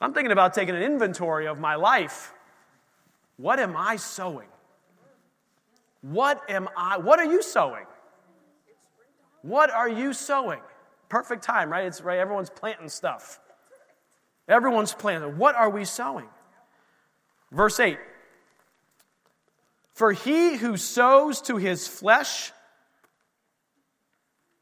I'm 0.00 0.14
thinking 0.14 0.32
about 0.32 0.54
taking 0.54 0.74
an 0.74 0.82
inventory 0.82 1.46
of 1.46 1.58
my 1.58 1.74
life. 1.74 2.32
What 3.36 3.58
am 3.58 3.76
I 3.76 3.96
sowing? 3.96 4.48
What 6.02 6.42
am 6.48 6.68
I, 6.76 6.98
what 6.98 7.18
are 7.18 7.26
you 7.26 7.42
sowing? 7.42 7.84
What 9.42 9.70
are 9.70 9.88
you 9.88 10.12
sowing? 10.12 10.60
Perfect 11.08 11.42
time, 11.42 11.70
right? 11.70 11.86
It's 11.86 12.00
right, 12.00 12.18
everyone's 12.18 12.50
planting 12.50 12.88
stuff. 12.88 13.40
Everyone's 14.48 14.94
planting. 14.94 15.36
What 15.36 15.54
are 15.54 15.68
we 15.70 15.84
sowing? 15.84 16.28
Verse 17.52 17.78
8. 17.78 17.98
For 19.92 20.12
he 20.12 20.56
who 20.56 20.76
sows 20.76 21.42
to 21.42 21.56
his 21.56 21.86
flesh, 21.86 22.52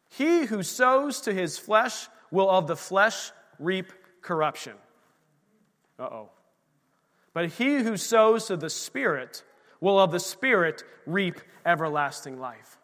he 0.09 0.47
who 0.47 0.63
sows 0.63 1.21
to 1.23 1.33
his 1.33 1.59
flesh 1.59 2.09
will 2.31 2.51
of 2.51 2.67
the 2.67 2.77
flesh 2.77 3.31
reap 3.59 3.93
corruption. 4.21 4.75
Uh 5.99 6.05
oh. 6.05 6.31
But 7.35 7.51
he 7.51 7.83
who 7.83 7.97
sows 7.97 8.47
to 8.47 8.57
the 8.57 8.71
Spirit 8.71 9.43
will 9.81 9.99
of 9.99 10.11
the 10.11 10.21
Spirit 10.21 10.83
reap 11.07 11.41
everlasting 11.65 12.39
life. 12.39 12.79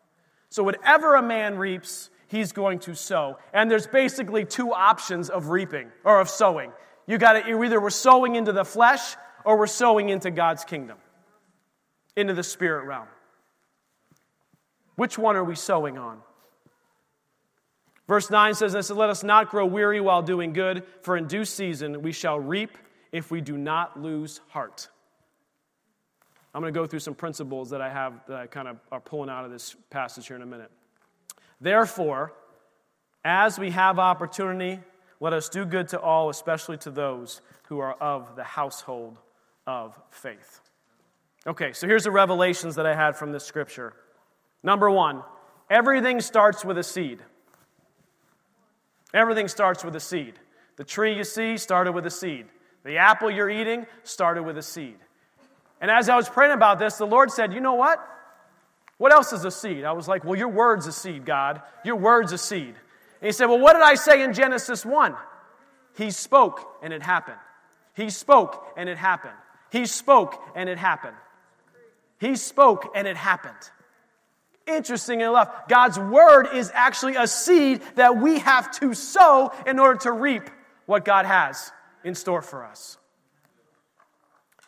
So, 0.49 0.63
whatever 0.63 1.17
a 1.17 1.23
man 1.23 1.59
reaps, 1.59 2.11
he's 2.29 2.53
going 2.53 2.79
to 2.81 2.95
sow. 2.95 3.39
And 3.53 3.71
there's 3.71 3.87
basically 3.87 4.45
two 4.45 4.73
options 4.73 5.31
of 5.31 5.49
reaping 5.49 5.91
or 6.05 6.21
of 6.21 6.29
sowing. 6.29 6.73
You 7.07 7.19
got 7.19 7.33
to 7.33 7.63
either 7.65 7.81
we're 7.81 7.91
sowing 7.91 8.37
into 8.37 8.53
the 8.53 8.65
flesh 8.65 9.17
or 9.45 9.59
we're 9.59 9.67
sowing 9.67 10.09
into 10.09 10.31
God's 10.31 10.65
kingdom, 10.65 10.99
into 12.17 12.35
the 12.35 12.43
spirit 12.43 12.87
realm. 12.87 13.09
Which 14.97 15.19
one 15.19 15.37
are 15.37 15.45
we 15.45 15.57
sowing 15.57 15.99
on? 15.99 16.21
Verse 18.07 18.31
9 18.31 18.55
says 18.55 18.91
Let 18.91 19.11
us 19.11 19.25
not 19.25 19.51
grow 19.51 19.67
weary 19.67 20.01
while 20.01 20.23
doing 20.23 20.53
good, 20.53 20.85
for 21.03 21.17
in 21.17 21.27
due 21.27 21.45
season 21.45 22.03
we 22.03 22.13
shall 22.13 22.39
reap 22.39 22.71
if 23.15 23.31
we 23.31 23.41
do 23.41 23.57
not 23.57 24.03
lose 24.03 24.41
heart. 24.49 24.89
I'm 26.53 26.61
going 26.61 26.75
to 26.75 26.79
go 26.79 26.85
through 26.85 26.99
some 26.99 27.15
principles 27.15 27.71
that 27.71 27.81
I 27.81 27.89
have 27.89 28.15
that 28.27 28.37
I 28.37 28.47
kind 28.49 28.67
of 28.67 28.81
are 28.91 28.99
pulling 28.99 29.31
out 29.31 29.45
of 29.45 29.53
this 29.53 29.77
passage 29.89 30.27
here 30.27 30.35
in 30.35 30.43
a 30.43 30.47
minute. 30.47 30.71
Therefore, 31.61 32.33
as 33.25 33.57
we 33.57 33.71
have 33.71 34.01
opportunity, 34.01 34.81
let 35.21 35.33
us 35.33 35.49
do 35.49 35.65
good 35.65 35.89
to 35.91 36.01
all, 36.01 36.29
especially 36.29 36.77
to 36.79 36.91
those 36.91 37.41
who 37.69 37.79
are 37.79 37.93
of 37.95 38.35
the 38.35 38.43
household 38.43 39.17
of 39.65 39.97
faith. 40.11 40.61
Okay, 41.47 41.73
so 41.73 41.87
here's 41.87 42.05
the 42.05 42.11
revelations 42.11 42.75
that 42.75 42.85
I 42.85 42.97
had 42.97 43.15
from 43.15 43.31
this 43.31 43.45
scripture. 43.45 43.93
Number 44.65 44.91
one, 44.91 45.23
everything 45.71 46.21
starts 46.21 46.65
with 46.65 46.79
a 46.79 46.83
seed. 46.83 47.21
Everything 49.13 49.47
starts 49.47 49.85
with 49.85 49.95
a 49.95 50.01
seed. 50.01 50.35
The 50.77 50.85
tree 50.85 51.17
you 51.17 51.23
see 51.23 51.57
started 51.59 51.93
with 51.93 52.07
a 52.07 52.11
seed. 52.11 52.47
The 52.85 52.99
apple 52.99 53.31
you're 53.31 53.51
eating 53.51 53.87
started 54.03 54.43
with 54.43 54.59
a 54.59 54.63
seed. 54.63 54.97
And 55.81 55.91
as 55.91 56.09
I 56.09 56.17
was 56.17 56.29
praying 56.29 56.53
about 56.53 56.79
this, 56.79 56.97
the 56.97 57.07
Lord 57.07 57.31
said, 57.31 57.53
You 57.53 57.61
know 57.61 57.75
what? 57.75 57.99
What 58.99 59.13
else 59.13 59.33
is 59.33 59.45
a 59.45 59.51
seed? 59.51 59.85
I 59.85 59.93
was 59.93 60.07
like, 60.07 60.25
Well, 60.25 60.39
your 60.39 60.49
word's 60.49 60.87
a 60.87 60.93
seed, 60.93 61.25
God. 61.25 61.63
Your 61.85 61.97
word's 61.97 62.33
a 62.33 62.39
seed. 62.39 62.75
And 63.21 63.27
he 63.27 63.33
said, 63.33 63.47
Well, 63.47 63.59
what 63.59 63.73
did 63.73 63.83
I 63.83 63.95
say 63.95 64.23
in 64.23 64.35
Genesis 64.35 64.85
1? 64.85 65.15
He 65.97 66.11
spoke 66.11 66.79
and 66.83 66.93
it 66.93 67.03
happened. 67.03 67.39
He 67.95 68.11
spoke 68.11 68.73
and 68.77 68.89
it 68.89 68.99
happened. 68.99 69.35
He 69.71 69.87
spoke 69.87 70.43
and 70.55 70.69
it 70.69 70.79
happened. 70.79 71.17
He 72.21 72.37
spoke 72.37 72.93
and 72.95 73.09
it 73.09 73.17
happened. 73.17 73.55
Interesting 74.67 75.21
enough, 75.21 75.69
God's 75.69 75.99
word 75.99 76.49
is 76.55 76.71
actually 76.75 77.17
a 77.17 77.27
seed 77.27 77.83
that 77.97 78.17
we 78.17 78.39
have 78.39 78.71
to 78.81 78.95
sow 78.95 79.53
in 79.67 79.79
order 79.79 79.99
to 80.01 80.13
reap 80.13 80.49
what 80.87 81.05
God 81.05 81.27
has 81.27 81.71
in 82.05 82.15
store 82.15 82.43
for 82.43 82.65
us. 82.65 82.99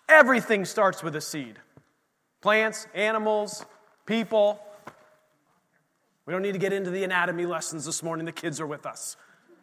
Everything 0.08 0.64
starts 0.64 1.02
with 1.02 1.14
a 1.16 1.20
seed 1.20 1.58
plants, 2.40 2.86
animals, 2.94 3.64
people. 4.04 4.60
We 6.26 6.32
don't 6.32 6.42
need 6.42 6.52
to 6.52 6.58
get 6.58 6.72
into 6.72 6.90
the 6.90 7.02
anatomy 7.02 7.44
lessons 7.44 7.84
this 7.84 8.04
morning. 8.04 8.24
The 8.24 8.32
kids 8.32 8.60
are 8.60 8.66
with 8.66 8.86
us. 8.86 9.16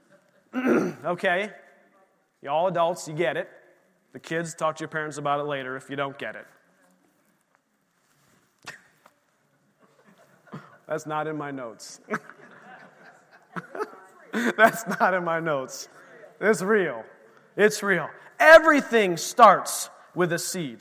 okay? 0.55 1.51
You 2.41 2.49
all 2.49 2.67
adults, 2.67 3.07
you 3.07 3.13
get 3.13 3.37
it. 3.37 3.49
The 4.11 4.19
kids, 4.19 4.53
talk 4.53 4.75
to 4.75 4.81
your 4.81 4.89
parents 4.89 5.17
about 5.17 5.39
it 5.39 5.43
later 5.43 5.77
if 5.77 5.89
you 5.89 5.95
don't 5.95 6.17
get 6.19 6.35
it. 6.35 6.45
That's 10.87 11.05
not 11.05 11.27
in 11.27 11.37
my 11.37 11.51
notes. 11.51 12.01
That's 14.57 14.85
not 14.99 15.13
in 15.13 15.23
my 15.23 15.39
notes. 15.39 15.87
It's 16.41 16.61
real. 16.61 17.05
It's 17.55 17.83
real. 17.83 18.09
Everything 18.39 19.17
starts 19.17 19.89
with 20.15 20.33
a 20.33 20.39
seed. 20.39 20.79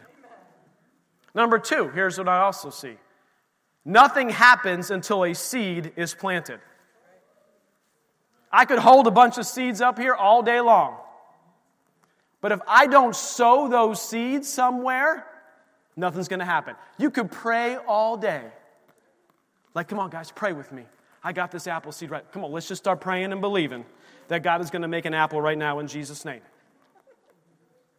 Number 1.35 1.59
two, 1.59 1.89
here's 1.89 2.19
what 2.19 2.29
I 2.29 2.41
also 2.41 2.71
see 2.71 2.97
nothing 3.85 4.29
happens 4.29 4.91
until 4.91 5.25
a 5.25 5.35
seed 5.35 5.93
is 5.97 6.15
planted. 6.15 6.61
I 8.53 8.65
could 8.65 8.79
hold 8.79 9.07
a 9.07 9.11
bunch 9.11 9.39
of 9.39 9.47
seeds 9.47 9.81
up 9.81 9.99
here 9.99 10.15
all 10.15 10.43
day 10.43 10.61
long. 10.61 10.97
But 12.43 12.53
if 12.53 12.61
I 12.69 12.87
don't 12.87 13.17
sow 13.17 13.69
those 13.69 14.03
seeds 14.03 14.49
somewhere, 14.49 15.27
nothing's 15.97 16.29
going 16.29 16.41
to 16.41 16.45
happen. 16.45 16.75
You 16.99 17.11
could 17.11 17.31
pray 17.31 17.77
all 17.77 18.17
day. 18.17 18.43
Like, 19.75 19.89
come 19.89 19.99
on, 19.99 20.11
guys, 20.11 20.31
pray 20.31 20.53
with 20.53 20.71
me. 20.71 20.85
I 21.25 21.33
got 21.33 21.51
this 21.51 21.67
apple 21.67 21.93
seed 21.93 22.11
right. 22.11 22.31
Come 22.33 22.45
on, 22.45 22.53
let's 22.53 22.69
just 22.69 22.83
start 22.83 23.01
praying 23.01 23.33
and 23.33 23.41
believing 23.41 23.87
that 24.29 24.43
God 24.43 24.61
is 24.61 24.71
going 24.71 24.83
to 24.83 24.89
make 24.89 25.07
an 25.07 25.15
apple 25.15 25.41
right 25.41 25.57
now 25.57 25.79
in 25.79 25.87
Jesus' 25.87 26.25
name. 26.25 26.41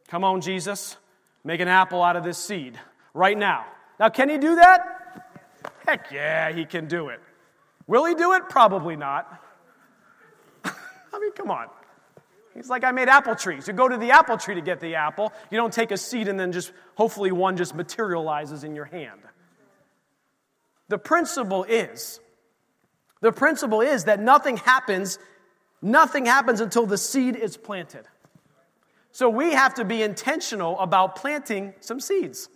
Come 0.08 0.24
on, 0.24 0.42
Jesus. 0.42 0.98
Make 1.44 1.60
an 1.60 1.68
apple 1.68 2.02
out 2.02 2.16
of 2.16 2.24
this 2.24 2.38
seed 2.38 2.80
right 3.14 3.38
now. 3.38 3.66
Now, 4.00 4.10
can 4.10 4.30
he 4.30 4.38
do 4.38 4.56
that? 4.56 5.32
Heck 5.86 6.12
yeah, 6.12 6.52
he 6.52 6.66
can 6.66 6.88
do 6.88 7.10
it. 7.10 7.20
Will 7.88 8.06
he 8.06 8.16
do 8.16 8.34
it? 8.34 8.50
Probably 8.50 8.96
not. 8.96 9.42
I 10.66 11.20
mean, 11.20 11.32
come 11.34 11.52
on. 11.52 11.68
He's 12.54 12.70
like, 12.70 12.84
I 12.84 12.92
made 12.92 13.10
apple 13.10 13.36
trees. 13.36 13.68
You 13.68 13.74
go 13.74 13.88
to 13.88 13.98
the 13.98 14.12
apple 14.12 14.38
tree 14.38 14.56
to 14.56 14.62
get 14.62 14.80
the 14.80 14.96
apple. 14.96 15.34
You 15.50 15.58
don't 15.58 15.74
take 15.74 15.92
a 15.92 15.98
seed 15.98 16.28
and 16.28 16.40
then 16.40 16.52
just, 16.52 16.72
hopefully, 16.96 17.32
one 17.32 17.58
just 17.58 17.74
materializes 17.74 18.64
in 18.64 18.76
your 18.76 18.86
hand. 18.86 19.20
The 20.88 20.98
principle 20.98 21.64
is, 21.64 22.20
the 23.22 23.32
principle 23.32 23.82
is 23.82 24.04
that 24.04 24.20
nothing 24.20 24.58
happens, 24.58 25.18
nothing 25.82 26.26
happens 26.26 26.62
until 26.62 26.86
the 26.86 26.98
seed 26.98 27.36
is 27.36 27.58
planted. 27.58 28.08
So 29.14 29.30
we 29.30 29.52
have 29.52 29.76
to 29.76 29.86
be 29.86 30.02
intentional 30.02 30.78
about 30.80 31.16
planting 31.16 31.76
some 31.82 32.00
seeds, 32.00 32.50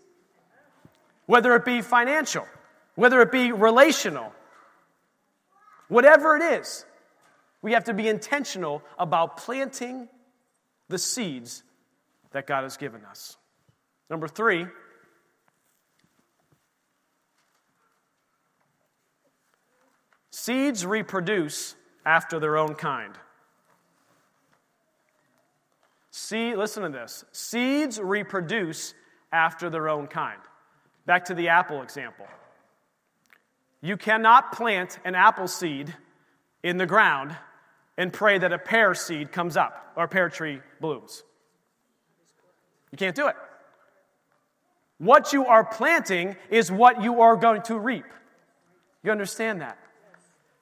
whether 1.27 1.55
it 1.55 1.63
be 1.63 1.83
financial, 1.83 2.47
whether 2.95 3.21
it 3.21 3.31
be 3.31 3.51
relational, 3.51 4.33
whatever 5.87 6.35
it 6.35 6.41
is. 6.59 6.83
We 7.61 7.73
have 7.73 7.83
to 7.83 7.93
be 7.93 8.07
intentional 8.07 8.81
about 8.97 9.37
planting 9.37 10.09
the 10.89 10.97
seeds 10.97 11.61
that 12.31 12.47
God 12.47 12.63
has 12.63 12.75
given 12.75 13.05
us. 13.05 13.37
Number 14.09 14.27
three, 14.27 14.65
seeds 20.31 20.87
reproduce 20.87 21.75
after 22.03 22.39
their 22.39 22.57
own 22.57 22.73
kind. 22.73 23.13
See, 26.19 26.55
listen 26.55 26.81
to 26.81 26.89
this. 26.89 27.23
Seeds 27.31 28.01
reproduce 28.01 28.95
after 29.31 29.69
their 29.69 29.87
own 29.87 30.07
kind. 30.07 30.39
Back 31.05 31.25
to 31.25 31.35
the 31.35 31.49
apple 31.49 31.83
example. 31.83 32.25
You 33.81 33.97
cannot 33.97 34.51
plant 34.51 34.97
an 35.05 35.13
apple 35.13 35.47
seed 35.47 35.93
in 36.63 36.77
the 36.77 36.87
ground 36.87 37.35
and 37.99 38.11
pray 38.11 38.39
that 38.39 38.51
a 38.51 38.57
pear 38.57 38.95
seed 38.95 39.31
comes 39.31 39.55
up 39.55 39.93
or 39.95 40.05
a 40.05 40.07
pear 40.07 40.27
tree 40.27 40.59
blooms. 40.81 41.23
You 42.91 42.97
can't 42.97 43.15
do 43.15 43.27
it. 43.27 43.35
What 44.97 45.33
you 45.33 45.45
are 45.45 45.63
planting 45.63 46.35
is 46.49 46.71
what 46.71 47.03
you 47.03 47.21
are 47.21 47.35
going 47.35 47.61
to 47.63 47.77
reap. 47.77 48.05
You 49.03 49.11
understand 49.11 49.61
that? 49.61 49.77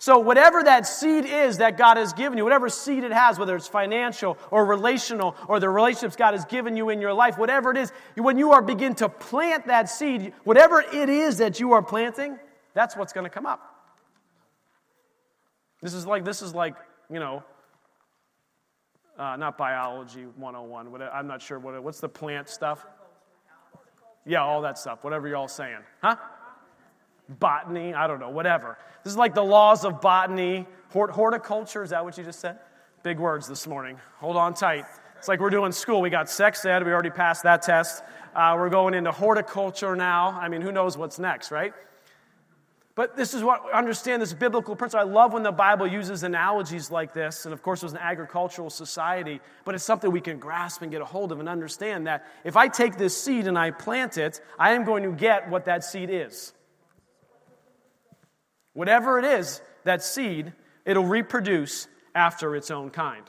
So, 0.05 0.19
whatever 0.19 0.61
that 0.61 0.85
seed 0.85 1.25
is 1.25 1.57
that 1.57 1.79
God 1.79 1.97
has 1.97 2.13
given 2.13 2.37
you, 2.37 2.43
whatever 2.43 2.69
seed 2.69 3.03
it 3.03 3.11
has, 3.11 3.39
whether 3.39 3.55
it's 3.55 3.67
financial 3.67 4.37
or 4.51 4.63
relational 4.63 5.35
or 5.47 5.59
the 5.59 5.67
relationships 5.67 6.15
God 6.15 6.35
has 6.35 6.45
given 6.45 6.77
you 6.77 6.89
in 6.89 7.01
your 7.01 7.11
life, 7.11 7.39
whatever 7.39 7.71
it 7.71 7.77
is, 7.77 7.91
when 8.15 8.37
you 8.37 8.51
are 8.51 8.61
begin 8.61 8.93
to 8.97 9.09
plant 9.09 9.65
that 9.65 9.89
seed, 9.89 10.31
whatever 10.43 10.81
it 10.81 11.09
is 11.09 11.39
that 11.39 11.59
you 11.59 11.71
are 11.71 11.81
planting, 11.81 12.37
that's 12.75 12.95
what's 12.95 13.13
going 13.13 13.23
to 13.23 13.31
come 13.31 13.47
up. 13.47 13.87
This 15.81 15.95
is 15.95 16.05
like 16.05 16.23
this 16.23 16.43
is 16.43 16.53
like 16.53 16.75
you 17.09 17.19
know, 17.19 17.43
uh, 19.17 19.37
not 19.37 19.57
biology 19.57 20.25
101. 20.35 20.91
What, 20.91 21.01
I'm 21.01 21.25
not 21.25 21.41
sure 21.41 21.57
what 21.57 21.81
what's 21.81 21.99
the 21.99 22.09
plant 22.09 22.47
stuff. 22.47 22.85
Yeah, 24.23 24.43
all 24.43 24.61
that 24.61 24.77
stuff. 24.77 25.03
Whatever 25.03 25.27
you're 25.27 25.37
all 25.37 25.47
saying, 25.47 25.79
huh? 26.03 26.17
Botany, 27.29 27.93
I 27.93 28.07
don't 28.07 28.19
know, 28.19 28.29
whatever. 28.29 28.77
This 29.03 29.11
is 29.11 29.17
like 29.17 29.33
the 29.33 29.43
laws 29.43 29.85
of 29.85 30.01
botany, 30.01 30.65
hort- 30.89 31.11
horticulture. 31.11 31.83
Is 31.83 31.89
that 31.91 32.03
what 32.03 32.17
you 32.17 32.23
just 32.23 32.39
said? 32.39 32.59
Big 33.03 33.19
words 33.19 33.47
this 33.47 33.67
morning. 33.67 33.99
Hold 34.17 34.35
on 34.37 34.53
tight. 34.53 34.85
It's 35.17 35.27
like 35.27 35.39
we're 35.39 35.49
doing 35.49 35.71
school. 35.71 36.01
We 36.01 36.09
got 36.09 36.29
sex 36.29 36.65
ed, 36.65 36.85
we 36.85 36.91
already 36.91 37.09
passed 37.09 37.43
that 37.43 37.61
test. 37.61 38.03
Uh, 38.35 38.55
we're 38.57 38.69
going 38.69 38.93
into 38.93 39.11
horticulture 39.11 39.95
now. 39.95 40.37
I 40.39 40.49
mean, 40.49 40.61
who 40.61 40.71
knows 40.71 40.97
what's 40.97 41.19
next, 41.19 41.51
right? 41.51 41.73
But 42.95 43.17
this 43.17 43.33
is 43.33 43.43
what 43.43 43.61
understand 43.73 44.21
this 44.21 44.33
biblical 44.33 44.75
principle. 44.75 45.05
I 45.05 45.11
love 45.11 45.33
when 45.33 45.43
the 45.43 45.51
Bible 45.51 45.85
uses 45.85 46.23
analogies 46.23 46.89
like 46.89 47.13
this. 47.13 47.45
And 47.45 47.53
of 47.53 47.61
course, 47.61 47.83
it 47.83 47.87
was 47.87 47.93
an 47.93 47.99
agricultural 47.99 48.69
society, 48.69 49.41
but 49.65 49.75
it's 49.75 49.83
something 49.83 50.11
we 50.11 50.21
can 50.21 50.39
grasp 50.39 50.81
and 50.81 50.89
get 50.89 51.01
a 51.01 51.05
hold 51.05 51.33
of 51.33 51.41
and 51.41 51.49
understand 51.49 52.07
that 52.07 52.25
if 52.45 52.55
I 52.55 52.69
take 52.69 52.97
this 52.97 53.21
seed 53.21 53.47
and 53.47 53.59
I 53.59 53.71
plant 53.71 54.17
it, 54.17 54.39
I 54.57 54.71
am 54.71 54.85
going 54.85 55.03
to 55.03 55.11
get 55.11 55.49
what 55.49 55.65
that 55.65 55.83
seed 55.83 56.09
is. 56.09 56.53
Whatever 58.75 59.17
it 59.17 59.25
is, 59.25 59.61
that 59.85 60.03
seed, 60.03 60.51
it'll 60.85 61.05
reproduce 61.05 61.87
after 62.13 62.55
its 62.55 62.69
own 62.69 62.89
kind. 62.89 63.23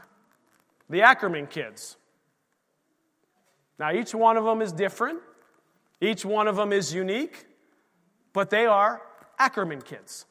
The 0.90 1.02
Ackerman 1.02 1.46
kids. 1.46 1.96
Now, 3.78 3.92
each 3.92 4.14
one 4.14 4.36
of 4.36 4.44
them 4.44 4.60
is 4.60 4.72
different, 4.72 5.20
each 6.00 6.24
one 6.24 6.48
of 6.48 6.56
them 6.56 6.72
is 6.72 6.92
unique, 6.92 7.46
but 8.32 8.50
they 8.50 8.66
are 8.66 9.00
Ackerman 9.38 9.82
kids. 9.82 10.26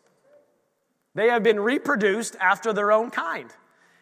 They 1.14 1.30
have 1.30 1.44
been 1.44 1.62
reproduced 1.62 2.36
after 2.42 2.74
their 2.74 2.92
own 2.92 3.10
kind. 3.10 3.50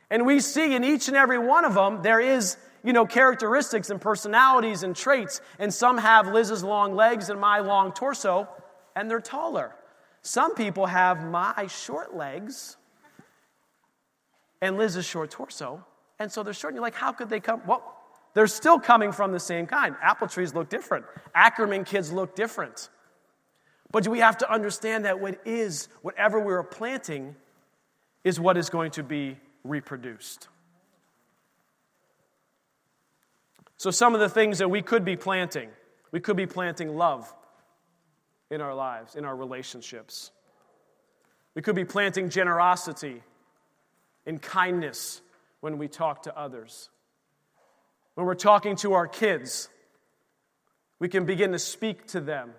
And 0.10 0.26
we 0.26 0.40
see 0.40 0.74
in 0.74 0.84
each 0.84 1.08
and 1.10 1.16
every 1.16 1.38
one 1.38 1.64
of 1.64 1.76
them, 1.76 2.02
there 2.02 2.20
is, 2.20 2.58
you 2.84 2.92
know, 2.92 3.06
characteristics 3.06 3.92
and 3.92 4.02
personalities 4.02 4.82
and 4.82 4.96
traits. 4.96 5.42
And 5.60 5.72
some 5.72 6.00
have 6.00 6.28
Liz's 6.28 6.64
long 6.64 6.96
legs 6.96 7.30
and 7.30 7.40
my 7.40 7.60
long 7.60 7.94
torso, 7.94 8.50
and 8.96 9.12
they're 9.12 9.22
taller. 9.22 9.76
Some 10.24 10.56
people 10.56 10.86
have 10.86 11.26
my 11.26 11.68
short 11.68 12.16
legs 12.16 12.78
and 14.62 14.78
Liz's 14.78 15.06
short 15.06 15.30
torso, 15.30 15.86
and 16.18 16.32
so 16.32 16.42
they're 16.42 16.54
short. 16.54 16.72
And 16.72 16.78
you're 16.78 16.84
like, 16.84 16.96
how 16.96 17.12
could 17.12 17.30
they 17.30 17.42
come? 17.42 17.62
Well, 17.68 17.98
they're 18.34 18.48
still 18.48 18.80
coming 18.80 19.12
from 19.12 19.34
the 19.34 19.40
same 19.40 19.68
kind. 19.68 19.96
Apple 20.02 20.28
trees 20.28 20.56
look 20.56 20.70
different. 20.70 21.06
Ackerman 21.36 21.84
kids 21.84 22.12
look 22.12 22.36
different. 22.36 22.90
But 23.92 24.08
we 24.08 24.20
have 24.20 24.38
to 24.40 24.52
understand 24.52 25.06
that 25.06 25.20
what 25.20 25.40
is, 25.46 25.90
whatever 26.02 26.40
we're 26.40 26.64
planting, 26.64 27.36
is 28.24 28.40
what 28.40 28.58
is 28.58 28.70
going 28.70 28.92
to 28.92 29.04
be 29.04 29.38
reproduced. 29.66 30.48
So, 33.76 33.92
some 33.92 34.14
of 34.14 34.22
the 34.22 34.30
things 34.30 34.60
that 34.60 34.70
we 34.70 34.82
could 34.82 35.04
be 35.04 35.18
planting, 35.18 35.70
we 36.12 36.22
could 36.22 36.38
be 36.38 36.48
planting 36.48 36.96
love 36.96 37.32
in 38.50 38.62
our 38.62 38.74
lives, 38.74 39.16
in 39.16 39.26
our 39.26 39.36
relationships. 39.36 40.32
We 41.56 41.62
could 41.62 41.76
be 41.76 41.86
planting 41.86 42.30
generosity 42.30 43.22
and 44.26 44.42
kindness 44.42 45.22
when 45.62 45.78
we 45.78 45.88
talk 45.88 46.24
to 46.24 46.38
others. 46.38 46.90
When 48.16 48.26
we're 48.26 48.36
talking 48.36 48.76
to 48.78 48.94
our 48.94 49.08
kids, 49.08 49.70
we 51.00 51.10
can 51.10 51.26
begin 51.26 51.52
to 51.52 51.60
speak 51.60 52.08
to 52.08 52.22
them 52.22 52.52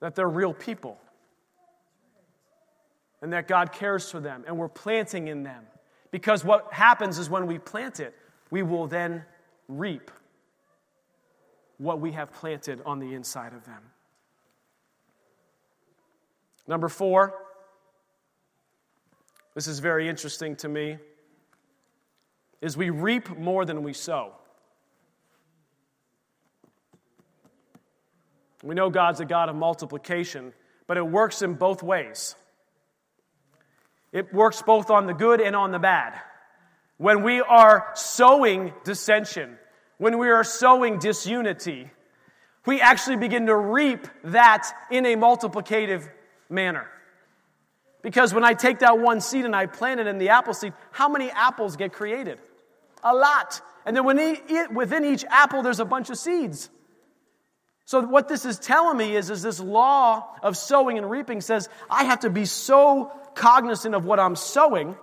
that 0.00 0.14
they're 0.14 0.28
real 0.28 0.54
people 0.54 0.98
and 3.20 3.32
that 3.32 3.48
God 3.48 3.72
cares 3.72 4.10
for 4.10 4.20
them 4.20 4.44
and 4.46 4.56
we're 4.56 4.68
planting 4.68 5.28
in 5.28 5.42
them. 5.42 5.64
Because 6.10 6.44
what 6.44 6.72
happens 6.72 7.18
is 7.18 7.28
when 7.28 7.46
we 7.46 7.58
plant 7.58 8.00
it, 8.00 8.14
we 8.50 8.62
will 8.62 8.86
then 8.86 9.24
reap 9.68 10.10
what 11.76 12.00
we 12.00 12.12
have 12.12 12.32
planted 12.32 12.80
on 12.86 12.98
the 12.98 13.14
inside 13.14 13.52
of 13.52 13.64
them. 13.64 13.82
Number 16.68 16.90
four, 16.90 17.34
this 19.54 19.66
is 19.66 19.78
very 19.78 20.06
interesting 20.06 20.54
to 20.56 20.68
me, 20.68 20.98
is 22.60 22.76
we 22.76 22.90
reap 22.90 23.36
more 23.38 23.64
than 23.64 23.82
we 23.82 23.94
sow. 23.94 24.32
We 28.62 28.74
know 28.74 28.90
God's 28.90 29.20
a 29.20 29.24
God 29.24 29.48
of 29.48 29.56
multiplication, 29.56 30.52
but 30.86 30.98
it 30.98 31.06
works 31.06 31.40
in 31.40 31.54
both 31.54 31.82
ways. 31.82 32.34
It 34.12 34.34
works 34.34 34.60
both 34.60 34.90
on 34.90 35.06
the 35.06 35.14
good 35.14 35.40
and 35.40 35.56
on 35.56 35.70
the 35.70 35.78
bad. 35.78 36.20
When 36.98 37.22
we 37.22 37.40
are 37.40 37.88
sowing 37.94 38.74
dissension, 38.84 39.56
when 39.96 40.18
we 40.18 40.28
are 40.28 40.44
sowing 40.44 40.98
disunity, 40.98 41.90
we 42.66 42.82
actually 42.82 43.16
begin 43.16 43.46
to 43.46 43.56
reap 43.56 44.06
that 44.24 44.70
in 44.90 45.06
a 45.06 45.16
multiplicative 45.16 46.10
manner. 46.48 46.86
Because 48.02 48.32
when 48.32 48.44
I 48.44 48.54
take 48.54 48.80
that 48.80 48.98
one 48.98 49.20
seed 49.20 49.44
and 49.44 49.54
I 49.54 49.66
plant 49.66 50.00
it 50.00 50.06
in 50.06 50.18
the 50.18 50.30
apple 50.30 50.54
seed, 50.54 50.72
how 50.92 51.08
many 51.08 51.30
apples 51.30 51.76
get 51.76 51.92
created? 51.92 52.38
A 53.02 53.14
lot. 53.14 53.60
And 53.84 53.96
then 53.96 54.04
within 54.04 55.04
each 55.04 55.24
apple, 55.28 55.62
there's 55.62 55.80
a 55.80 55.84
bunch 55.84 56.10
of 56.10 56.18
seeds. 56.18 56.70
So, 57.84 58.02
what 58.02 58.28
this 58.28 58.44
is 58.44 58.58
telling 58.58 58.98
me 58.98 59.16
is, 59.16 59.30
is 59.30 59.42
this 59.42 59.60
law 59.60 60.36
of 60.42 60.58
sowing 60.58 60.98
and 60.98 61.08
reaping 61.08 61.40
says 61.40 61.70
I 61.88 62.04
have 62.04 62.20
to 62.20 62.30
be 62.30 62.44
so 62.44 63.10
cognizant 63.34 63.94
of 63.94 64.04
what 64.04 64.20
I'm 64.20 64.36
sowing 64.36 64.94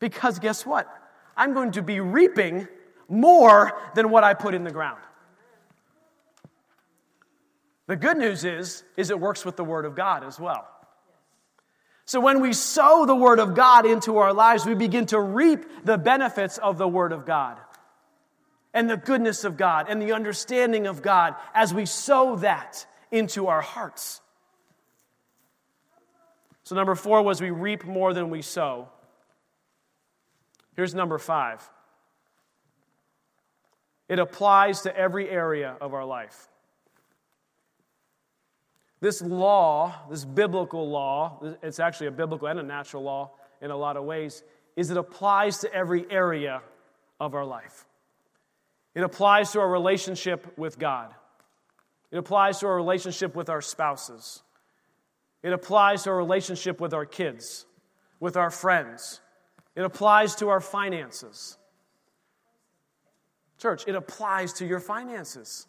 because 0.00 0.38
guess 0.38 0.66
what? 0.66 0.88
I'm 1.36 1.54
going 1.54 1.72
to 1.72 1.82
be 1.82 2.00
reaping 2.00 2.66
more 3.08 3.72
than 3.94 4.10
what 4.10 4.24
I 4.24 4.34
put 4.34 4.54
in 4.54 4.64
the 4.64 4.70
ground. 4.70 5.00
The 7.88 7.96
good 7.96 8.18
news 8.18 8.44
is, 8.44 8.84
is 8.96 9.10
it 9.10 9.18
works 9.18 9.44
with 9.44 9.56
the 9.56 9.64
Word 9.64 9.86
of 9.86 9.96
God 9.96 10.22
as 10.22 10.38
well. 10.38 10.68
So 12.04 12.20
when 12.20 12.40
we 12.40 12.52
sow 12.52 13.06
the 13.06 13.14
Word 13.14 13.40
of 13.40 13.54
God 13.54 13.86
into 13.86 14.18
our 14.18 14.32
lives, 14.32 14.64
we 14.64 14.74
begin 14.74 15.06
to 15.06 15.20
reap 15.20 15.64
the 15.84 15.98
benefits 15.98 16.58
of 16.58 16.78
the 16.78 16.86
Word 16.86 17.12
of 17.12 17.24
God 17.24 17.58
and 18.74 18.90
the 18.90 18.98
goodness 18.98 19.44
of 19.44 19.56
God 19.56 19.86
and 19.88 20.00
the 20.00 20.12
understanding 20.12 20.86
of 20.86 21.00
God 21.00 21.34
as 21.54 21.72
we 21.72 21.86
sow 21.86 22.36
that 22.36 22.86
into 23.10 23.46
our 23.46 23.62
hearts. 23.62 24.20
So, 26.64 26.74
number 26.74 26.94
four 26.94 27.22
was 27.22 27.40
we 27.40 27.50
reap 27.50 27.86
more 27.86 28.12
than 28.12 28.28
we 28.28 28.42
sow. 28.42 28.90
Here's 30.76 30.94
number 30.94 31.18
five 31.18 31.66
it 34.10 34.18
applies 34.18 34.82
to 34.82 34.94
every 34.94 35.30
area 35.30 35.74
of 35.80 35.94
our 35.94 36.04
life. 36.04 36.48
This 39.00 39.22
law, 39.22 39.94
this 40.10 40.24
biblical 40.24 40.88
law, 40.88 41.56
it's 41.62 41.78
actually 41.78 42.08
a 42.08 42.12
biblical 42.12 42.48
and 42.48 42.58
a 42.58 42.62
natural 42.62 43.02
law 43.02 43.32
in 43.60 43.70
a 43.70 43.76
lot 43.76 43.96
of 43.96 44.04
ways, 44.04 44.42
is 44.76 44.90
it 44.90 44.96
applies 44.96 45.58
to 45.58 45.72
every 45.72 46.04
area 46.10 46.62
of 47.20 47.34
our 47.34 47.44
life. 47.44 47.86
It 48.94 49.02
applies 49.02 49.52
to 49.52 49.60
our 49.60 49.70
relationship 49.70 50.58
with 50.58 50.78
God. 50.78 51.14
It 52.10 52.18
applies 52.18 52.58
to 52.60 52.66
our 52.66 52.76
relationship 52.76 53.36
with 53.36 53.48
our 53.48 53.60
spouses. 53.60 54.42
It 55.42 55.52
applies 55.52 56.04
to 56.04 56.10
our 56.10 56.16
relationship 56.16 56.80
with 56.80 56.94
our 56.94 57.06
kids, 57.06 57.66
with 58.18 58.36
our 58.36 58.50
friends. 58.50 59.20
It 59.76 59.84
applies 59.84 60.34
to 60.36 60.48
our 60.48 60.60
finances. 60.60 61.56
Church, 63.58 63.84
it 63.86 63.94
applies 63.94 64.54
to 64.54 64.66
your 64.66 64.80
finances. 64.80 65.66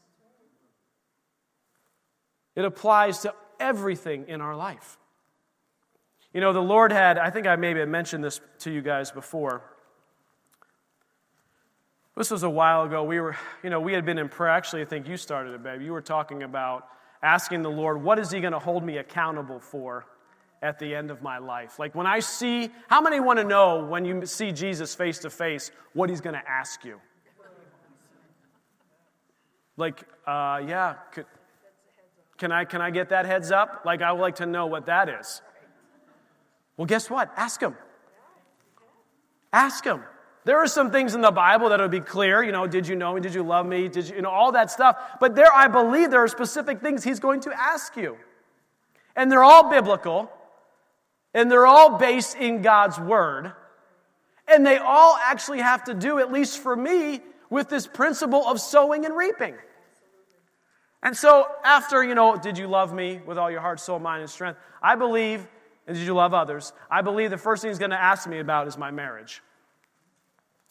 It 2.55 2.65
applies 2.65 3.19
to 3.19 3.33
everything 3.59 4.25
in 4.27 4.41
our 4.41 4.55
life. 4.55 4.97
You 6.33 6.41
know, 6.41 6.53
the 6.53 6.61
Lord 6.61 6.91
had, 6.91 7.17
I 7.17 7.29
think 7.29 7.47
I 7.47 7.55
maybe 7.55 7.83
mentioned 7.85 8.23
this 8.23 8.39
to 8.59 8.71
you 8.71 8.81
guys 8.81 9.11
before. 9.11 9.63
This 12.15 12.29
was 12.29 12.43
a 12.43 12.49
while 12.49 12.83
ago. 12.83 13.03
We 13.03 13.19
were, 13.19 13.35
you 13.63 13.69
know, 13.69 13.79
we 13.79 13.93
had 13.93 14.05
been 14.05 14.17
in 14.17 14.29
prayer. 14.29 14.51
Actually, 14.51 14.81
I 14.81 14.85
think 14.85 15.07
you 15.07 15.17
started 15.17 15.53
it, 15.53 15.63
babe. 15.63 15.81
You 15.81 15.93
were 15.93 16.01
talking 16.01 16.43
about 16.43 16.85
asking 17.23 17.61
the 17.61 17.71
Lord, 17.71 18.03
what 18.03 18.19
is 18.19 18.29
He 18.29 18.41
going 18.41 18.53
to 18.53 18.59
hold 18.59 18.83
me 18.83 18.97
accountable 18.97 19.59
for 19.59 20.05
at 20.61 20.77
the 20.79 20.93
end 20.93 21.11
of 21.11 21.21
my 21.21 21.37
life? 21.37 21.79
Like 21.79 21.95
when 21.95 22.05
I 22.05 22.19
see, 22.19 22.69
how 22.89 23.01
many 23.01 23.19
want 23.19 23.39
to 23.39 23.45
know 23.45 23.85
when 23.85 24.05
you 24.05 24.25
see 24.25 24.51
Jesus 24.51 24.93
face 24.93 25.19
to 25.19 25.29
face 25.29 25.71
what 25.93 26.09
He's 26.09 26.21
going 26.21 26.35
to 26.35 26.47
ask 26.47 26.83
you? 26.83 26.99
Like, 29.77 30.03
uh, 30.27 30.61
yeah, 30.67 30.95
could, 31.13 31.25
can 32.39 32.51
I, 32.51 32.65
can 32.65 32.81
I 32.81 32.89
get 32.89 33.09
that 33.09 33.25
heads 33.25 33.51
up? 33.51 33.83
Like, 33.85 34.01
I 34.01 34.11
would 34.13 34.21
like 34.21 34.37
to 34.37 34.45
know 34.45 34.65
what 34.65 34.85
that 34.87 35.09
is. 35.09 35.41
Well, 36.77 36.85
guess 36.85 37.09
what? 37.09 37.31
Ask 37.35 37.61
Him. 37.61 37.75
Ask 39.51 39.83
Him. 39.83 40.01
There 40.45 40.57
are 40.57 40.67
some 40.67 40.89
things 40.89 41.13
in 41.13 41.21
the 41.21 41.31
Bible 41.31 41.69
that 41.69 41.81
would 41.81 41.91
be 41.91 41.99
clear, 41.99 42.41
you 42.41 42.53
know, 42.53 42.65
did 42.65 42.87
you 42.87 42.95
know 42.95 43.13
me? 43.13 43.19
Did 43.19 43.33
you 43.33 43.43
love 43.43 43.65
me? 43.65 43.89
Did 43.89 44.07
you, 44.07 44.15
you 44.15 44.21
know, 44.21 44.29
all 44.29 44.53
that 44.53 44.71
stuff. 44.71 44.97
But 45.19 45.35
there, 45.35 45.53
I 45.53 45.67
believe 45.67 46.11
there 46.11 46.23
are 46.23 46.29
specific 46.29 46.81
things 46.81 47.03
he's 47.03 47.19
going 47.19 47.41
to 47.41 47.51
ask 47.53 47.97
you. 47.97 48.17
And 49.17 49.29
they're 49.29 49.43
all 49.43 49.69
biblical, 49.69 50.31
and 51.33 51.51
they're 51.51 51.67
all 51.67 51.97
based 51.97 52.37
in 52.37 52.61
God's 52.61 52.97
word. 52.97 53.51
And 54.47 54.65
they 54.65 54.77
all 54.77 55.19
actually 55.21 55.59
have 55.59 55.83
to 55.83 55.93
do, 55.93 56.19
at 56.19 56.31
least 56.31 56.59
for 56.59 56.75
me, 56.75 57.19
with 57.49 57.67
this 57.67 57.85
principle 57.85 58.47
of 58.47 58.61
sowing 58.61 59.05
and 59.05 59.15
reaping. 59.15 59.55
And 61.01 61.15
so, 61.15 61.47
after, 61.63 62.03
you 62.03 62.13
know, 62.13 62.35
did 62.35 62.57
you 62.57 62.67
love 62.67 62.93
me 62.93 63.21
with 63.25 63.37
all 63.37 63.49
your 63.49 63.61
heart, 63.61 63.79
soul, 63.79 63.99
mind, 63.99 64.21
and 64.21 64.29
strength? 64.29 64.59
I 64.81 64.95
believe, 64.95 65.47
and 65.87 65.95
did 65.95 66.05
you 66.05 66.13
love 66.13 66.33
others? 66.33 66.73
I 66.91 67.01
believe 67.01 67.29
the 67.29 67.37
first 67.37 67.61
thing 67.61 67.71
he's 67.71 67.79
going 67.79 67.91
to 67.91 68.01
ask 68.01 68.27
me 68.27 68.39
about 68.39 68.67
is 68.67 68.77
my 68.77 68.91
marriage. 68.91 69.41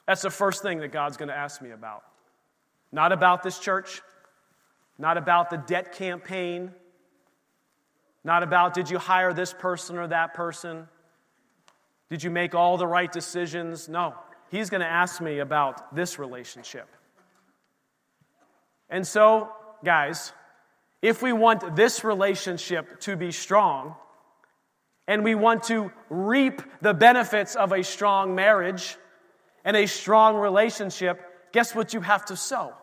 That's 0.06 0.22
the 0.22 0.30
first 0.30 0.62
thing 0.62 0.80
that 0.80 0.88
God's 0.88 1.16
going 1.16 1.28
to 1.28 1.36
ask 1.36 1.62
me 1.62 1.70
about. 1.70 2.02
Not 2.92 3.12
about 3.12 3.42
this 3.42 3.58
church, 3.58 4.02
not 4.98 5.16
about 5.16 5.50
the 5.50 5.58
debt 5.58 5.92
campaign, 5.92 6.72
not 8.24 8.42
about 8.42 8.74
did 8.74 8.90
you 8.90 8.98
hire 8.98 9.32
this 9.32 9.54
person 9.54 9.96
or 9.96 10.08
that 10.08 10.34
person, 10.34 10.88
did 12.10 12.22
you 12.22 12.30
make 12.30 12.54
all 12.54 12.76
the 12.76 12.86
right 12.86 13.10
decisions. 13.10 13.88
No, 13.88 14.14
He's 14.50 14.70
going 14.70 14.80
to 14.80 14.86
ask 14.86 15.20
me 15.20 15.40
about 15.40 15.94
this 15.94 16.18
relationship. 16.18 16.88
And 18.88 19.06
so, 19.06 19.52
guys, 19.84 20.32
if 21.02 21.22
we 21.22 21.32
want 21.32 21.76
this 21.76 22.04
relationship 22.04 23.00
to 23.00 23.16
be 23.16 23.32
strong, 23.32 23.94
and 25.08 25.24
we 25.24 25.34
want 25.34 25.64
to 25.64 25.90
reap 26.10 26.60
the 26.82 26.92
benefits 26.92 27.56
of 27.56 27.72
a 27.72 27.82
strong 27.82 28.34
marriage 28.34 28.96
and 29.64 29.76
a 29.76 29.86
strong 29.86 30.36
relationship, 30.36 31.20
guess 31.50 31.74
what 31.74 31.94
you 31.94 32.00
have 32.02 32.26
to 32.26 32.36
sow? 32.36 32.74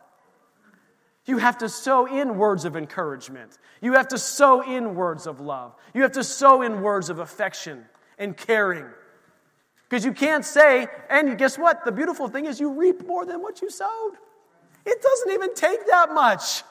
You 1.25 1.37
have 1.37 1.59
to 1.59 1.69
sow 1.69 2.05
in 2.05 2.37
words 2.37 2.65
of 2.65 2.75
encouragement. 2.75 3.57
You 3.79 3.93
have 3.93 4.09
to 4.09 4.17
sow 4.17 4.61
in 4.61 4.95
words 4.95 5.27
of 5.27 5.39
love. 5.39 5.75
You 5.93 6.01
have 6.01 6.13
to 6.13 6.23
sow 6.23 6.63
in 6.63 6.81
words 6.81 7.09
of 7.09 7.19
affection 7.19 7.85
and 8.17 8.35
caring. 8.35 8.85
Because 9.87 10.03
you 10.03 10.11
can't 10.11 10.43
say, 10.43 10.87
and 11.09 11.37
guess 11.37 11.57
what? 11.57 11.85
The 11.85 11.91
beautiful 11.91 12.27
thing 12.27 12.45
is 12.45 12.59
you 12.59 12.73
reap 12.73 13.05
more 13.05 13.25
than 13.25 13.41
what 13.41 13.61
you 13.61 13.69
sowed. 13.69 14.13
It 14.85 15.01
doesn't 15.01 15.31
even 15.31 15.53
take 15.53 15.85
that 15.87 16.11
much. 16.11 16.63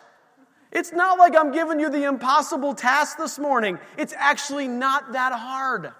It's 0.74 0.92
not 0.92 1.18
like 1.18 1.36
I'm 1.36 1.52
giving 1.52 1.78
you 1.78 1.88
the 1.88 2.04
impossible 2.04 2.74
task 2.74 3.16
this 3.16 3.38
morning. 3.38 3.78
It's 3.96 4.12
actually 4.16 4.66
not 4.66 5.12
that 5.12 5.32
hard. 5.32 5.92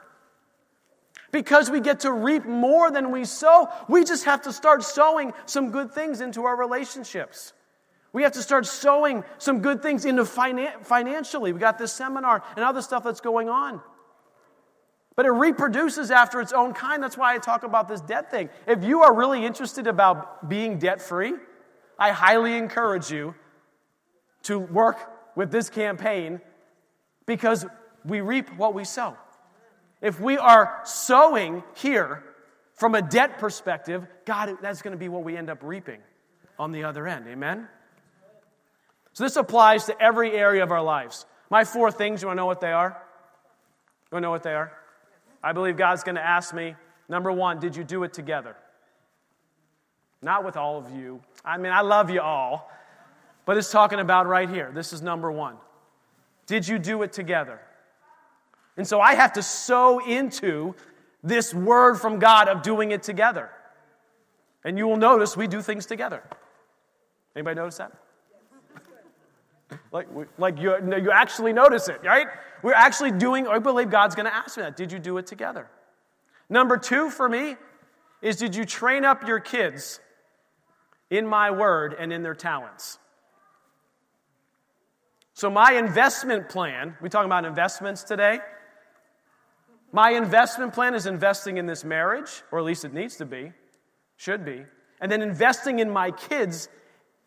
Because 1.30 1.70
we 1.70 1.80
get 1.80 2.00
to 2.00 2.12
reap 2.12 2.44
more 2.44 2.90
than 2.90 3.12
we 3.12 3.24
sow, 3.24 3.68
we 3.88 4.04
just 4.04 4.24
have 4.24 4.42
to 4.42 4.52
start 4.52 4.82
sowing 4.82 5.32
some 5.46 5.70
good 5.70 5.92
things 5.92 6.20
into 6.20 6.44
our 6.44 6.56
relationships. 6.56 7.52
We 8.12 8.24
have 8.24 8.32
to 8.32 8.42
start 8.42 8.66
sowing 8.66 9.24
some 9.38 9.60
good 9.60 9.80
things 9.82 10.04
into 10.04 10.22
finan- 10.22 10.84
financially. 10.84 11.52
We 11.52 11.60
got 11.60 11.78
this 11.78 11.92
seminar 11.92 12.42
and 12.56 12.64
other 12.64 12.82
stuff 12.82 13.04
that's 13.04 13.20
going 13.20 13.48
on. 13.48 13.80
But 15.16 15.26
it 15.26 15.30
reproduces 15.30 16.10
after 16.10 16.40
its 16.40 16.52
own 16.52 16.74
kind. 16.74 17.02
That's 17.02 17.16
why 17.16 17.34
I 17.34 17.38
talk 17.38 17.62
about 17.62 17.88
this 17.88 18.00
debt 18.00 18.30
thing. 18.30 18.48
If 18.66 18.82
you 18.82 19.02
are 19.02 19.14
really 19.14 19.44
interested 19.44 19.86
about 19.86 20.48
being 20.48 20.78
debt 20.78 21.00
free, 21.00 21.34
I 21.98 22.10
highly 22.10 22.56
encourage 22.56 23.10
you 23.10 23.34
to 24.44 24.58
work 24.58 24.98
with 25.36 25.50
this 25.50 25.68
campaign 25.70 26.40
because 27.26 27.66
we 28.04 28.20
reap 28.20 28.48
what 28.56 28.74
we 28.74 28.84
sow. 28.84 29.16
If 30.00 30.20
we 30.20 30.36
are 30.36 30.80
sowing 30.84 31.62
here 31.76 32.22
from 32.74 32.94
a 32.94 33.02
debt 33.02 33.38
perspective, 33.38 34.06
God, 34.26 34.56
that's 34.60 34.82
going 34.82 34.92
to 34.92 34.98
be 34.98 35.08
what 35.08 35.24
we 35.24 35.36
end 35.36 35.48
up 35.48 35.58
reaping 35.62 36.00
on 36.58 36.72
the 36.72 36.84
other 36.84 37.06
end. 37.06 37.26
Amen? 37.26 37.68
So 39.12 39.24
this 39.24 39.36
applies 39.36 39.86
to 39.86 40.02
every 40.02 40.32
area 40.32 40.62
of 40.62 40.72
our 40.72 40.82
lives. 40.82 41.24
My 41.48 41.64
four 41.64 41.90
things, 41.90 42.20
you 42.20 42.28
want 42.28 42.36
to 42.36 42.42
know 42.42 42.46
what 42.46 42.60
they 42.60 42.72
are? 42.72 42.88
You 44.10 44.16
want 44.16 44.22
to 44.22 44.26
know 44.26 44.30
what 44.30 44.42
they 44.42 44.54
are? 44.54 44.72
I 45.42 45.52
believe 45.52 45.76
God's 45.76 46.02
going 46.02 46.16
to 46.16 46.26
ask 46.26 46.52
me 46.54 46.74
number 47.08 47.30
one, 47.30 47.60
did 47.60 47.76
you 47.76 47.84
do 47.84 48.02
it 48.02 48.12
together? 48.12 48.56
Not 50.20 50.44
with 50.44 50.56
all 50.56 50.78
of 50.78 50.90
you. 50.96 51.20
I 51.44 51.58
mean, 51.58 51.72
I 51.72 51.82
love 51.82 52.10
you 52.10 52.20
all. 52.20 52.70
But 53.46 53.56
it's 53.56 53.70
talking 53.70 54.00
about 54.00 54.26
right 54.26 54.48
here. 54.48 54.70
This 54.74 54.92
is 54.92 55.02
number 55.02 55.30
one. 55.30 55.56
Did 56.46 56.66
you 56.66 56.78
do 56.78 57.02
it 57.02 57.12
together? 57.12 57.60
And 58.76 58.86
so 58.86 59.00
I 59.00 59.14
have 59.14 59.34
to 59.34 59.42
sow 59.42 59.98
into 60.04 60.74
this 61.22 61.54
word 61.54 61.96
from 61.96 62.18
God 62.18 62.48
of 62.48 62.62
doing 62.62 62.90
it 62.90 63.02
together. 63.02 63.50
And 64.64 64.78
you 64.78 64.86
will 64.86 64.96
notice 64.96 65.36
we 65.36 65.46
do 65.46 65.62
things 65.62 65.86
together. 65.86 66.22
Anybody 67.36 67.56
notice 67.56 67.78
that? 67.78 67.92
like, 69.92 70.08
like 70.38 70.58
you, 70.58 70.76
you 71.02 71.10
actually 71.10 71.52
notice 71.52 71.88
it, 71.88 72.00
right? 72.04 72.26
We're 72.62 72.74
actually 72.74 73.12
doing, 73.12 73.46
I 73.46 73.58
believe 73.58 73.90
God's 73.90 74.14
going 74.14 74.26
to 74.26 74.34
ask 74.34 74.56
me 74.56 74.62
that. 74.62 74.76
Did 74.76 74.92
you 74.92 74.98
do 74.98 75.18
it 75.18 75.26
together? 75.26 75.68
Number 76.48 76.76
two 76.76 77.10
for 77.10 77.28
me 77.28 77.56
is 78.22 78.36
did 78.36 78.54
you 78.54 78.64
train 78.64 79.04
up 79.04 79.26
your 79.26 79.38
kids 79.38 80.00
in 81.10 81.26
my 81.26 81.50
word 81.50 81.94
and 81.98 82.12
in 82.12 82.22
their 82.22 82.34
talents? 82.34 82.98
So, 85.34 85.50
my 85.50 85.72
investment 85.72 86.48
plan, 86.48 86.96
we 87.02 87.08
talking 87.08 87.26
about 87.28 87.44
investments 87.44 88.04
today. 88.04 88.38
My 89.92 90.10
investment 90.10 90.74
plan 90.74 90.94
is 90.94 91.06
investing 91.06 91.56
in 91.56 91.66
this 91.66 91.84
marriage, 91.84 92.42
or 92.52 92.60
at 92.60 92.64
least 92.64 92.84
it 92.84 92.94
needs 92.94 93.16
to 93.16 93.24
be, 93.24 93.52
should 94.16 94.44
be, 94.44 94.64
and 95.00 95.10
then 95.10 95.22
investing 95.22 95.80
in 95.80 95.90
my 95.90 96.12
kids 96.12 96.68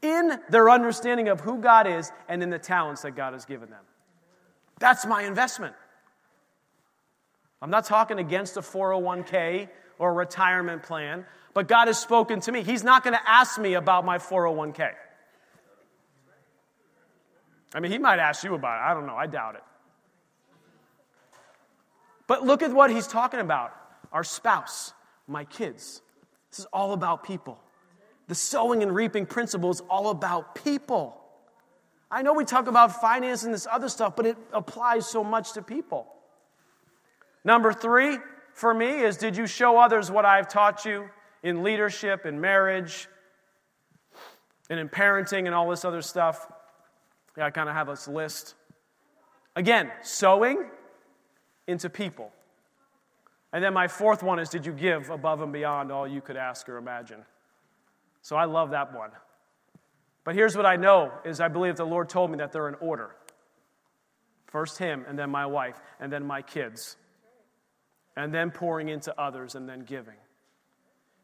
in 0.01 0.39
their 0.49 0.69
understanding 0.69 1.27
of 1.27 1.41
who 1.41 1.59
God 1.59 1.85
is 1.85 2.11
and 2.29 2.41
in 2.41 2.49
the 2.49 2.59
talents 2.59 3.01
that 3.01 3.11
God 3.11 3.33
has 3.33 3.43
given 3.43 3.69
them. 3.69 3.83
That's 4.79 5.05
my 5.05 5.23
investment. 5.23 5.75
I'm 7.61 7.71
not 7.71 7.85
talking 7.85 8.19
against 8.19 8.55
a 8.55 8.61
401k 8.61 9.67
or 9.99 10.11
a 10.11 10.13
retirement 10.13 10.83
plan, 10.83 11.25
but 11.53 11.67
God 11.67 11.87
has 11.87 11.99
spoken 11.99 12.39
to 12.41 12.51
me. 12.53 12.63
He's 12.63 12.83
not 12.83 13.03
going 13.03 13.15
to 13.15 13.29
ask 13.29 13.59
me 13.59 13.73
about 13.73 14.05
my 14.05 14.17
401k. 14.17 14.91
I 17.73 17.79
mean, 17.79 17.91
he 17.91 17.97
might 17.97 18.19
ask 18.19 18.43
you 18.43 18.55
about 18.55 18.79
it. 18.79 18.89
I 18.89 18.93
don't 18.93 19.05
know. 19.05 19.15
I 19.15 19.27
doubt 19.27 19.55
it. 19.55 19.63
But 22.27 22.43
look 22.43 22.61
at 22.61 22.71
what 22.71 22.91
he's 22.91 23.07
talking 23.07 23.39
about 23.39 23.73
our 24.11 24.23
spouse, 24.23 24.93
my 25.27 25.43
kids. 25.43 26.01
This 26.49 26.59
is 26.59 26.65
all 26.71 26.93
about 26.93 27.23
people. 27.23 27.59
The 28.27 28.35
sowing 28.35 28.83
and 28.83 28.93
reaping 28.93 29.25
principle 29.25 29.69
is 29.69 29.81
all 29.89 30.09
about 30.09 30.55
people. 30.55 31.21
I 32.09 32.21
know 32.21 32.33
we 32.33 32.45
talk 32.45 32.67
about 32.67 33.01
finance 33.01 33.43
and 33.43 33.53
this 33.53 33.67
other 33.69 33.89
stuff, 33.89 34.15
but 34.15 34.25
it 34.25 34.37
applies 34.53 35.05
so 35.05 35.23
much 35.23 35.53
to 35.53 35.61
people. 35.61 36.07
Number 37.43 37.73
three 37.73 38.17
for 38.53 38.73
me 38.73 39.01
is 39.01 39.17
did 39.17 39.37
you 39.37 39.45
show 39.45 39.77
others 39.77 40.09
what 40.09 40.25
I've 40.25 40.47
taught 40.47 40.85
you 40.85 41.09
in 41.43 41.63
leadership, 41.63 42.25
in 42.25 42.41
marriage, 42.41 43.07
and 44.69 44.79
in 44.79 44.89
parenting, 44.89 45.45
and 45.45 45.53
all 45.53 45.69
this 45.69 45.85
other 45.85 46.01
stuff? 46.01 46.47
Yeah, 47.37 47.45
I 47.45 47.51
kind 47.51 47.69
of 47.69 47.75
have 47.75 47.87
this 47.87 48.07
list. 48.07 48.55
Again, 49.55 49.91
sowing 50.01 50.65
into 51.67 51.89
people. 51.89 52.31
And 53.53 53.63
then 53.63 53.73
my 53.73 53.87
fourth 53.87 54.23
one 54.23 54.39
is 54.39 54.49
did 54.49 54.65
you 54.65 54.73
give 54.73 55.09
above 55.09 55.41
and 55.41 55.53
beyond 55.53 55.91
all 55.91 56.07
you 56.07 56.21
could 56.21 56.35
ask 56.35 56.67
or 56.67 56.77
imagine? 56.77 57.23
So 58.21 58.35
I 58.35 58.45
love 58.45 58.71
that 58.71 58.93
one. 58.93 59.11
But 60.23 60.35
here's 60.35 60.57
what 60.57 60.65
I 60.65 60.75
know 60.75 61.11
is 61.23 61.39
I 61.39 61.47
believe 61.47 61.77
the 61.77 61.85
Lord 61.85 62.09
told 62.09 62.31
me 62.31 62.37
that 62.37 62.51
they're 62.51 62.67
in 62.67 62.75
order. 62.75 63.15
First 64.47 64.77
him 64.77 65.05
and 65.07 65.17
then 65.17 65.29
my 65.29 65.45
wife 65.45 65.79
and 65.99 66.11
then 66.11 66.25
my 66.25 66.41
kids. 66.41 66.97
And 68.17 68.33
then 68.33 68.51
pouring 68.51 68.89
into 68.89 69.17
others 69.19 69.55
and 69.55 69.69
then 69.69 69.81
giving. 69.81 70.15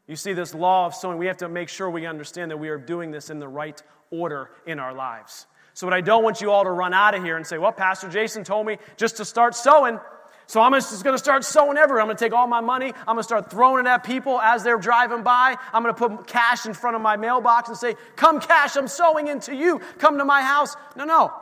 You 0.06 0.16
see 0.16 0.32
this 0.32 0.54
law 0.54 0.86
of 0.86 0.94
sowing, 0.94 1.18
we 1.18 1.26
have 1.26 1.38
to 1.38 1.48
make 1.48 1.68
sure 1.68 1.90
we 1.90 2.06
understand 2.06 2.50
that 2.50 2.58
we 2.58 2.68
are 2.68 2.78
doing 2.78 3.10
this 3.10 3.30
in 3.30 3.38
the 3.38 3.48
right 3.48 3.82
order 4.10 4.50
in 4.66 4.78
our 4.78 4.94
lives. 4.94 5.46
So, 5.74 5.86
what 5.86 5.94
I 5.94 6.00
don't 6.00 6.22
want 6.22 6.40
you 6.40 6.50
all 6.50 6.64
to 6.64 6.70
run 6.70 6.94
out 6.94 7.14
of 7.14 7.22
here 7.22 7.36
and 7.36 7.46
say, 7.46 7.58
well, 7.58 7.72
Pastor 7.72 8.08
Jason 8.08 8.44
told 8.44 8.66
me 8.66 8.78
just 8.96 9.16
to 9.18 9.24
start 9.24 9.54
sowing. 9.54 9.98
So 10.46 10.60
I'm 10.60 10.72
just 10.72 11.02
going 11.02 11.14
to 11.14 11.22
start 11.22 11.42
sowing 11.44 11.78
everywhere. 11.78 12.02
I'm 12.02 12.06
going 12.06 12.16
to 12.16 12.24
take 12.24 12.34
all 12.34 12.46
my 12.46 12.60
money. 12.60 12.92
I'm 13.06 13.14
going 13.14 13.18
to 13.18 13.22
start 13.22 13.50
throwing 13.50 13.86
it 13.86 13.88
at 13.88 14.04
people 14.04 14.40
as 14.40 14.62
they're 14.62 14.78
driving 14.78 15.22
by. 15.22 15.56
I'm 15.72 15.82
going 15.82 15.94
to 15.94 16.08
put 16.08 16.26
cash 16.26 16.66
in 16.66 16.74
front 16.74 16.96
of 16.96 17.02
my 17.02 17.16
mailbox 17.16 17.68
and 17.70 17.78
say, 17.78 17.96
Come, 18.16 18.40
cash, 18.40 18.76
I'm 18.76 18.88
sowing 18.88 19.28
into 19.28 19.54
you. 19.54 19.80
Come 19.98 20.18
to 20.18 20.24
my 20.24 20.42
house. 20.42 20.76
No, 20.96 21.04
no. 21.04 21.32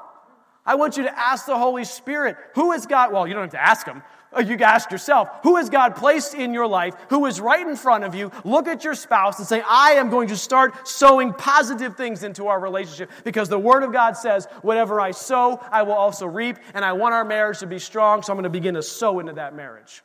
I 0.64 0.76
want 0.76 0.96
you 0.96 1.02
to 1.02 1.18
ask 1.18 1.46
the 1.46 1.58
Holy 1.58 1.84
Spirit, 1.84 2.36
who 2.54 2.70
has 2.72 2.86
God, 2.86 3.12
well, 3.12 3.26
you 3.26 3.34
don't 3.34 3.42
have 3.42 3.50
to 3.50 3.62
ask 3.62 3.86
him. 3.86 4.02
Uh, 4.34 4.40
you 4.40 4.56
ask 4.58 4.90
yourself, 4.90 5.28
who 5.42 5.56
has 5.56 5.68
God 5.68 5.96
placed 5.96 6.34
in 6.34 6.54
your 6.54 6.66
life, 6.66 6.94
who 7.08 7.26
is 7.26 7.40
right 7.40 7.66
in 7.66 7.76
front 7.76 8.04
of 8.04 8.14
you? 8.14 8.30
Look 8.44 8.68
at 8.68 8.84
your 8.84 8.94
spouse 8.94 9.38
and 9.38 9.46
say, 9.46 9.62
I 9.68 9.92
am 9.92 10.10
going 10.10 10.28
to 10.28 10.36
start 10.36 10.88
sowing 10.88 11.32
positive 11.32 11.96
things 11.96 12.22
into 12.22 12.46
our 12.46 12.58
relationship 12.58 13.10
because 13.24 13.48
the 13.48 13.58
Word 13.58 13.82
of 13.82 13.92
God 13.92 14.16
says, 14.16 14.46
whatever 14.62 15.00
I 15.00 15.10
sow, 15.10 15.60
I 15.70 15.82
will 15.82 15.92
also 15.92 16.26
reap, 16.26 16.58
and 16.74 16.84
I 16.84 16.92
want 16.92 17.14
our 17.14 17.24
marriage 17.24 17.58
to 17.58 17.66
be 17.66 17.78
strong, 17.78 18.22
so 18.22 18.32
I'm 18.32 18.36
going 18.36 18.44
to 18.44 18.50
begin 18.50 18.74
to 18.74 18.82
sow 18.82 19.20
into 19.20 19.34
that 19.34 19.54
marriage. 19.54 20.02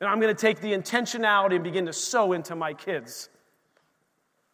And 0.00 0.08
I'm 0.08 0.20
going 0.20 0.34
to 0.34 0.40
take 0.40 0.60
the 0.60 0.72
intentionality 0.72 1.54
and 1.54 1.64
begin 1.64 1.86
to 1.86 1.92
sow 1.92 2.32
into 2.32 2.56
my 2.56 2.74
kids 2.74 3.28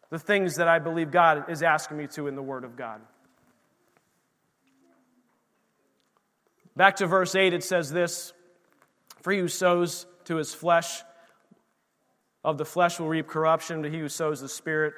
the 0.09 0.19
things 0.19 0.55
that 0.55 0.67
I 0.67 0.79
believe 0.79 1.11
God 1.11 1.49
is 1.49 1.63
asking 1.63 1.97
me 1.97 2.07
to 2.07 2.27
in 2.27 2.35
the 2.35 2.41
Word 2.41 2.63
of 2.63 2.75
God. 2.75 3.01
Back 6.79 6.95
to 6.95 7.07
verse 7.07 7.35
8, 7.35 7.53
it 7.53 7.61
says 7.65 7.91
this 7.91 8.31
For 9.21 9.33
he 9.33 9.39
who 9.39 9.49
sows 9.49 10.07
to 10.23 10.37
his 10.37 10.53
flesh, 10.53 11.01
of 12.41 12.57
the 12.57 12.63
flesh 12.63 13.01
will 13.01 13.09
reap 13.09 13.27
corruption, 13.27 13.81
but 13.81 13.91
he 13.91 13.99
who 13.99 14.07
sows 14.07 14.39
the 14.39 14.47
Spirit 14.47 14.93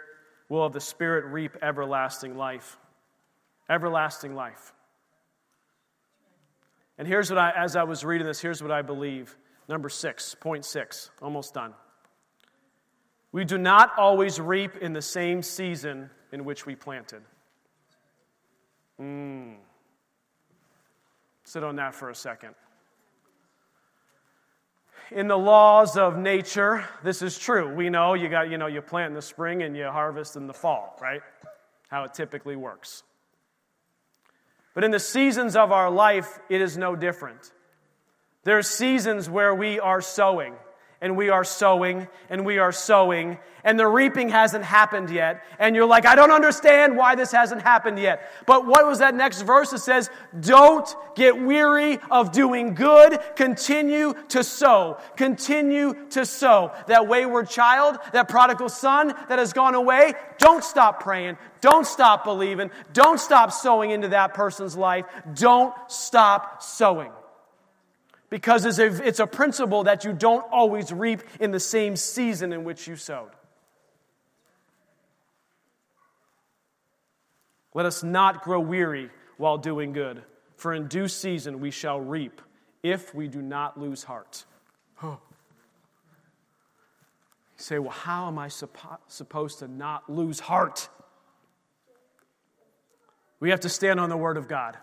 will 0.47 0.63
of 0.63 0.73
the 0.73 0.79
Spirit 0.79 1.25
reap 1.25 1.57
everlasting 1.59 2.37
life. 2.37 2.77
Everlasting 3.67 4.35
life. 4.35 4.75
And 6.99 7.07
here's 7.07 7.31
what 7.31 7.39
I, 7.39 7.49
as 7.57 7.75
I 7.75 7.81
was 7.81 8.05
reading 8.05 8.27
this, 8.27 8.39
here's 8.39 8.61
what 8.61 8.71
I 8.71 8.83
believe. 8.83 9.35
Number 9.67 9.89
six, 9.89 10.35
point 10.35 10.65
six, 10.65 11.09
almost 11.19 11.55
done. 11.55 11.73
We 13.31 13.43
do 13.43 13.57
not 13.57 13.97
always 13.97 14.39
reap 14.39 14.77
in 14.77 14.93
the 14.93 15.01
same 15.01 15.41
season 15.41 16.11
in 16.31 16.45
which 16.45 16.67
we 16.67 16.75
planted. 16.75 17.23
Mm. 19.01 19.55
Sit 21.51 21.65
on 21.65 21.75
that 21.75 21.93
for 21.93 22.09
a 22.09 22.15
second. 22.15 22.55
In 25.11 25.27
the 25.27 25.37
laws 25.37 25.97
of 25.97 26.17
nature, 26.17 26.85
this 27.03 27.21
is 27.21 27.37
true. 27.37 27.75
We 27.75 27.89
know 27.89 28.13
you 28.13 28.29
got, 28.29 28.49
you 28.49 28.57
know, 28.57 28.67
you 28.67 28.81
plant 28.81 29.09
in 29.09 29.15
the 29.15 29.21
spring 29.21 29.61
and 29.61 29.75
you 29.75 29.83
harvest 29.83 30.37
in 30.37 30.47
the 30.47 30.53
fall, 30.53 30.97
right? 31.01 31.19
How 31.89 32.05
it 32.05 32.13
typically 32.13 32.55
works. 32.55 33.03
But 34.73 34.85
in 34.85 34.91
the 34.91 34.99
seasons 34.99 35.57
of 35.57 35.73
our 35.73 35.91
life, 35.91 36.39
it 36.47 36.61
is 36.61 36.77
no 36.77 36.95
different. 36.95 37.51
There 38.45 38.57
are 38.57 38.63
seasons 38.63 39.29
where 39.29 39.53
we 39.53 39.77
are 39.77 39.99
sowing 39.99 40.53
and 41.01 41.17
we 41.17 41.29
are 41.29 41.43
sowing 41.43 42.07
and 42.29 42.45
we 42.45 42.59
are 42.59 42.71
sowing 42.71 43.37
and 43.63 43.79
the 43.79 43.87
reaping 43.87 44.29
hasn't 44.29 44.63
happened 44.63 45.09
yet. 45.09 45.43
And 45.59 45.75
you're 45.75 45.85
like, 45.85 46.05
I 46.05 46.15
don't 46.15 46.31
understand 46.31 46.97
why 46.97 47.15
this 47.15 47.31
hasn't 47.31 47.61
happened 47.61 47.99
yet. 47.99 48.31
But 48.45 48.65
what 48.65 48.85
was 48.85 48.99
that 48.99 49.15
next 49.15 49.41
verse? 49.41 49.71
that 49.71 49.79
says, 49.79 50.09
Don't 50.39 50.87
get 51.15 51.39
weary 51.39 51.99
of 52.09 52.31
doing 52.31 52.73
good. 52.73 53.19
Continue 53.35 54.15
to 54.29 54.43
sow. 54.43 54.97
Continue 55.15 56.07
to 56.11 56.25
sow. 56.25 56.71
That 56.87 57.07
wayward 57.07 57.49
child, 57.49 57.97
that 58.13 58.27
prodigal 58.29 58.69
son 58.69 59.13
that 59.29 59.39
has 59.39 59.53
gone 59.53 59.75
away, 59.75 60.13
don't 60.37 60.63
stop 60.63 61.01
praying. 61.01 61.37
Don't 61.61 61.85
stop 61.85 62.23
believing. 62.23 62.71
Don't 62.93 63.19
stop 63.19 63.51
sowing 63.51 63.91
into 63.91 64.09
that 64.09 64.33
person's 64.33 64.75
life. 64.75 65.05
Don't 65.33 65.73
stop 65.87 66.63
sowing 66.63 67.11
because 68.31 68.65
it's 68.79 69.19
a, 69.19 69.27
principle 69.27 69.83
that 69.83 70.05
you 70.05 70.13
don't 70.13 70.45
always 70.51 70.91
reap 70.91 71.21
in 71.41 71.51
the 71.51 71.59
same 71.59 71.97
season 71.97 72.53
in 72.53 72.63
which 72.63 72.87
you 72.87 72.95
sowed. 72.95 73.29
Let 77.73 77.85
us 77.85 78.03
not 78.03 78.41
grow 78.41 78.61
weary 78.61 79.09
while 79.37 79.57
doing 79.57 79.91
good, 79.91 80.23
for 80.55 80.73
in 80.73 80.87
due 80.87 81.09
season 81.09 81.59
we 81.59 81.71
shall 81.71 81.99
reap 81.99 82.41
if 82.81 83.13
we 83.13 83.27
do 83.27 83.41
not 83.41 83.77
lose 83.79 84.03
heart. 84.03 84.45
You 85.03 85.19
say, 87.57 87.79
well, 87.79 87.91
how 87.91 88.27
am 88.27 88.39
I 88.39 88.47
suppo- 88.47 88.97
supposed 89.07 89.59
to 89.59 89.67
not 89.67 90.09
lose 90.09 90.39
heart? 90.39 90.87
We 93.41 93.49
have 93.49 93.59
to 93.61 93.69
stand 93.69 93.99
on 93.99 94.09
the 94.09 94.17
Word 94.17 94.37
of 94.37 94.47
God. 94.47 94.77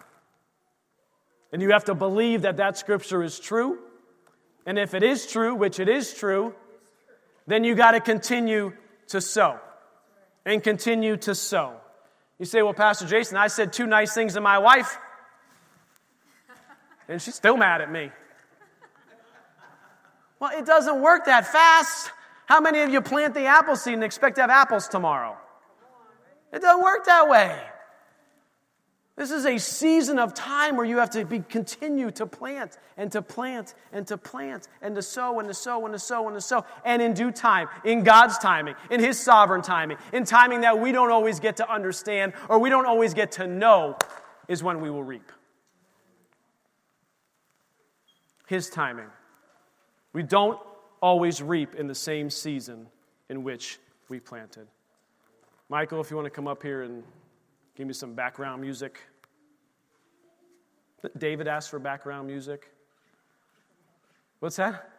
And 1.52 1.62
you 1.62 1.70
have 1.70 1.84
to 1.84 1.94
believe 1.94 2.42
that 2.42 2.58
that 2.58 2.76
scripture 2.76 3.22
is 3.22 3.38
true. 3.38 3.78
And 4.66 4.78
if 4.78 4.94
it 4.94 5.02
is 5.02 5.26
true, 5.26 5.54
which 5.54 5.80
it 5.80 5.88
is 5.88 6.12
true, 6.12 6.54
then 7.46 7.64
you 7.64 7.74
got 7.74 7.92
to 7.92 8.00
continue 8.00 8.72
to 9.08 9.20
sow 9.20 9.58
and 10.44 10.62
continue 10.62 11.16
to 11.16 11.34
sow. 11.34 11.74
You 12.38 12.44
say, 12.44 12.62
Well, 12.62 12.74
Pastor 12.74 13.06
Jason, 13.06 13.36
I 13.36 13.48
said 13.48 13.72
two 13.72 13.86
nice 13.86 14.12
things 14.14 14.34
to 14.34 14.40
my 14.40 14.58
wife, 14.58 14.98
and 17.08 17.20
she's 17.20 17.34
still 17.34 17.56
mad 17.56 17.80
at 17.80 17.90
me. 17.90 18.10
Well, 20.38 20.56
it 20.56 20.66
doesn't 20.66 21.00
work 21.00 21.24
that 21.24 21.46
fast. 21.46 22.12
How 22.46 22.60
many 22.60 22.80
of 22.80 22.90
you 22.90 23.00
plant 23.00 23.34
the 23.34 23.46
apple 23.46 23.76
seed 23.76 23.94
and 23.94 24.04
expect 24.04 24.36
to 24.36 24.42
have 24.42 24.50
apples 24.50 24.88
tomorrow? 24.88 25.36
It 26.52 26.62
doesn't 26.62 26.82
work 26.82 27.04
that 27.06 27.28
way. 27.28 27.58
This 29.18 29.32
is 29.32 29.46
a 29.46 29.58
season 29.58 30.20
of 30.20 30.32
time 30.32 30.76
where 30.76 30.86
you 30.86 30.98
have 30.98 31.10
to 31.10 31.24
be, 31.24 31.40
continue 31.40 32.12
to 32.12 32.24
plant 32.24 32.78
and 32.96 33.10
to 33.10 33.20
plant 33.20 33.74
and 33.92 34.06
to 34.06 34.16
plant 34.16 34.68
and 34.80 34.94
to 34.94 35.02
sow 35.02 35.40
and 35.40 35.48
to 35.48 35.54
sow 35.54 35.84
and 35.86 35.92
to 35.92 35.98
sow 35.98 36.28
and 36.28 36.36
to 36.36 36.40
sow. 36.40 36.64
And 36.84 37.02
in 37.02 37.14
due 37.14 37.32
time, 37.32 37.66
in 37.84 38.04
God's 38.04 38.38
timing, 38.38 38.76
in 38.92 39.00
His 39.00 39.18
sovereign 39.18 39.62
timing, 39.62 39.96
in 40.12 40.24
timing 40.24 40.60
that 40.60 40.78
we 40.78 40.92
don't 40.92 41.10
always 41.10 41.40
get 41.40 41.56
to 41.56 41.68
understand 41.68 42.32
or 42.48 42.60
we 42.60 42.70
don't 42.70 42.86
always 42.86 43.12
get 43.12 43.32
to 43.32 43.48
know, 43.48 43.96
is 44.46 44.62
when 44.62 44.80
we 44.80 44.88
will 44.88 45.02
reap. 45.02 45.32
His 48.46 48.70
timing. 48.70 49.08
We 50.12 50.22
don't 50.22 50.60
always 51.02 51.42
reap 51.42 51.74
in 51.74 51.88
the 51.88 51.94
same 51.94 52.30
season 52.30 52.86
in 53.28 53.42
which 53.42 53.80
we 54.08 54.20
planted. 54.20 54.68
Michael, 55.68 56.00
if 56.00 56.08
you 56.08 56.16
want 56.16 56.26
to 56.26 56.30
come 56.30 56.46
up 56.46 56.62
here 56.62 56.82
and 56.82 57.02
Give 57.78 57.86
me 57.86 57.92
some 57.92 58.12
background 58.12 58.60
music. 58.60 59.00
David 61.16 61.46
asked 61.46 61.70
for 61.70 61.78
background 61.78 62.26
music. 62.26 62.72
What's 64.40 64.56
that? 64.56 64.90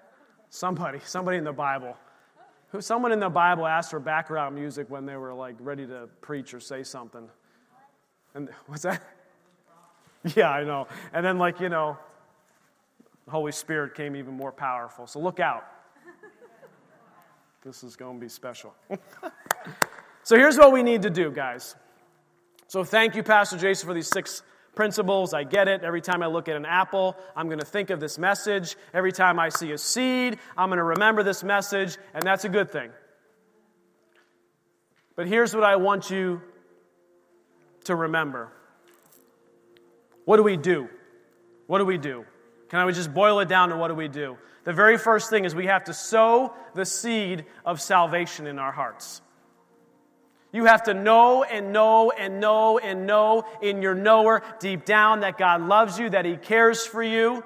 Somebody, 0.49 0.99
somebody 1.03 1.37
in 1.37 1.43
the 1.43 1.51
Bible. 1.51 1.97
Someone 2.79 3.11
in 3.11 3.19
the 3.19 3.27
Bible 3.27 3.67
asked 3.67 3.91
for 3.91 3.99
background 3.99 4.55
music 4.55 4.89
when 4.89 5.05
they 5.05 5.17
were 5.17 5.33
like 5.33 5.55
ready 5.59 5.85
to 5.87 6.07
preach 6.21 6.53
or 6.53 6.61
say 6.61 6.81
something. 6.83 7.27
And 8.33 8.47
what's 8.67 8.83
that? 8.83 9.03
Yeah, 10.35 10.49
I 10.49 10.63
know. 10.63 10.87
And 11.13 11.25
then, 11.25 11.37
like, 11.37 11.59
you 11.59 11.69
know, 11.69 11.97
the 13.25 13.31
Holy 13.31 13.51
Spirit 13.53 13.93
came 13.93 14.15
even 14.17 14.33
more 14.33 14.51
powerful. 14.51 15.05
So 15.05 15.19
look 15.19 15.39
out. 15.39 15.65
This 17.61 17.83
is 17.83 17.95
going 17.95 18.19
to 18.19 18.21
be 18.21 18.29
special. 18.29 18.73
so 20.23 20.37
here's 20.37 20.57
what 20.57 20.73
we 20.73 20.83
need 20.83 21.01
to 21.01 21.09
do, 21.09 21.31
guys. 21.31 21.75
So 22.69 22.83
thank 22.83 23.15
you, 23.15 23.23
Pastor 23.23 23.57
Jason, 23.57 23.87
for 23.87 23.95
these 23.95 24.07
six 24.07 24.43
principles. 24.75 25.33
I 25.33 25.43
get 25.43 25.67
it. 25.67 25.81
Every 25.81 26.01
time 26.01 26.21
I 26.21 26.27
look 26.27 26.47
at 26.47 26.55
an 26.55 26.67
apple, 26.67 27.17
I'm 27.35 27.47
going 27.47 27.57
to 27.57 27.65
think 27.65 27.89
of 27.89 27.99
this 27.99 28.19
message. 28.19 28.75
Every 28.93 29.11
time 29.11 29.39
I 29.39 29.49
see 29.49 29.71
a 29.71 29.77
seed, 29.79 30.37
I'm 30.55 30.69
going 30.69 30.77
to 30.77 30.83
remember 30.83 31.23
this 31.23 31.43
message, 31.43 31.97
and 32.13 32.21
that's 32.21 32.45
a 32.45 32.49
good 32.49 32.71
thing. 32.71 32.91
But 35.15 35.25
here's 35.25 35.55
what 35.55 35.63
I 35.63 35.77
want 35.77 36.11
you 36.11 36.43
to 37.85 37.95
remember 37.95 38.53
What 40.25 40.37
do 40.37 40.43
we 40.43 40.55
do? 40.55 40.89
What 41.65 41.79
do 41.79 41.85
we 41.85 41.97
do? 41.97 42.23
Can 42.69 42.87
I 42.87 42.91
just 42.91 43.11
boil 43.15 43.39
it 43.39 43.49
down 43.49 43.69
to 43.69 43.77
what 43.77 43.87
do 43.87 43.95
we 43.95 44.09
do? 44.09 44.37
The 44.65 44.73
very 44.73 44.99
first 44.99 45.31
thing 45.31 45.43
is 45.43 45.55
we 45.55 45.65
have 45.65 45.85
to 45.85 45.93
sow 45.95 46.53
the 46.75 46.85
seed 46.85 47.45
of 47.65 47.81
salvation 47.81 48.45
in 48.45 48.59
our 48.59 48.71
hearts. 48.71 49.23
You 50.51 50.65
have 50.65 50.83
to 50.83 50.93
know 50.93 51.43
and 51.43 51.71
know 51.71 52.11
and 52.11 52.39
know 52.39 52.79
and 52.79 53.05
know 53.05 53.45
in 53.61 53.81
your 53.81 53.93
knower 53.93 54.41
deep 54.59 54.83
down 54.83 55.19
that 55.19 55.37
God 55.37 55.61
loves 55.61 55.99
you, 55.99 56.09
that 56.09 56.25
He 56.25 56.37
cares 56.37 56.85
for 56.85 57.03
you. 57.03 57.43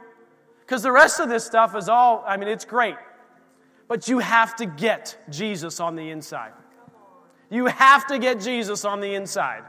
Because 0.62 0.84
the 0.84 0.92
rest 0.92 1.20
of 1.20 1.28
this 1.28 1.46
stuff 1.46 1.76
is 1.76 1.90
all, 1.90 2.24
I 2.26 2.38
mean, 2.38 2.48
it's 2.48 2.66
great. 2.66 2.96
But 3.90 4.08
you 4.08 4.20
have 4.20 4.56
to 4.58 4.66
get 4.66 5.18
Jesus 5.30 5.82
on 5.82 5.96
the 5.96 6.10
inside. 6.10 6.54
You 7.50 7.66
have 7.66 8.08
to 8.08 8.18
get 8.18 8.40
Jesus 8.40 8.86
on 8.86 9.02
the 9.02 9.14
inside. 9.16 9.64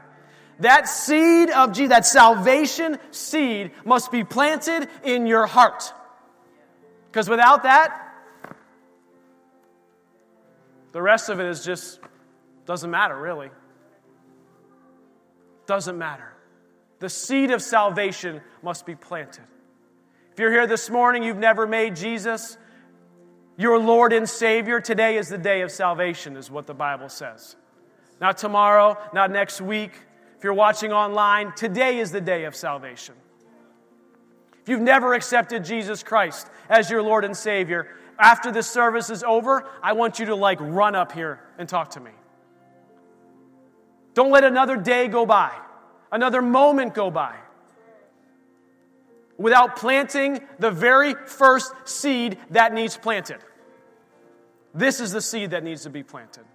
That 0.59 0.87
seed 0.87 1.49
of 1.49 1.73
Jesus, 1.73 1.89
that 1.89 2.05
salvation 2.05 2.97
seed, 3.11 3.71
must 3.83 4.11
be 4.11 4.23
planted 4.23 4.87
in 5.03 5.27
your 5.27 5.45
heart. 5.45 5.93
Because 7.11 7.29
without 7.29 7.63
that, 7.63 8.01
the 10.93 11.01
rest 11.01 11.27
of 11.27 11.41
it 11.41 11.47
is 11.47 11.65
just 11.65 11.99
doesn't 12.65 12.89
matter, 12.89 13.17
really. 13.17 13.49
Doesn't 15.65 15.97
matter. 15.97 16.33
The 16.99 17.09
seed 17.09 17.51
of 17.51 17.61
salvation 17.61 18.41
must 18.63 18.85
be 18.85 18.95
planted. 18.95 19.43
If 20.31 20.39
you're 20.39 20.51
here 20.51 20.67
this 20.67 20.89
morning, 20.89 21.23
you've 21.23 21.37
never 21.37 21.67
made 21.67 21.95
Jesus 21.95 22.57
your 23.57 23.79
Lord 23.79 24.11
and 24.11 24.27
Savior, 24.27 24.81
today 24.81 25.17
is 25.17 25.29
the 25.29 25.37
day 25.37 25.61
of 25.61 25.71
salvation, 25.71 26.35
is 26.35 26.51
what 26.51 26.67
the 26.67 26.73
Bible 26.73 27.07
says. 27.07 27.55
Not 28.19 28.37
tomorrow, 28.37 28.97
not 29.13 29.31
next 29.31 29.61
week. 29.61 29.91
If 30.37 30.43
you're 30.43 30.53
watching 30.53 30.91
online, 30.91 31.53
today 31.55 31.99
is 31.99 32.11
the 32.11 32.19
day 32.19 32.43
of 32.45 32.55
salvation. 32.55 33.15
If 34.61 34.69
you've 34.69 34.81
never 34.81 35.13
accepted 35.13 35.63
Jesus 35.63 36.03
Christ 36.03 36.49
as 36.69 36.89
your 36.89 37.01
Lord 37.01 37.23
and 37.23 37.35
Savior, 37.35 37.95
after 38.19 38.51
this 38.51 38.69
service 38.69 39.09
is 39.09 39.23
over, 39.23 39.69
I 39.81 39.93
want 39.93 40.19
you 40.19 40.25
to 40.27 40.35
like 40.35 40.57
run 40.59 40.95
up 40.95 41.13
here 41.13 41.39
and 41.57 41.69
talk 41.69 41.91
to 41.91 42.01
me. 42.01 42.11
Don't 44.15 44.31
let 44.31 44.43
another 44.43 44.77
day 44.77 45.07
go 45.07 45.25
by, 45.25 45.51
another 46.11 46.41
moment 46.41 46.95
go 46.95 47.11
by 47.11 47.35
without 49.37 49.75
planting 49.75 50.39
the 50.57 50.71
very 50.71 51.13
first 51.13 51.73
seed 51.83 52.37
that 52.51 52.73
needs 52.73 52.95
planted. 52.95 53.39
This 54.73 55.01
is 55.01 55.11
the 55.11 55.21
seed 55.21 55.51
that 55.51 55.63
needs 55.63 55.83
to 55.83 55.89
be 55.89 56.01
planted. 56.01 56.45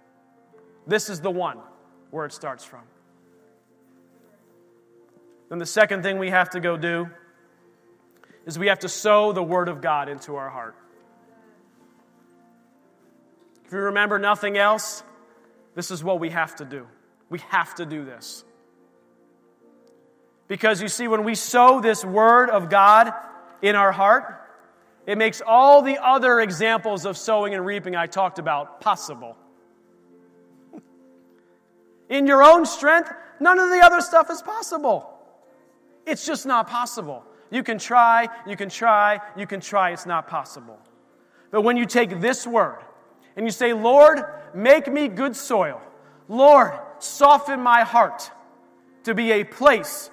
This 0.87 1.09
is 1.09 1.21
the 1.21 1.29
one 1.29 1.59
where 2.09 2.25
it 2.25 2.33
starts 2.33 2.65
from. 2.65 2.81
Then 5.49 5.59
the 5.59 5.65
second 5.65 6.01
thing 6.01 6.17
we 6.17 6.31
have 6.31 6.49
to 6.51 6.59
go 6.59 6.77
do 6.77 7.09
is 8.47 8.57
we 8.57 8.67
have 8.67 8.79
to 8.79 8.89
sow 8.89 9.31
the 9.33 9.43
Word 9.43 9.69
of 9.69 9.81
God 9.81 10.09
into 10.09 10.35
our 10.35 10.49
heart. 10.49 10.75
If 13.65 13.71
you 13.71 13.79
remember 13.79 14.17
nothing 14.17 14.57
else, 14.57 15.03
this 15.75 15.91
is 15.91 16.03
what 16.03 16.19
we 16.19 16.31
have 16.31 16.55
to 16.55 16.65
do. 16.65 16.87
We 17.31 17.39
have 17.47 17.73
to 17.75 17.85
do 17.85 18.03
this. 18.03 18.43
Because 20.49 20.81
you 20.81 20.89
see, 20.89 21.07
when 21.07 21.23
we 21.23 21.33
sow 21.33 21.79
this 21.79 22.03
word 22.03 22.49
of 22.49 22.69
God 22.69 23.13
in 23.61 23.73
our 23.73 23.93
heart, 23.93 24.49
it 25.07 25.17
makes 25.17 25.41
all 25.41 25.81
the 25.81 25.97
other 25.97 26.41
examples 26.41 27.05
of 27.05 27.17
sowing 27.17 27.55
and 27.55 27.65
reaping 27.65 27.95
I 27.95 28.05
talked 28.05 28.37
about 28.37 28.81
possible. 28.81 29.37
In 32.09 32.27
your 32.27 32.43
own 32.43 32.65
strength, 32.65 33.13
none 33.39 33.59
of 33.59 33.69
the 33.69 33.79
other 33.79 34.01
stuff 34.01 34.29
is 34.29 34.41
possible. 34.41 35.09
It's 36.05 36.25
just 36.25 36.45
not 36.45 36.67
possible. 36.67 37.23
You 37.49 37.63
can 37.63 37.77
try, 37.77 38.27
you 38.45 38.57
can 38.57 38.67
try, 38.67 39.21
you 39.37 39.47
can 39.47 39.61
try, 39.61 39.91
it's 39.91 40.05
not 40.05 40.27
possible. 40.27 40.77
But 41.49 41.61
when 41.61 41.77
you 41.77 41.85
take 41.85 42.19
this 42.19 42.45
word 42.45 42.79
and 43.37 43.45
you 43.45 43.51
say, 43.51 43.71
Lord, 43.71 44.21
make 44.53 44.91
me 44.91 45.07
good 45.07 45.35
soil, 45.35 45.81
Lord, 46.27 46.73
soften 47.03 47.61
my 47.61 47.83
heart 47.83 48.31
to 49.03 49.13
be 49.13 49.31
a 49.31 49.43
place 49.43 50.09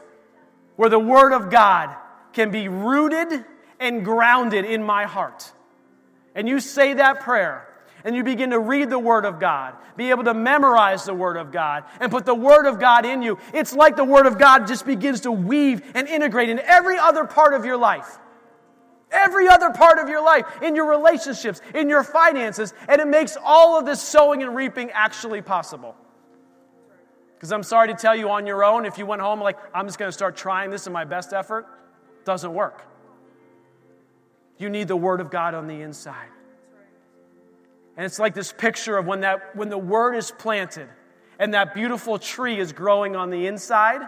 where 0.77 0.89
the 0.89 0.99
word 0.99 1.33
of 1.33 1.51
God 1.51 1.95
can 2.33 2.51
be 2.51 2.69
rooted 2.69 3.45
and 3.81 4.05
grounded 4.05 4.65
in 4.65 4.83
my 4.83 5.05
heart. 5.05 5.53
And 6.35 6.49
you 6.49 6.61
say 6.61 6.95
that 6.95 7.21
prayer, 7.21 7.67
and 8.05 8.15
you 8.15 8.23
begin 8.23 8.51
to 8.51 8.59
read 8.59 8.91
the 8.91 8.99
Word 8.99 9.25
of 9.25 9.41
God, 9.41 9.75
be 9.97 10.11
able 10.11 10.25
to 10.25 10.35
memorize 10.35 11.05
the 11.05 11.15
Word 11.15 11.37
of 11.37 11.51
God, 11.51 11.85
and 12.01 12.11
put 12.11 12.25
the 12.25 12.35
Word 12.35 12.67
of 12.67 12.79
God 12.79 13.05
in 13.05 13.23
you, 13.23 13.39
it's 13.53 13.73
like 13.73 13.97
the 13.97 14.05
Word 14.05 14.27
of 14.27 14.39
God 14.39 14.67
just 14.69 14.87
begins 14.87 15.21
to 15.23 15.33
weave 15.33 15.83
and 15.95 16.07
integrate 16.07 16.49
in 16.49 16.61
every 16.61 16.97
other 16.97 17.25
part 17.25 17.55
of 17.55 17.65
your 17.65 17.77
life. 17.77 18.19
Every 19.11 19.49
other 19.49 19.71
part 19.71 19.99
of 19.99 20.09
your 20.09 20.23
life, 20.23 20.45
in 20.63 20.77
your 20.77 20.89
relationships, 20.89 21.61
in 21.75 21.89
your 21.89 22.05
finances, 22.05 22.75
and 22.89 23.01
it 23.01 23.09
makes 23.09 23.37
all 23.43 23.79
of 23.79 23.87
this 23.87 24.03
sowing 24.03 24.43
and 24.43 24.55
reaping 24.55 24.91
actually 24.91 25.41
possible. 25.41 25.97
Because 27.39 27.53
I'm 27.53 27.63
sorry 27.63 27.87
to 27.87 27.95
tell 27.95 28.17
you, 28.17 28.31
on 28.31 28.47
your 28.47 28.65
own, 28.65 28.85
if 28.85 28.99
you 28.99 29.07
went 29.07 29.23
home 29.23 29.41
like, 29.41 29.59
I'm 29.73 29.87
just 29.87 29.97
going 29.97 30.09
to 30.09 30.13
start 30.13 30.37
trying 30.37 30.71
this 30.71 30.89
in 30.89 30.93
my 30.93 31.05
best 31.05 31.33
effort, 31.33 31.67
doesn't 32.25 32.53
work. 32.53 32.85
You 34.59 34.69
need 34.69 34.89
the 34.89 34.97
Word 34.97 35.21
of 35.21 35.31
God 35.31 35.55
on 35.55 35.69
the 35.69 35.81
inside. 35.83 36.31
And 37.97 38.05
it's 38.05 38.19
like 38.19 38.35
this 38.35 38.53
picture 38.53 38.99
of 38.99 39.07
when, 39.07 39.21
that, 39.21 39.55
when 39.55 39.69
the 39.69 39.79
Word 39.79 40.17
is 40.17 40.33
planted 40.33 40.89
and 41.39 41.55
that 41.55 41.75
beautiful 41.75 42.19
tree 42.19 42.59
is 42.59 42.73
growing 42.73 43.15
on 43.15 43.31
the 43.31 43.47
inside, 43.47 44.01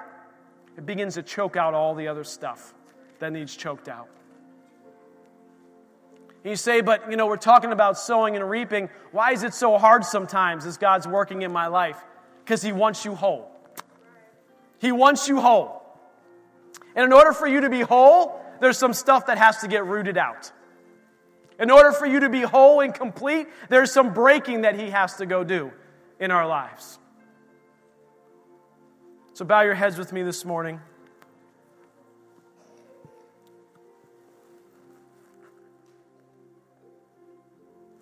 it 0.76 0.85
begins 0.85 1.14
to 1.14 1.22
choke 1.22 1.57
out 1.57 1.72
all 1.72 1.95
the 1.95 2.09
other 2.09 2.24
stuff 2.24 2.74
that 3.20 3.33
needs 3.33 3.55
choked 3.55 3.89
out. 3.89 4.09
And 6.43 6.51
you 6.51 6.57
say, 6.57 6.81
but 6.81 7.09
you 7.09 7.16
know, 7.16 7.26
we're 7.26 7.37
talking 7.37 7.70
about 7.70 7.97
sowing 7.97 8.35
and 8.35 8.51
reaping. 8.51 8.89
Why 9.12 9.31
is 9.33 9.45
it 9.45 9.55
so 9.55 9.78
hard 9.78 10.05
sometimes 10.05 10.66
as 10.66 10.78
God's 10.78 11.07
working 11.07 11.43
in 11.43 11.53
my 11.53 11.68
life? 11.68 12.03
Because 12.51 12.63
He 12.63 12.73
wants 12.73 13.05
you 13.05 13.15
whole. 13.15 13.49
He 14.81 14.91
wants 14.91 15.29
you 15.29 15.41
whole. 15.41 15.85
And 16.97 17.05
in 17.05 17.13
order 17.13 17.33
for 17.33 17.47
you 17.47 17.61
to 17.61 17.71
be 17.71 17.81
whole, 17.81 18.45
there's 18.61 18.77
some 18.77 18.93
stuff 18.93 19.27
that 19.27 19.39
has 19.39 19.59
to 19.59 19.69
get 19.69 19.87
rooted 19.87 20.19
out. 20.19 20.51
In 21.61 21.71
order 21.71 21.93
for 21.93 22.07
you 22.07 22.19
to 22.19 22.29
be 22.29 22.41
whole 22.41 22.81
and 22.81 22.93
complete, 22.93 23.47
there's 23.69 23.93
some 23.93 24.13
breaking 24.13 24.63
that 24.63 24.77
He 24.77 24.91
has 24.91 25.15
to 25.19 25.27
go 25.27 25.45
do 25.45 25.71
in 26.19 26.33
our 26.33 26.45
lives. 26.45 26.99
So 29.35 29.45
bow 29.45 29.61
your 29.61 29.75
heads 29.75 29.97
with 29.97 30.13
me 30.13 30.25
this 30.25 30.45
morning. 30.45 30.81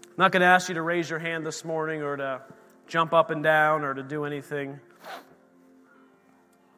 I'm 0.06 0.14
not 0.16 0.32
going 0.32 0.40
to 0.40 0.46
ask 0.46 0.70
you 0.70 0.74
to 0.76 0.82
raise 0.82 1.10
your 1.10 1.18
hand 1.18 1.44
this 1.44 1.66
morning 1.66 2.02
or 2.02 2.16
to 2.16 2.40
jump 2.88 3.12
up 3.12 3.30
and 3.30 3.42
down 3.42 3.84
or 3.84 3.94
to 3.94 4.02
do 4.02 4.24
anything. 4.24 4.80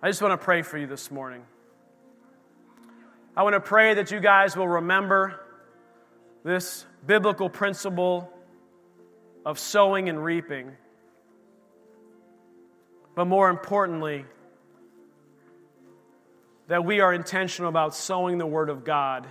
I 0.02 0.08
just 0.08 0.20
want 0.20 0.38
to 0.38 0.44
pray 0.44 0.62
for 0.62 0.76
you 0.76 0.86
this 0.86 1.10
morning. 1.10 1.42
I 3.36 3.44
want 3.44 3.54
to 3.54 3.60
pray 3.60 3.94
that 3.94 4.10
you 4.10 4.18
guys 4.18 4.56
will 4.56 4.68
remember 4.68 5.40
this 6.42 6.84
biblical 7.06 7.48
principle 7.48 8.32
of 9.46 9.58
sowing 9.58 10.08
and 10.08 10.22
reaping. 10.22 10.72
But 13.14 13.26
more 13.26 13.48
importantly, 13.48 14.24
that 16.66 16.84
we 16.84 17.00
are 17.00 17.14
intentional 17.14 17.68
about 17.68 17.94
sowing 17.94 18.38
the 18.38 18.46
Word 18.46 18.68
of 18.68 18.84
God 18.84 19.28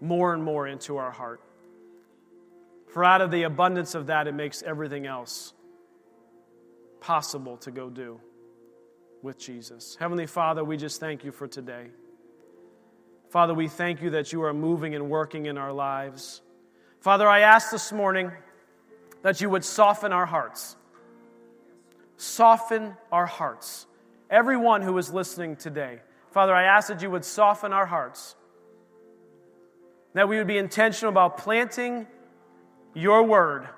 more 0.00 0.34
and 0.34 0.42
more 0.42 0.66
into 0.66 0.98
our 0.98 1.10
heart. 1.10 1.40
For 2.88 3.04
out 3.04 3.20
of 3.20 3.30
the 3.30 3.44
abundance 3.44 3.94
of 3.94 4.08
that, 4.08 4.26
it 4.26 4.34
makes 4.34 4.62
everything 4.62 5.06
else 5.06 5.54
possible 7.00 7.56
to 7.58 7.70
go 7.70 7.90
do 7.90 8.20
with 9.22 9.38
Jesus. 9.38 9.96
Heavenly 9.98 10.26
Father, 10.26 10.64
we 10.64 10.76
just 10.76 11.00
thank 11.00 11.24
you 11.24 11.32
for 11.32 11.46
today. 11.46 11.88
Father, 13.30 13.54
we 13.54 13.68
thank 13.68 14.02
you 14.02 14.10
that 14.10 14.32
you 14.32 14.42
are 14.42 14.52
moving 14.52 14.94
and 14.94 15.08
working 15.08 15.46
in 15.46 15.56
our 15.56 15.72
lives. 15.72 16.42
Father, 17.00 17.28
I 17.28 17.40
ask 17.40 17.70
this 17.70 17.92
morning 17.92 18.32
that 19.22 19.40
you 19.40 19.48
would 19.50 19.64
soften 19.64 20.12
our 20.12 20.26
hearts. 20.26 20.76
Soften 22.16 22.96
our 23.12 23.26
hearts. 23.26 23.86
Everyone 24.28 24.82
who 24.82 24.96
is 24.98 25.12
listening 25.12 25.56
today, 25.56 26.00
Father, 26.32 26.54
I 26.54 26.64
ask 26.64 26.88
that 26.88 27.02
you 27.02 27.10
would 27.10 27.24
soften 27.24 27.72
our 27.72 27.86
hearts. 27.86 28.34
That 30.14 30.28
we 30.28 30.38
would 30.38 30.46
be 30.46 30.58
intentional 30.58 31.10
about 31.10 31.38
planting 31.38 32.06
your 32.94 33.22
word 33.22 33.68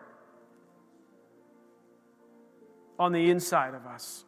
on 2.99 3.12
the 3.12 3.30
inside 3.30 3.74
of 3.74 3.86
us. 3.86 4.24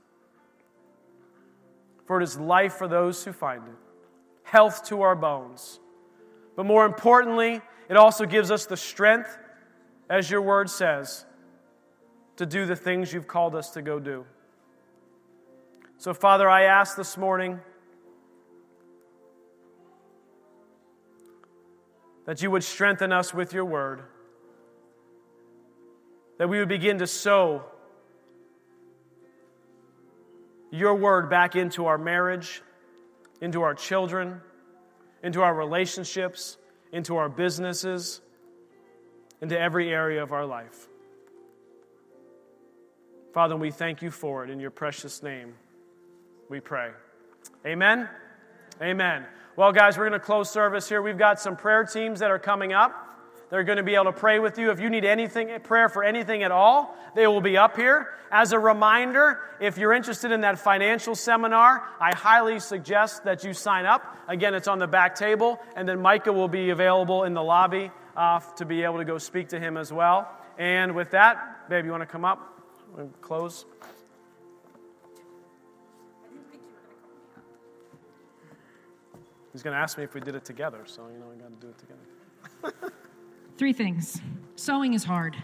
For 2.07 2.21
it 2.21 2.25
is 2.25 2.39
life 2.39 2.75
for 2.75 2.89
those 2.89 3.25
who 3.25 3.33
find 3.33 3.63
it 3.67 3.75
health 4.45 4.85
to 4.85 5.03
our 5.03 5.17
bones. 5.17 5.81
But 6.55 6.65
more 6.65 6.87
importantly, 6.87 7.61
it 7.89 7.97
also 7.97 8.25
gives 8.25 8.51
us 8.51 8.67
the 8.67 8.77
strength, 8.77 9.37
as 10.09 10.31
your 10.31 10.43
word 10.43 10.71
says, 10.71 11.25
to 12.37 12.47
do 12.47 12.67
the 12.67 12.77
things 12.77 13.13
you've 13.13 13.27
called 13.27 13.57
us 13.57 13.71
to 13.71 13.83
go 13.83 13.99
do. 13.99 14.25
So, 15.99 16.15
Father, 16.15 16.49
I 16.49 16.65
ask 16.65 16.97
this 16.97 17.17
morning 17.17 17.61
that 22.27 22.43
you 22.43 22.51
would 22.51 22.65
strengthen 22.65 23.13
us 23.13 23.35
with 23.35 23.53
your 23.53 23.65
word, 23.65 24.03
that 26.39 26.49
we 26.49 26.59
would 26.59 26.69
begin 26.69 26.99
to 26.99 27.07
sow 27.07 27.65
your 30.75 30.95
word 30.95 31.31
back 31.31 31.57
into 31.57 31.87
our 31.87 31.99
marriage 31.99 32.63
into 33.45 33.61
our 33.61 33.75
children, 33.75 34.41
into 35.23 35.43
our 35.43 35.55
relationships, 35.55 36.57
into 36.93 37.17
our 37.17 37.29
businesses, 37.29 38.23
into 39.43 39.59
every 39.59 39.93
area 39.93 40.23
of 40.23 40.33
our 40.33 40.47
life. 40.47 40.89
Father, 43.35 43.55
we 43.55 43.71
thank 43.71 44.01
you 44.01 44.11
for 44.11 44.45
it 44.45 44.51
in 44.51 44.61
your 44.61 44.71
precious 44.71 45.23
name. 45.23 45.55
We 46.49 46.61
pray. 46.61 46.91
Amen. 47.67 48.09
Amen. 48.81 49.27
Well, 49.57 49.73
guys, 49.73 49.99
we're 49.99 50.09
going 50.09 50.19
to 50.19 50.25
close 50.25 50.51
service 50.51 50.89
here. 50.89 51.03
We've 51.03 51.19
got 51.19 51.39
some 51.39 51.57
prayer 51.57 51.85
teams 51.85 52.21
that 52.21 52.31
are 52.31 52.39
coming 52.39 52.73
up. 52.73 53.04
They're 53.55 53.63
going 53.63 53.77
to 53.77 53.85
be 53.85 53.95
able 53.95 54.07
to 54.07 54.13
pray 54.13 54.41
with 54.41 54.59
you. 54.59 54.73
If 54.73 54.81
you 54.81 54.91
need 54.91 55.05
anything, 55.05 55.49
prayer 55.61 55.89
for 55.89 56.03
anything 56.03 56.43
at 56.43 56.51
all, 56.51 56.99
they 57.15 57.29
will 57.29 57.41
be 57.41 57.57
up 57.57 57.77
here. 57.77 58.09
As 58.29 58.51
a 58.51 58.59
reminder, 58.59 59.39
if 59.61 59.79
you're 59.79 59.93
interested 59.93 60.33
in 60.33 60.41
that 60.41 60.59
financial 60.59 61.15
seminar, 61.15 61.85
I 62.01 62.17
highly 62.17 62.59
suggest 62.59 63.23
that 63.23 63.45
you 63.45 63.53
sign 63.53 63.87
up. 63.87 64.03
Again, 64.27 64.55
it's 64.55 64.67
on 64.67 64.81
the 64.81 64.89
back 64.89 65.15
table, 65.15 65.61
and 65.77 65.89
then 65.89 66.03
Micah 66.03 66.33
will 66.33 66.49
be 66.49 66.71
available 66.71 67.23
in 67.23 67.33
the 67.33 67.45
lobby 67.45 67.93
uh, 68.17 68.41
to 68.57 68.65
be 68.65 68.83
able 68.83 68.99
to 68.99 69.05
go 69.05 69.19
speak 69.19 69.51
to 69.51 69.61
him 69.61 69.77
as 69.77 69.93
well. 69.93 70.29
And 70.59 70.97
with 70.97 71.13
that, 71.13 71.69
babe, 71.69 71.85
you 71.85 71.93
want 71.93 72.03
to 72.03 72.07
come 72.07 72.25
up 72.25 72.61
and 72.99 73.13
close? 73.21 73.67
He's 79.53 79.63
going 79.63 79.77
to 79.77 79.81
ask 79.81 79.97
me 79.97 80.03
if 80.03 80.13
we 80.13 80.21
did 80.21 80.35
it 80.35 80.45
together, 80.45 80.83
so 80.87 81.03
you 81.07 81.21
know 81.21 81.27
we 81.29 81.37
got 81.37 81.51
to 81.51 81.65
do 81.65 81.69
it 81.69 81.79
together. 81.79 82.93
Three 83.57 83.73
things. 83.73 84.21
sowing 84.57 84.95
is 84.95 85.05
hard. 85.05 85.37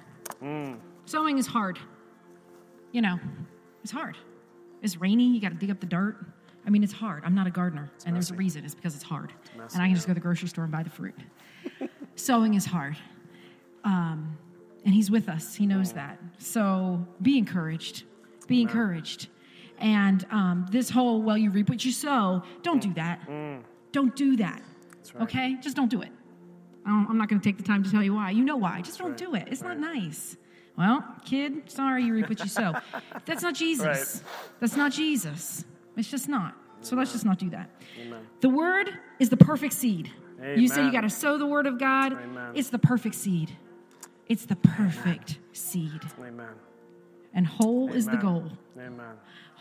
Mm. 0.43 0.79
Sowing 1.05 1.39
is 1.39 1.47
hard. 1.47 1.79
You 2.93 3.03
know, 3.03 3.21
it's 3.83 3.93
hard. 3.93 4.17
It's 4.83 4.97
rainy, 4.97 5.33
you 5.33 5.41
got 5.41 5.51
to 5.51 5.55
dig 5.55 5.71
up 5.71 5.81
the 5.81 5.87
dirt. 5.87 6.17
I 6.67 6.71
mean, 6.71 6.83
it's 6.83 6.93
hard. 6.93 7.23
I'm 7.25 7.35
not 7.35 7.47
a 7.47 7.51
gardener, 7.51 7.91
it's 7.95 8.05
and 8.05 8.15
messy. 8.15 8.31
there's 8.31 8.37
a 8.37 8.39
reason. 8.39 8.65
It's 8.65 8.75
because 8.75 8.95
it's 8.95 9.05
hard. 9.05 9.33
It's 9.43 9.57
messy, 9.57 9.75
and 9.75 9.83
I 9.83 9.87
can 9.87 9.95
just 9.95 10.07
go 10.07 10.11
to 10.11 10.15
the 10.15 10.21
grocery 10.21 10.49
store 10.49 10.65
and 10.65 10.73
buy 10.73 10.83
the 10.83 10.91
fruit. 10.91 11.15
Sowing 12.17 12.55
is 12.55 12.67
hard. 12.67 12.97
Um, 13.85 14.37
and 14.85 14.93
He's 14.93 15.11
with 15.11 15.29
us, 15.29 15.55
He 15.55 15.67
knows 15.67 15.93
mm. 15.93 15.97
that. 15.97 16.19
So 16.39 17.07
be 17.23 17.39
encouraged. 17.39 18.05
Be 18.47 18.57
Amen. 18.57 18.69
encouraged. 18.69 19.29
And 19.79 20.27
um, 20.31 20.67
this 20.71 20.91
whole, 20.91 21.23
well, 21.23 21.39
you 21.39 21.51
reap 21.51 21.69
what 21.69 21.85
you 21.85 21.93
sow, 21.93 22.43
don't 22.63 22.79
mm. 22.79 22.89
do 22.89 22.95
that. 22.95 23.27
Mm. 23.29 23.63
Don't 23.93 24.15
do 24.15 24.37
that. 24.37 24.63
Right. 25.15 25.23
Okay? 25.23 25.57
Just 25.61 25.77
don't 25.77 25.91
do 25.91 26.03
it. 26.03 26.11
I'm 26.87 27.19
not 27.19 27.29
going 27.29 27.41
to 27.41 27.45
take 27.45 27.57
the 27.57 27.63
time 27.63 27.83
to 27.83 27.91
tell 27.91 28.03
you 28.03 28.15
why. 28.15 28.31
You 28.31 28.45
know 28.45 28.57
why. 28.57 28.81
Just 28.81 28.99
don't 28.99 29.11
right. 29.11 29.17
do 29.17 29.35
it. 29.35 29.49
It's 29.51 29.63
right. 29.63 29.79
not 29.79 29.95
nice. 29.95 30.37
Well, 30.77 31.05
kid, 31.25 31.71
sorry 31.71 32.05
you 32.05 32.15
reap 32.15 32.29
what 32.29 32.41
you 32.41 32.49
sow. 32.49 32.75
That's 33.27 33.43
not 33.43 33.55
Jesus. 33.55 33.85
Right. 33.85 34.51
That's 34.61 34.77
not 34.77 34.93
Jesus. 34.93 35.65
It's 35.97 36.11
just 36.11 36.29
not. 36.29 36.57
So 36.81 36.97
let's 36.97 37.13
just 37.13 37.25
not 37.25 37.39
do 37.39 37.51
that. 37.51 37.69
Amen. 38.01 38.27
The 38.41 38.49
word 38.49 38.91
is 39.19 39.29
the 39.29 39.37
perfect 39.37 39.75
seed. 39.75 40.11
Amen. 40.39 40.59
You 40.59 40.69
say 40.69 40.85
you 40.85 40.93
got 40.93 41.03
to 41.03 41.11
sow 41.11 41.37
the 41.37 41.47
word 41.47 41.67
of 41.67 41.79
God. 41.79 42.17
It's 42.55 42.71
the 42.71 42.79
perfect 42.79 43.15
seed. 43.15 43.57
It's 44.29 44.47
the 44.47 44.57
perfect 44.57 45.39
seed. 45.53 46.01
Amen. 46.19 46.55
And 47.35 47.47
whole 47.47 47.93
is 47.93 48.07
the 48.07 48.17
goal. 48.17 48.51
Amen. 48.79 49.01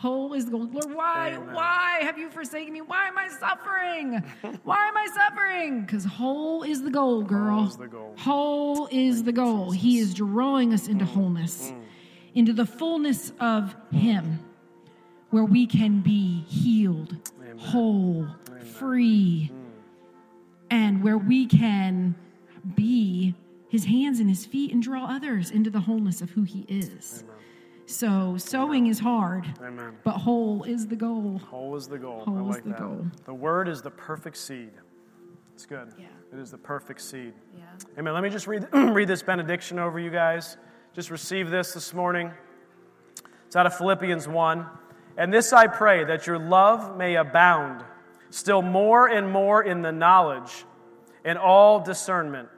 Whole 0.00 0.32
is 0.32 0.46
the 0.46 0.52
goal. 0.52 0.66
Lord, 0.72 0.94
why? 0.94 1.32
Amen. 1.36 1.52
Why 1.54 1.98
have 2.00 2.16
you 2.16 2.30
forsaken 2.30 2.72
me? 2.72 2.80
Why 2.80 3.06
am 3.08 3.18
I 3.18 3.28
suffering? 3.28 4.22
why 4.64 4.88
am 4.88 4.96
I 4.96 5.06
suffering? 5.14 5.82
Because 5.82 6.06
whole 6.06 6.62
is 6.62 6.82
the 6.82 6.90
goal, 6.90 7.22
girl. 7.22 7.66
is 7.66 7.76
the 7.76 7.86
goal. 7.86 8.14
Whole 8.16 8.88
is 8.90 9.24
the 9.24 9.32
goal. 9.32 9.72
He 9.72 9.98
is 9.98 10.14
drawing 10.14 10.72
us 10.72 10.86
Mm. 10.88 10.92
into 10.92 11.04
wholeness, 11.04 11.72
into 12.34 12.54
the 12.54 12.64
fullness 12.64 13.32
of 13.40 13.76
Him, 13.92 14.38
where 15.28 15.44
we 15.44 15.66
can 15.66 16.00
be 16.00 16.44
healed, 16.48 17.18
whole, 17.58 18.26
free, 18.78 19.50
Mm. 19.52 19.56
and 20.70 21.02
where 21.02 21.18
we 21.18 21.44
can 21.44 22.14
be 22.74 23.34
His 23.68 23.84
hands 23.84 24.18
and 24.18 24.30
His 24.30 24.46
feet 24.46 24.72
and 24.72 24.82
draw 24.82 25.04
others 25.04 25.50
into 25.50 25.68
the 25.68 25.80
wholeness 25.80 26.22
of 26.22 26.30
who 26.30 26.44
He 26.44 26.60
is. 26.68 27.22
So, 27.90 28.36
sowing 28.38 28.86
is 28.86 29.00
hard, 29.00 29.52
Amen. 29.60 29.98
but 30.04 30.12
whole 30.12 30.62
is 30.62 30.86
the 30.86 30.94
goal. 30.94 31.40
Whole 31.50 31.74
is 31.74 31.88
the 31.88 31.98
goal. 31.98 32.20
Whole 32.20 32.46
I 32.46 32.50
is 32.50 32.62
the 32.62 32.68
that. 32.68 32.78
goal. 32.78 33.04
The 33.24 33.34
word 33.34 33.66
is 33.66 33.82
the 33.82 33.90
perfect 33.90 34.36
seed. 34.36 34.70
It's 35.54 35.66
good. 35.66 35.92
Yeah. 35.98 36.06
It 36.32 36.38
is 36.38 36.52
the 36.52 36.56
perfect 36.56 37.00
seed. 37.00 37.34
Yeah. 37.52 37.64
Amen. 37.98 38.14
Let 38.14 38.22
me 38.22 38.30
just 38.30 38.46
read, 38.46 38.68
read 38.72 39.08
this 39.08 39.24
benediction 39.24 39.80
over 39.80 39.98
you 39.98 40.08
guys. 40.08 40.56
Just 40.94 41.10
receive 41.10 41.50
this 41.50 41.74
this 41.74 41.92
morning. 41.92 42.30
It's 43.46 43.56
out 43.56 43.66
of 43.66 43.76
Philippians 43.76 44.28
1. 44.28 44.66
And 45.16 45.34
this 45.34 45.52
I 45.52 45.66
pray, 45.66 46.04
that 46.04 46.28
your 46.28 46.38
love 46.38 46.96
may 46.96 47.16
abound 47.16 47.82
still 48.30 48.62
more 48.62 49.08
and 49.08 49.28
more 49.28 49.64
in 49.64 49.82
the 49.82 49.90
knowledge 49.90 50.64
and 51.24 51.36
all 51.36 51.80
discernment, 51.80 52.50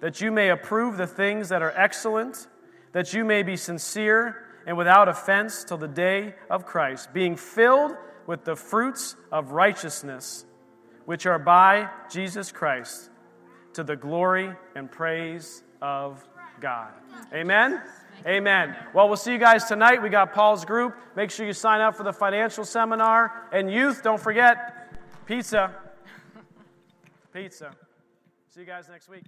that 0.00 0.20
you 0.20 0.30
may 0.30 0.50
approve 0.50 0.98
the 0.98 1.06
things 1.06 1.48
that 1.48 1.62
are 1.62 1.72
excellent, 1.74 2.46
that 2.92 3.14
you 3.14 3.24
may 3.24 3.42
be 3.42 3.56
sincere 3.56 4.44
and 4.68 4.76
without 4.76 5.08
offense 5.08 5.64
till 5.64 5.78
the 5.78 5.88
day 5.88 6.34
of 6.50 6.66
Christ, 6.66 7.14
being 7.14 7.36
filled 7.36 7.96
with 8.26 8.44
the 8.44 8.54
fruits 8.54 9.16
of 9.32 9.52
righteousness, 9.52 10.44
which 11.06 11.24
are 11.24 11.38
by 11.38 11.88
Jesus 12.12 12.52
Christ 12.52 13.08
to 13.72 13.82
the 13.82 13.96
glory 13.96 14.52
and 14.76 14.90
praise 14.90 15.62
of 15.80 16.22
God. 16.60 16.92
Amen? 17.32 17.80
Amen. 18.26 18.76
Well, 18.92 19.08
we'll 19.08 19.16
see 19.16 19.32
you 19.32 19.38
guys 19.38 19.64
tonight. 19.64 20.02
We 20.02 20.10
got 20.10 20.34
Paul's 20.34 20.66
group. 20.66 20.94
Make 21.16 21.30
sure 21.30 21.46
you 21.46 21.54
sign 21.54 21.80
up 21.80 21.96
for 21.96 22.02
the 22.02 22.12
financial 22.12 22.66
seminar. 22.66 23.48
And 23.50 23.72
youth, 23.72 24.02
don't 24.02 24.20
forget 24.20 24.92
pizza. 25.24 25.74
Pizza. 27.32 27.70
See 28.50 28.60
you 28.60 28.66
guys 28.66 28.86
next 28.90 29.08
week. 29.08 29.24